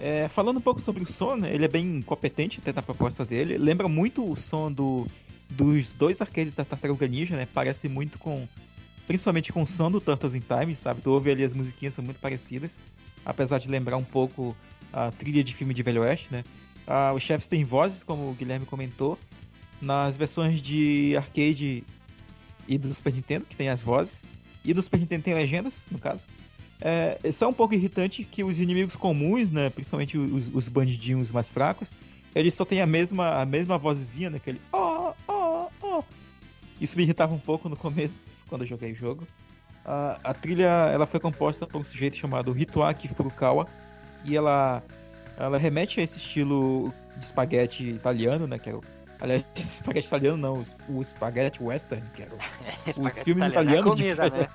É, 0.00 0.28
falando 0.28 0.58
um 0.58 0.60
pouco 0.60 0.80
sobre 0.80 1.02
o 1.02 1.06
som, 1.06 1.36
né? 1.36 1.52
Ele 1.52 1.64
é 1.64 1.68
bem 1.68 2.02
competente 2.02 2.58
até 2.60 2.72
na 2.72 2.82
proposta 2.82 3.24
dele. 3.24 3.58
Lembra 3.58 3.88
muito 3.88 4.30
o 4.30 4.36
som 4.36 4.70
do, 4.70 5.06
dos 5.50 5.92
dois 5.92 6.20
arcades 6.20 6.54
da 6.54 6.64
Tartaruga 6.64 7.08
Ninja, 7.08 7.34
né? 7.34 7.48
Parece 7.52 7.88
muito 7.88 8.18
com. 8.18 8.46
Principalmente 9.06 9.52
com 9.52 9.62
o 9.62 9.66
som 9.66 9.90
do 9.90 10.02
Turtles 10.02 10.34
in 10.34 10.42
Time, 10.42 10.76
sabe? 10.76 11.00
Tu 11.00 11.10
ouve 11.10 11.30
ali 11.30 11.42
as 11.42 11.54
musiquinhas 11.54 11.94
são 11.94 12.04
muito 12.04 12.20
parecidas. 12.20 12.78
Apesar 13.24 13.58
de 13.58 13.68
lembrar 13.68 13.96
um 13.96 14.04
pouco 14.04 14.54
a 14.92 15.10
trilha 15.10 15.42
de 15.42 15.54
filme 15.54 15.74
de 15.74 15.82
Velho 15.82 16.02
Oeste, 16.02 16.28
né? 16.30 16.44
Ah, 16.86 17.12
os 17.12 17.22
chefes 17.22 17.48
têm 17.48 17.64
vozes, 17.64 18.02
como 18.02 18.30
o 18.30 18.34
Guilherme 18.34 18.66
comentou. 18.66 19.18
Nas 19.80 20.16
versões 20.16 20.60
de 20.60 21.14
arcade 21.16 21.84
e 22.66 22.78
do 22.78 22.92
Super 22.92 23.12
Nintendo, 23.12 23.44
que 23.44 23.56
tem 23.56 23.68
as 23.68 23.82
vozes. 23.82 24.24
E 24.64 24.74
do 24.74 24.82
Super 24.82 24.98
Nintendo 24.98 25.22
tem 25.22 25.34
legendas, 25.34 25.86
no 25.90 25.98
caso. 25.98 26.24
É, 26.80 27.18
é 27.22 27.32
só 27.32 27.48
um 27.48 27.52
pouco 27.52 27.74
irritante 27.74 28.24
que 28.24 28.44
os 28.44 28.58
inimigos 28.58 28.96
comuns, 28.96 29.50
né, 29.50 29.68
principalmente 29.70 30.16
os, 30.16 30.48
os 30.52 30.68
bandidinhos 30.68 31.30
mais 31.30 31.50
fracos, 31.50 31.94
eles 32.34 32.54
só 32.54 32.64
têm 32.64 32.80
a 32.80 32.86
mesma, 32.86 33.40
a 33.40 33.46
mesma 33.46 33.76
vozinha, 33.76 34.30
né, 34.30 34.36
aquele 34.36 34.60
oh, 34.72 35.12
oh, 35.26 35.68
oh. 35.82 36.04
Isso 36.80 36.96
me 36.96 37.02
irritava 37.02 37.34
um 37.34 37.38
pouco 37.38 37.68
no 37.68 37.76
começo, 37.76 38.20
quando 38.48 38.62
eu 38.62 38.68
joguei 38.68 38.92
o 38.92 38.94
jogo. 38.94 39.26
A, 39.84 40.20
a 40.22 40.34
trilha 40.34 40.90
ela 40.92 41.06
foi 41.06 41.18
composta 41.18 41.66
por 41.66 41.80
um 41.80 41.84
sujeito 41.84 42.16
chamado 42.16 42.56
Hitoaki 42.56 43.08
Furukawa, 43.08 43.66
e 44.24 44.36
ela 44.36 44.82
ela 45.36 45.56
remete 45.56 46.00
a 46.00 46.02
esse 46.02 46.18
estilo 46.18 46.92
de 47.16 47.24
espaguete 47.24 47.84
italiano, 47.88 48.46
né? 48.46 48.58
Que 48.58 48.70
era 48.70 48.78
o... 48.78 48.84
Aliás, 49.20 49.44
espaguete 49.54 50.06
italiano 50.06 50.36
não, 50.36 50.62
o 50.88 51.00
espaguete 51.00 51.62
western, 51.62 52.04
que 52.14 52.22
era 52.22 52.32
o... 52.34 52.38
os 53.06 53.18
filmes 53.20 53.48
italianos 53.48 53.90
comida, 53.90 54.28
de... 54.28 54.36
né? 54.36 54.48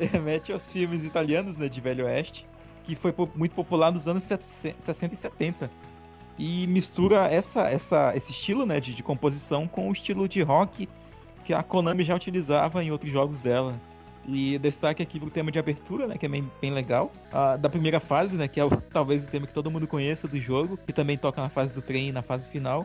remete 0.12 0.52
aos 0.52 0.70
filmes 0.70 1.04
italianos 1.04 1.56
né, 1.56 1.68
de 1.68 1.80
Velho 1.80 2.04
Oeste, 2.04 2.46
que 2.84 2.94
foi 2.94 3.14
muito 3.34 3.54
popular 3.54 3.90
nos 3.90 4.06
anos 4.06 4.22
60 4.24 5.14
e 5.14 5.16
70. 5.16 5.70
E 6.38 6.66
mistura 6.66 7.28
essa, 7.28 7.62
essa, 7.62 8.14
esse 8.14 8.30
estilo 8.30 8.66
né, 8.66 8.78
de, 8.78 8.92
de 8.92 9.02
composição 9.02 9.66
com 9.66 9.88
o 9.88 9.92
estilo 9.92 10.28
de 10.28 10.42
rock 10.42 10.86
que 11.44 11.54
a 11.54 11.62
Konami 11.62 12.04
já 12.04 12.14
utilizava 12.14 12.84
em 12.84 12.90
outros 12.90 13.10
jogos 13.10 13.40
dela. 13.40 13.80
E 14.28 14.58
destaque 14.58 15.02
aqui 15.02 15.20
pro 15.20 15.30
tema 15.30 15.52
de 15.52 15.58
abertura, 15.58 16.08
né? 16.08 16.18
Que 16.18 16.26
é 16.26 16.28
bem, 16.28 16.50
bem 16.60 16.72
legal. 16.72 17.12
Da 17.60 17.68
primeira 17.68 18.00
fase, 18.00 18.36
né? 18.36 18.48
Que 18.48 18.58
é 18.58 18.64
o, 18.64 18.70
talvez 18.70 19.24
o 19.24 19.28
tema 19.28 19.46
que 19.46 19.52
todo 19.52 19.70
mundo 19.70 19.86
conheça 19.86 20.26
do 20.26 20.36
jogo. 20.36 20.76
Que 20.84 20.92
também 20.92 21.16
toca 21.16 21.40
na 21.40 21.48
fase 21.48 21.72
do 21.74 21.80
trem 21.80 22.10
na 22.10 22.22
fase 22.22 22.48
final. 22.48 22.84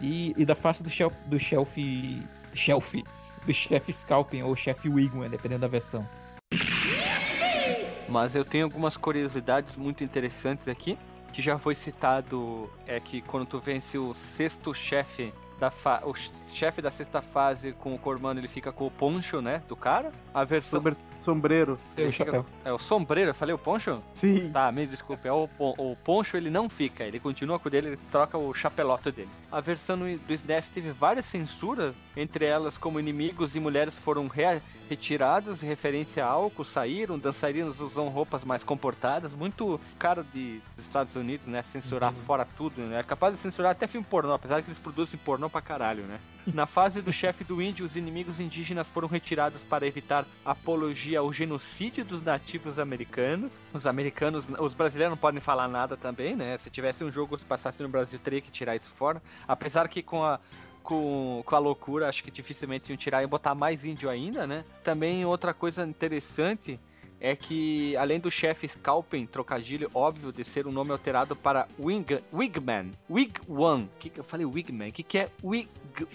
E, 0.00 0.34
e 0.36 0.44
da 0.44 0.56
fase 0.56 0.82
do 0.82 0.90
shelf. 0.90 1.14
Do 1.26 1.38
shelf. 1.38 1.78
Shelf. 2.52 2.94
Do 3.46 3.54
chefe 3.54 3.92
Scalping 3.92 4.42
ou 4.42 4.56
chefe 4.56 4.88
Wigman, 4.88 5.30
dependendo 5.30 5.60
da 5.60 5.68
versão. 5.68 6.06
Mas 8.08 8.34
eu 8.34 8.44
tenho 8.44 8.64
algumas 8.64 8.96
curiosidades 8.96 9.76
muito 9.76 10.02
interessantes 10.02 10.66
aqui. 10.66 10.98
Que 11.32 11.40
já 11.40 11.58
foi 11.58 11.74
citado 11.74 12.68
é 12.86 13.00
que 13.00 13.22
quando 13.22 13.46
tu 13.46 13.58
vence 13.58 13.96
o 13.96 14.12
sexto 14.12 14.74
chefe 14.74 15.32
da 15.62 15.70
fa... 15.70 16.02
o 16.04 16.12
chefe 16.52 16.82
da 16.82 16.90
sexta 16.90 17.22
fase 17.22 17.72
com 17.72 17.94
o 17.94 17.98
Cormano 17.98 18.40
ele 18.40 18.48
fica 18.48 18.72
com 18.72 18.84
o 18.84 18.90
poncho, 18.90 19.40
né, 19.40 19.62
do 19.68 19.76
cara. 19.76 20.10
A 20.34 20.42
versão 20.42 20.80
Sobre... 20.80 20.96
sombreiro. 21.22 21.78
Ele 21.96 22.12
fica... 22.12 22.44
É 22.64 22.72
o 22.72 22.78
sombreiro, 22.78 23.30
eu 23.30 23.34
falei 23.34 23.54
o 23.54 23.58
poncho? 23.58 24.02
Sim. 24.14 24.50
Tá, 24.52 24.70
me 24.70 24.86
desculpe, 24.86 25.26
é 25.26 25.32
o, 25.32 25.48
o 25.58 25.96
poncho 26.04 26.36
ele 26.36 26.50
não 26.50 26.68
fica, 26.68 27.04
ele 27.04 27.20
continua 27.20 27.58
com 27.58 27.68
o 27.68 27.70
dele, 27.70 27.88
ele 27.88 27.98
troca 28.10 28.36
o 28.36 28.52
chapelote 28.52 29.10
dele. 29.10 29.28
A 29.50 29.60
versão 29.60 29.98
do 29.98 30.32
SNES 30.32 30.68
teve 30.72 30.90
várias 30.90 31.26
censuras, 31.26 31.94
entre 32.16 32.44
elas 32.44 32.76
como 32.76 33.00
inimigos 33.00 33.54
e 33.54 33.60
mulheres 33.60 33.94
foram 33.94 34.28
re... 34.28 34.60
retirados, 34.88 35.60
referência 35.60 36.24
a 36.24 36.28
álcool, 36.28 36.64
saíram, 36.64 37.18
dançarinos 37.18 37.80
usam 37.80 38.08
roupas 38.08 38.44
mais 38.44 38.62
comportadas, 38.62 39.34
muito 39.34 39.80
cara 39.98 40.24
de 40.34 40.60
Estados 40.78 41.14
Unidos, 41.16 41.46
né, 41.46 41.62
censurar 41.62 42.12
uhum. 42.12 42.20
fora 42.26 42.46
tudo, 42.56 42.82
né, 42.82 43.00
é 43.00 43.02
capaz 43.02 43.34
de 43.34 43.40
censurar 43.40 43.72
até 43.72 43.86
filme 43.86 44.06
pornô, 44.08 44.32
apesar 44.32 44.62
que 44.62 44.68
eles 44.68 44.78
produzem 44.78 45.18
pornô 45.24 45.48
pra 45.48 45.60
caralho, 45.60 46.04
né? 46.04 46.18
Na 46.46 46.66
fase 46.66 47.00
do 47.00 47.12
chefe 47.12 47.44
do 47.44 47.62
índio, 47.62 47.86
os 47.86 47.94
inimigos 47.94 48.40
indígenas 48.40 48.88
foram 48.88 49.06
retirados 49.06 49.60
para 49.62 49.86
evitar 49.86 50.24
apologia 50.44 51.11
ao 51.16 51.32
genocídio 51.32 52.04
dos 52.04 52.22
nativos 52.22 52.78
americanos. 52.78 53.50
Os 53.72 53.86
americanos, 53.86 54.46
os 54.58 54.74
brasileiros 54.74 55.12
não 55.12 55.18
podem 55.18 55.40
falar 55.40 55.68
nada 55.68 55.96
também, 55.96 56.34
né? 56.34 56.56
Se 56.58 56.70
tivesse 56.70 57.04
um 57.04 57.10
jogo 57.10 57.38
que 57.38 57.44
passasse 57.44 57.82
no 57.82 57.88
Brasil, 57.88 58.18
teria 58.18 58.40
que 58.40 58.50
tirar 58.50 58.76
isso 58.76 58.90
fora. 58.90 59.22
Apesar 59.46 59.88
que 59.88 60.02
com 60.02 60.24
a 60.24 60.38
com, 60.82 61.42
com 61.46 61.54
a 61.54 61.58
loucura, 61.58 62.08
acho 62.08 62.24
que 62.24 62.30
dificilmente 62.30 62.90
iam 62.90 62.96
tirar 62.96 63.22
e 63.22 63.26
botar 63.26 63.54
mais 63.54 63.84
índio 63.84 64.10
ainda, 64.10 64.46
né? 64.46 64.64
Também 64.82 65.24
outra 65.24 65.54
coisa 65.54 65.86
interessante 65.86 66.78
é 67.20 67.36
que, 67.36 67.96
além 67.96 68.18
do 68.18 68.32
chefe 68.32 68.66
Scalpen, 68.66 69.26
trocadilho 69.26 69.88
óbvio 69.94 70.32
de 70.32 70.42
ser 70.42 70.66
um 70.66 70.72
nome 70.72 70.90
alterado 70.90 71.36
para 71.36 71.68
Wing, 71.78 72.18
Wigman, 72.32 72.90
Wig 73.08 73.34
One. 73.48 73.88
Que, 74.00 74.10
eu 74.16 74.24
falei 74.24 74.44
Wigman, 74.44 74.88
o 74.88 74.92
que, 74.92 75.04
que 75.04 75.18
é 75.18 75.28
Wig 75.42 75.68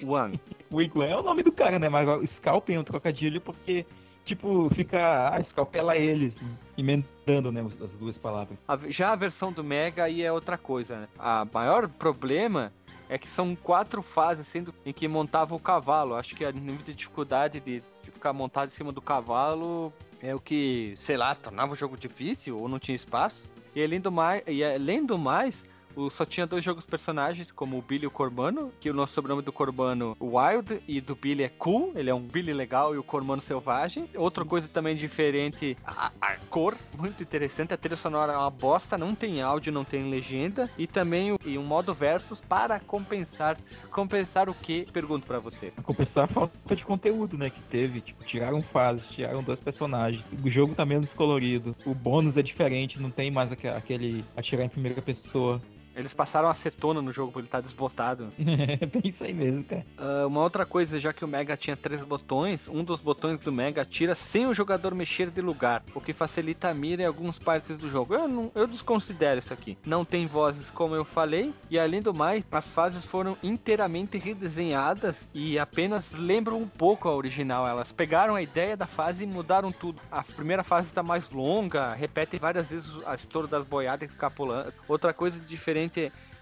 One? 0.03 0.37
Wig 0.69 0.99
One 0.99 1.09
é 1.09 1.15
o 1.15 1.23
nome 1.23 1.43
do 1.43 1.51
cara, 1.51 1.79
né? 1.79 1.87
Mas 1.87 2.29
Scalpen 2.31 2.75
é 2.75 2.79
um 2.81 2.83
trocadilho 2.83 3.39
porque, 3.39 3.85
tipo, 4.28 4.69
fica. 4.73 5.32
Ah, 5.34 5.39
escalpela 5.39 5.97
eles, 5.97 6.36
emendando, 6.78 7.51
né? 7.51 7.65
As 7.82 7.95
duas 7.95 8.17
palavras. 8.17 8.57
já 8.89 9.11
a 9.11 9.15
versão 9.15 9.51
do 9.51 9.63
Mega 9.63 10.03
aí 10.03 10.21
é 10.21 10.32
outra 10.32 10.57
coisa, 10.57 11.01
né? 11.01 11.07
A 11.17 11.47
maior 11.51 11.88
problema 11.88 12.71
é 13.09 13.17
que 13.17 13.28
são 13.28 13.55
quatro 13.55 14.01
fases 14.01 14.45
sendo 14.47 14.73
em 14.86 14.91
que 14.91 15.07
montava 15.07 15.55
o 15.55 15.59
cavalo. 15.59 16.15
Acho 16.15 16.36
que 16.36 16.45
a 16.45 16.51
de 16.51 16.93
dificuldade 16.93 17.59
de, 17.59 17.82
de 18.03 18.11
ficar 18.11 18.34
montado 18.34 18.67
em 18.67 18.73
cima 18.73 18.91
do 18.91 19.01
cavalo 19.01 19.93
é 20.21 20.36
o 20.36 20.39
que, 20.39 20.93
sei 20.97 21.15
lá, 21.15 21.34
tornava 21.34 21.73
o 21.73 21.75
jogo 21.75 21.97
difícil 21.97 22.57
ou 22.59 22.67
não 22.67 22.80
tinha 22.80 22.95
espaço. 22.95 23.49
E 23.75 23.84
além 23.84 24.01
do 24.01 24.11
mais, 24.11 24.43
e 24.47 24.63
além 24.63 25.05
do 25.05 25.17
mais 25.17 25.63
o, 25.97 26.09
só 26.11 26.25
tinha 26.25 26.45
dois 26.45 26.63
jogos 26.63 26.85
personagens, 26.85 27.51
como 27.51 27.77
o 27.77 27.81
Billy 27.81 28.03
e 28.03 28.07
o 28.07 28.11
Corbano, 28.11 28.71
que 28.79 28.89
o 28.89 28.93
nosso 28.93 29.13
sobrenome 29.13 29.41
do 29.41 29.51
Corbano 29.51 30.15
Wild 30.21 30.79
e 30.87 31.01
do 31.01 31.15
Billy 31.15 31.43
é 31.43 31.49
Cool, 31.49 31.91
ele 31.95 32.09
é 32.09 32.13
um 32.13 32.21
Billy 32.21 32.53
legal 32.53 32.93
e 32.93 32.97
o 32.97 33.03
Corbano 33.03 33.41
selvagem. 33.41 34.07
Outra 34.15 34.45
coisa 34.45 34.67
também 34.67 34.95
diferente, 34.95 35.75
a, 35.83 36.11
a 36.21 36.35
cor, 36.49 36.77
muito 36.97 37.23
interessante, 37.23 37.73
a 37.73 37.77
trilha 37.77 37.97
sonora 37.97 38.33
é 38.33 38.37
uma 38.37 38.49
bosta, 38.49 38.97
não 38.97 39.15
tem 39.15 39.41
áudio, 39.41 39.73
não 39.73 39.83
tem 39.83 40.09
legenda, 40.09 40.69
e 40.77 40.85
também 40.85 41.31
o, 41.31 41.39
e 41.45 41.57
um 41.57 41.63
modo 41.63 41.93
versus 41.93 42.39
para 42.41 42.79
compensar. 42.79 43.57
Compensar 43.89 44.49
o 44.49 44.53
que? 44.53 44.85
Pergunto 44.91 45.25
para 45.25 45.39
você. 45.39 45.71
Compensar 45.81 46.25
a 46.25 46.27
falta 46.27 46.75
de 46.75 46.85
conteúdo, 46.85 47.37
né, 47.37 47.49
que 47.49 47.61
teve, 47.61 48.01
tipo, 48.01 48.23
tiraram 48.23 48.61
fases, 48.61 49.07
tiraram 49.07 49.41
dois 49.41 49.59
personagens, 49.59 50.23
o 50.43 50.49
jogo 50.49 50.75
tá 50.75 50.85
menos 50.85 51.09
colorido, 51.13 51.75
o 51.85 51.95
bônus 51.95 52.37
é 52.37 52.43
diferente, 52.43 53.01
não 53.01 53.09
tem 53.09 53.31
mais 53.31 53.51
aquele 53.51 54.23
atirar 54.35 54.65
em 54.65 54.69
primeira 54.69 55.01
pessoa. 55.01 55.61
Eles 55.97 56.13
passaram 56.13 56.47
acetona 56.47 57.01
no 57.01 57.11
jogo 57.11 57.31
pra 57.31 57.39
ele 57.39 57.47
estar 57.47 57.57
tá 57.57 57.63
desbotado. 57.63 58.29
É, 58.67 58.85
bem 58.85 59.01
isso 59.05 59.23
aí 59.23 59.33
mesmo, 59.33 59.63
cara. 59.63 59.85
Uh, 59.97 60.27
uma 60.27 60.41
outra 60.41 60.65
coisa, 60.65 60.99
já 60.99 61.13
que 61.13 61.23
o 61.23 61.27
Mega 61.27 61.55
tinha 61.55 61.75
três 61.75 62.01
botões, 62.01 62.67
um 62.67 62.83
dos 62.83 62.99
botões 62.99 63.39
do 63.39 63.51
Mega 63.51 63.85
tira 63.85 64.15
sem 64.15 64.47
o 64.47 64.53
jogador 64.53 64.95
mexer 64.95 65.29
de 65.29 65.41
lugar, 65.41 65.83
o 65.93 66.01
que 66.01 66.11
facilita 66.11 66.69
a 66.69 66.73
mira 66.73 67.03
em 67.03 67.05
algumas 67.05 67.37
partes 67.37 67.77
do 67.77 67.89
jogo. 67.89 68.15
Eu, 68.15 68.27
não, 68.27 68.51
eu 68.55 68.65
desconsidero 68.65 69.39
isso 69.39 69.53
aqui. 69.53 69.77
Não 69.85 70.03
tem 70.03 70.25
vozes, 70.25 70.69
como 70.71 70.95
eu 70.95 71.05
falei, 71.05 71.53
e 71.69 71.77
além 71.77 72.01
do 72.01 72.13
mais, 72.13 72.43
as 72.51 72.71
fases 72.71 73.05
foram 73.05 73.37
inteiramente 73.43 74.17
redesenhadas 74.17 75.27
e 75.33 75.59
apenas 75.59 76.11
lembram 76.11 76.57
um 76.57 76.67
pouco 76.67 77.07
a 77.07 77.15
original. 77.15 77.67
Elas 77.67 77.91
pegaram 77.91 78.35
a 78.35 78.41
ideia 78.41 78.75
da 78.75 78.87
fase 78.87 79.23
e 79.23 79.27
mudaram 79.27 79.71
tudo. 79.71 80.01
A 80.11 80.23
primeira 80.23 80.63
fase 80.63 80.87
está 80.87 81.03
mais 81.03 81.29
longa, 81.29 81.93
repete 81.93 82.37
várias 82.37 82.67
vezes 82.67 82.91
a 83.05 83.15
história 83.15 83.47
das 83.47 83.65
boiadas 83.65 84.09
e 84.09 84.11
ficar 84.11 84.31
pulando. 84.31 84.73
Outra 84.87 85.13
coisa 85.13 85.39
diferente 85.39 85.86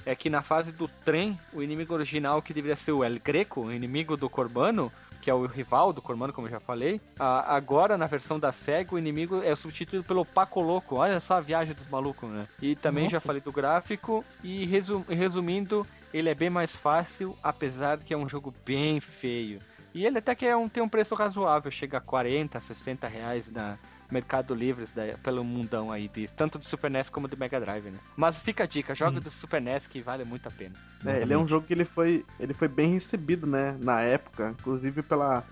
é 0.05 0.15
que 0.15 0.29
na 0.29 0.41
fase 0.41 0.71
do 0.71 0.87
trem, 0.87 1.39
o 1.51 1.63
inimigo 1.63 1.93
original, 1.93 2.41
que 2.41 2.53
deveria 2.53 2.75
ser 2.75 2.91
o 2.91 3.03
El 3.03 3.19
Greco, 3.19 3.61
o 3.61 3.73
inimigo 3.73 4.15
do 4.15 4.29
Corbano, 4.29 4.91
que 5.25 5.31
é 5.31 5.33
o 5.33 5.47
rival 5.47 5.91
do 5.91 6.03
Corbano, 6.03 6.31
como 6.31 6.45
eu 6.45 6.51
já 6.51 6.59
falei, 6.59 7.01
a, 7.19 7.55
agora 7.55 7.97
na 7.97 8.05
versão 8.05 8.39
da 8.39 8.51
SEGA, 8.51 8.93
o 8.93 8.99
inimigo 8.99 9.41
é 9.41 9.55
substituído 9.55 10.03
pelo 10.03 10.23
Paco 10.23 10.61
Louco. 10.61 10.97
Olha 10.97 11.19
só 11.19 11.35
a 11.35 11.41
viagem 11.41 11.73
dos 11.73 11.89
malucos, 11.89 12.29
né? 12.29 12.47
E 12.61 12.75
também 12.75 13.05
Nossa. 13.05 13.15
já 13.15 13.19
falei 13.19 13.41
do 13.41 13.51
gráfico, 13.51 14.23
e 14.43 14.65
resum, 14.65 15.03
resumindo, 15.09 15.85
ele 16.13 16.29
é 16.29 16.35
bem 16.35 16.51
mais 16.51 16.71
fácil, 16.71 17.35
apesar 17.41 17.97
que 17.97 18.13
é 18.13 18.17
um 18.17 18.29
jogo 18.29 18.53
bem 18.63 18.99
feio. 18.99 19.59
E 19.95 20.05
ele 20.05 20.19
até 20.19 20.35
que 20.35 20.45
é 20.45 20.55
um, 20.55 20.69
tem 20.69 20.83
um 20.83 20.89
preço 20.89 21.15
razoável, 21.15 21.71
chega 21.71 21.97
a 21.97 22.01
40, 22.01 22.61
60 22.61 23.07
reais 23.07 23.51
na, 23.51 23.79
Mercado 24.11 24.53
Livre 24.53 24.85
da, 24.95 25.17
pelo 25.17 25.43
mundão 25.43 25.91
aí, 25.91 26.07
de, 26.07 26.27
tanto 26.27 26.57
do 26.57 26.65
Super 26.65 26.89
NES 26.89 27.09
como 27.09 27.27
do 27.27 27.37
Mega 27.37 27.59
Drive, 27.59 27.89
né? 27.89 27.99
Mas 28.15 28.37
fica 28.37 28.63
a 28.63 28.67
dica, 28.67 28.93
joga 28.93 29.17
hum. 29.17 29.21
do 29.21 29.29
Super 29.29 29.61
NES 29.61 29.87
que 29.87 30.01
vale 30.01 30.23
muito 30.23 30.47
a 30.47 30.51
pena. 30.51 30.75
É, 31.05 31.21
ele 31.21 31.33
é 31.33 31.37
um 31.37 31.47
jogo 31.47 31.65
que 31.65 31.73
ele 31.73 31.85
foi, 31.85 32.25
ele 32.39 32.53
foi 32.53 32.67
bem 32.67 32.93
recebido, 32.93 33.45
né, 33.47 33.77
na 33.79 34.01
época, 34.01 34.55
inclusive 34.59 35.01
pela, 35.01 35.43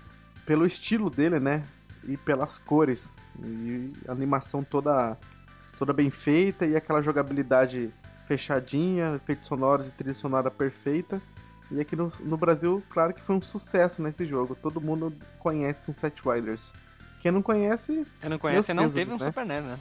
pelo 0.46 0.66
estilo 0.66 1.10
dele, 1.10 1.40
né, 1.40 1.64
e 2.04 2.16
pelas 2.16 2.58
cores. 2.58 3.12
E 3.42 3.92
a 4.08 4.12
animação 4.12 4.62
toda, 4.62 5.16
toda 5.78 5.92
bem 5.92 6.10
feita 6.10 6.66
e 6.66 6.76
aquela 6.76 7.02
jogabilidade 7.02 7.92
fechadinha, 8.26 9.16
efeitos 9.16 9.46
sonoros 9.46 9.88
e 9.88 9.92
trilha 9.92 10.14
sonora 10.14 10.50
perfeita. 10.50 11.20
E 11.70 11.80
aqui 11.80 11.96
no, 11.96 12.10
no 12.20 12.36
Brasil, 12.36 12.82
claro 12.90 13.14
que 13.14 13.22
foi 13.22 13.36
um 13.36 13.42
sucesso 13.42 14.02
nesse 14.02 14.24
jogo. 14.24 14.54
Todo 14.54 14.80
mundo 14.80 15.12
conhece 15.38 15.90
um 15.90 15.94
Set 15.94 16.26
Wilders. 16.26 16.72
Quem 17.24 17.32
não 17.32 17.40
conhece. 17.40 18.06
Quem 18.20 18.28
não 18.28 18.38
conhece 18.38 18.74
não 18.74 18.90
teve 18.90 19.10
um 19.10 19.16
né? 19.16 19.26
Super 19.28 19.46
NES, 19.46 19.64
né? 19.64 19.78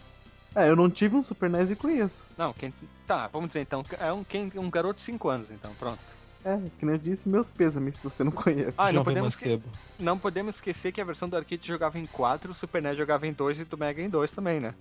É, 0.55 0.69
eu 0.69 0.77
não 0.77 0.89
tive 0.89 1.17
um 1.17 1.21
Super 1.21 1.49
NES 1.49 1.71
e 1.71 1.75
conheço. 1.75 2.15
Não, 2.37 2.53
quem. 2.53 2.73
Tá, 3.05 3.27
vamos 3.27 3.49
dizer 3.49 3.59
então. 3.59 3.83
É 3.99 4.13
um, 4.13 4.23
quem, 4.23 4.49
um 4.55 4.69
garoto 4.69 4.99
de 4.99 5.01
5 5.01 5.27
anos, 5.27 5.51
então, 5.51 5.69
pronto. 5.77 5.99
É, 6.45 6.57
que 6.79 6.85
nem 6.85 6.95
eu 6.95 6.99
disse, 6.99 7.27
meus 7.27 7.51
pêsames 7.51 7.97
se 7.97 8.03
você 8.05 8.23
não 8.23 8.31
conhece. 8.31 8.73
Ah, 8.77 8.93
não 8.93 9.03
podemos, 9.03 9.35
que... 9.35 9.61
não 9.99 10.17
podemos 10.17 10.55
esquecer 10.55 10.93
que 10.93 11.01
a 11.01 11.03
versão 11.03 11.27
do 11.27 11.35
arcade 11.35 11.67
jogava 11.67 11.99
em 11.99 12.05
4, 12.05 12.49
o 12.49 12.55
Super 12.55 12.81
NES 12.81 12.95
jogava 12.95 13.27
em 13.27 13.33
2 13.33 13.59
e 13.59 13.65
do 13.65 13.77
Mega 13.77 14.01
em 14.01 14.09
2 14.09 14.31
também, 14.31 14.61
né? 14.61 14.73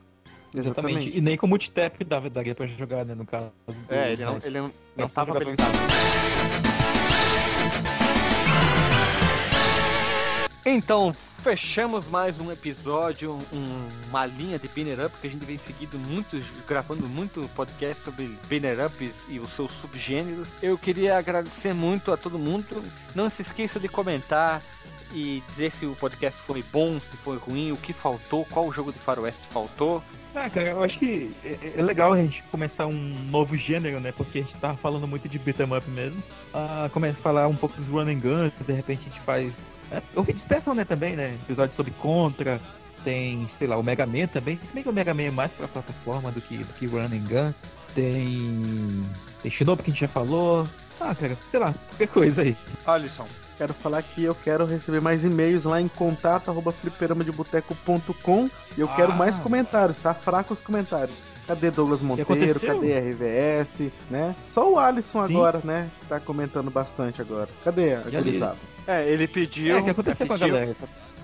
Exatamente. 0.55 0.99
Exatamente. 0.99 1.19
E 1.19 1.21
nem 1.21 1.37
com 1.37 1.49
multitap 1.49 2.05
daria 2.05 2.55
pra 2.55 2.67
jogar, 2.69 3.05
né, 3.05 3.17
no 3.17 3.27
caso. 3.27 3.51
É, 3.89 4.13
ele 4.13 4.25
não, 4.25 4.39
ele 4.41 4.61
não, 4.61 4.73
não 4.97 5.07
tava 5.09 5.37
habilitado. 5.37 5.73
Então, 10.65 11.13
fechamos 11.43 12.07
mais 12.07 12.41
um 12.41 12.53
episódio, 12.53 13.37
um, 13.53 14.09
uma 14.09 14.25
linha 14.25 14.61
de 14.61 14.69
Banner 14.69 15.07
Up, 15.07 15.17
que 15.21 15.27
a 15.27 15.31
gente 15.31 15.45
vem 15.45 15.59
seguindo 15.59 15.99
muitos, 15.99 16.45
gravando 16.69 17.09
muito 17.09 17.49
podcast 17.49 18.05
sobre 18.05 18.39
Banner 18.49 18.87
Ups 18.87 19.17
e 19.29 19.41
os 19.41 19.53
seus 19.55 19.73
subgêneros. 19.73 20.47
Eu 20.63 20.79
queria 20.79 21.19
agradecer 21.19 21.75
muito 21.75 22.13
a 22.13 22.17
todo 22.17 22.39
mundo. 22.39 22.81
Não 23.13 23.29
se 23.29 23.43
esqueça 23.43 23.81
de 23.81 23.89
comentar 23.89 24.63
e 25.13 25.43
dizer 25.49 25.73
se 25.73 25.85
o 25.85 25.97
podcast 25.97 26.39
foi 26.43 26.63
bom, 26.63 27.01
se 27.01 27.17
foi 27.19 27.39
ruim, 27.39 27.73
o 27.73 27.77
que 27.77 27.93
faltou, 27.93 28.45
qual 28.45 28.73
jogo 28.73 28.93
de 28.93 29.01
faroeste 29.01 29.43
faltou. 29.51 30.01
Ah, 30.35 30.49
cara, 30.49 30.71
eu 30.71 30.83
acho 30.83 30.99
que 30.99 31.35
é, 31.45 31.75
é, 31.77 31.83
legal 31.83 32.13
a 32.13 32.17
gente 32.17 32.43
começar 32.45 32.87
um 32.87 33.27
novo 33.31 33.57
gênero, 33.57 34.01
né? 34.01 34.13
Porque 34.13 34.39
a 34.39 34.43
gente 34.43 34.57
tava 34.57 34.77
falando 34.77 35.07
muito 35.07 35.29
de 35.29 35.39
beat'em 35.39 35.77
up 35.77 35.91
mesmo. 35.91 36.23
Ah, 36.55 36.89
começa 36.93 37.19
a 37.19 37.23
falar 37.23 37.49
um 37.49 37.55
pouco 37.55 37.77
dos 37.77 37.87
running 37.87 38.19
guns, 38.19 38.53
de 38.67 38.73
repente 38.73 39.01
a 39.01 39.05
gente 39.05 39.21
faz. 39.21 39.67
Eu 40.17 40.23
vi 40.23 40.33
dispersão, 40.33 40.75
né, 40.75 40.85
também, 40.87 41.15
né? 41.15 41.35
Episódio 41.45 41.75
sobre 41.75 41.93
Contra, 41.93 42.59
tem, 43.05 43.47
sei 43.47 43.67
lá, 43.67 43.77
o 43.77 43.83
Mega 43.83 44.07
Man 44.07 44.27
também. 44.27 44.59
Se 44.63 44.73
bem 44.73 44.83
que 44.83 44.89
o 44.89 44.93
Mega 44.93 45.13
Man 45.13 45.25
é 45.25 45.31
mais 45.31 45.53
pra 45.53 45.69
plataforma 45.69 46.33
do 46.33 46.41
que, 46.41 46.59
do 46.59 46.73
que 46.75 46.87
Running 46.87 47.25
Gun. 47.25 47.53
Tem. 47.95 49.03
Tem 49.43 49.51
Shinobi 49.51 49.83
que 49.83 49.91
a 49.91 49.93
gente 49.93 50.01
já 50.01 50.09
falou. 50.09 50.69
Ah, 50.99 51.15
cara, 51.15 51.37
sei 51.47 51.61
lá, 51.61 51.75
qualquer 51.89 52.09
coisa 52.09 52.43
aí. 52.43 52.57
Alisson. 52.87 53.27
Quero 53.63 53.75
falar 53.75 54.03
que 54.03 54.25
eu 54.25 54.35
quero 54.35 54.67
receber 54.67 55.01
mais 55.01 55.23
e-mails 55.23 55.63
lá 55.63 55.81
em 55.81 55.87
contato@fliperamadeboteco.com 55.87 58.51
e 58.77 58.81
eu 58.81 58.91
ah. 58.91 58.97
quero 58.97 59.15
mais 59.15 59.39
comentários, 59.39 60.01
tá? 60.01 60.13
Fracos 60.13 60.61
comentários. 60.61 61.17
Cadê 61.47 61.71
Douglas 61.71 62.03
Monteiro? 62.03 62.59
Cadê 62.59 62.99
RVS, 62.99 63.93
né? 64.11 64.35
Só 64.49 64.69
o 64.69 64.81
Alisson 64.81 65.25
Sim. 65.29 65.37
agora, 65.37 65.61
né? 65.63 65.89
Tá 66.09 66.19
comentando 66.19 66.73
bastante 66.73 67.23
agora. 67.23 67.49
Cadê 67.63 67.95
a 67.95 68.01
É, 68.85 69.09
ele 69.09 69.29
pediu. 69.29 69.77
É, 69.77 69.81
o 69.81 69.85
que 69.85 69.91
aconteceu 69.91 70.27
pediu, 70.27 70.39
com 70.39 70.45
a 70.45 70.49
galera? 70.49 70.75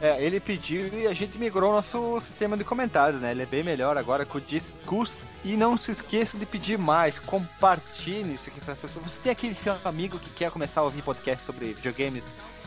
É, 0.00 0.22
ele 0.22 0.38
pediu 0.38 0.88
e 0.94 1.08
a 1.08 1.12
gente 1.12 1.36
migrou 1.38 1.72
nosso 1.72 2.20
sistema 2.20 2.56
de 2.56 2.62
comentários, 2.62 3.20
né? 3.20 3.32
Ele 3.32 3.42
é 3.42 3.46
bem 3.46 3.64
melhor 3.64 3.98
agora 3.98 4.24
com 4.24 4.38
o 4.38 4.40
Discus. 4.40 5.24
E 5.44 5.56
não 5.56 5.76
se 5.76 5.90
esqueça 5.90 6.38
de 6.38 6.46
pedir 6.46 6.78
mais, 6.78 7.18
compartilhe 7.18 8.34
isso 8.34 8.48
aqui 8.48 8.60
para 8.60 8.74
as 8.74 8.78
pessoas. 8.78 9.04
Você 9.06 9.18
tem 9.22 9.32
aquele 9.32 9.54
seu 9.54 9.76
amigo 9.84 10.18
que 10.18 10.30
quer 10.30 10.50
começar 10.50 10.80
a 10.80 10.84
ouvir 10.84 11.02
podcast 11.02 11.44
sobre 11.44 11.72
videogames 11.74 12.22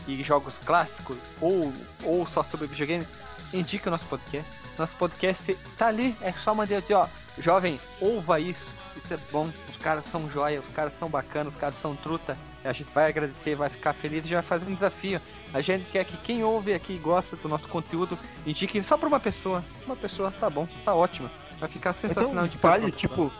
e 0.06 0.22
jogos 0.22 0.54
clássicos, 0.64 1.16
ou, 1.40 1.72
ou 2.04 2.26
só 2.26 2.42
sobre 2.42 2.66
videogames, 2.66 3.06
indica 3.52 3.88
o 3.88 3.92
nosso 3.92 4.04
podcast. 4.06 4.50
Nosso 4.78 4.96
podcast 4.96 5.56
tá 5.76 5.86
ali, 5.86 6.16
é 6.20 6.32
só 6.32 6.54
mandar 6.54 6.80
dizer, 6.80 6.94
ó, 6.94 7.08
jovem, 7.38 7.78
ouva 8.00 8.40
isso, 8.40 8.64
isso 8.96 9.12
é 9.12 9.18
bom, 9.30 9.48
os 9.70 9.76
caras 9.78 10.04
são 10.06 10.30
joia, 10.30 10.60
os 10.60 10.74
caras 10.74 10.92
são 10.98 11.08
bacanas, 11.08 11.52
os 11.54 11.60
caras 11.60 11.76
são 11.76 11.94
truta. 11.94 12.36
A 12.64 12.72
gente 12.72 12.92
vai 12.92 13.08
agradecer, 13.08 13.54
vai 13.54 13.68
ficar 13.68 13.92
feliz 13.92 14.24
e 14.24 14.28
já 14.28 14.40
vai 14.40 14.58
fazer 14.58 14.70
um 14.70 14.74
desafio. 14.74 15.20
A 15.54 15.60
gente 15.60 15.84
quer 15.90 16.04
que 16.04 16.16
quem 16.18 16.42
ouve 16.42 16.72
aqui 16.72 16.94
e 16.94 16.98
gosta 16.98 17.36
do 17.36 17.48
nosso 17.48 17.68
conteúdo 17.68 18.18
indique 18.46 18.82
só 18.84 18.96
pra 18.96 19.08
uma 19.08 19.20
pessoa. 19.20 19.64
Uma 19.86 19.96
pessoa, 19.96 20.30
tá 20.30 20.48
bom, 20.48 20.66
tá 20.84 20.94
ótimo. 20.94 21.30
Vai 21.60 21.68
ficar 21.68 21.92
sensacional. 21.92 22.30
Então, 22.30 22.46
espalhe, 22.46 22.90
tipo. 22.90 23.30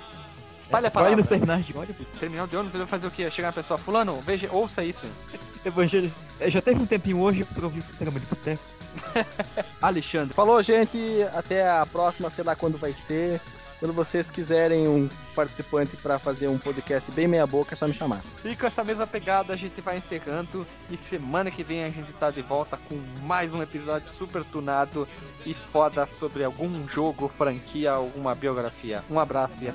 Espalha 0.62 0.88
a 0.88 0.90
palavra. 0.90 1.16
no 1.16 1.24
terminal 1.24 1.58
de 1.60 1.76
ônibus. 1.76 2.06
Terminal 2.18 2.46
de 2.46 2.56
ônibus, 2.56 2.78
vai 2.78 2.86
fazer 2.86 3.06
o 3.06 3.10
quê? 3.10 3.30
Chegar 3.30 3.48
uma 3.48 3.54
pessoa, 3.54 3.78
fulano, 3.78 4.20
veja, 4.22 4.48
ouça 4.50 4.84
isso. 4.84 5.04
Evangelho. 5.64 6.12
Já 6.46 6.60
teve 6.60 6.80
um 6.80 6.86
tempinho 6.86 7.20
hoje 7.20 7.44
pra 7.44 7.64
ouvir 7.64 7.80
o 7.80 7.84
programa 7.84 8.20
de 8.20 8.26
boteco. 8.26 8.62
Alexandre. 9.80 10.34
Falou, 10.34 10.62
gente. 10.62 11.22
Até 11.34 11.68
a 11.68 11.86
próxima, 11.86 12.30
sei 12.30 12.44
lá 12.44 12.54
quando 12.54 12.78
vai 12.78 12.92
ser. 12.92 13.40
Quando 13.82 13.94
vocês 13.94 14.30
quiserem 14.30 14.86
um 14.86 15.10
participante 15.34 15.96
para 15.96 16.16
fazer 16.16 16.46
um 16.46 16.56
podcast 16.56 17.10
bem 17.10 17.26
meia 17.26 17.44
boca, 17.44 17.74
é 17.74 17.76
só 17.76 17.88
me 17.88 17.92
chamar. 17.92 18.22
E 18.44 18.54
com 18.54 18.64
essa 18.64 18.84
mesma 18.84 19.08
pegada 19.08 19.52
a 19.52 19.56
gente 19.56 19.80
vai 19.80 19.98
encerrando 19.98 20.64
e 20.88 20.96
semana 20.96 21.50
que 21.50 21.64
vem 21.64 21.82
a 21.82 21.90
gente 21.90 22.12
tá 22.12 22.30
de 22.30 22.42
volta 22.42 22.78
com 22.88 22.96
mais 23.24 23.52
um 23.52 23.60
episódio 23.60 24.06
super 24.16 24.44
tunado 24.44 25.08
e 25.44 25.52
foda 25.52 26.08
sobre 26.20 26.44
algum 26.44 26.86
jogo, 26.86 27.28
franquia, 27.36 27.90
alguma 27.90 28.36
biografia. 28.36 29.02
Um 29.10 29.18
abraço 29.18 29.54
e 29.60 29.66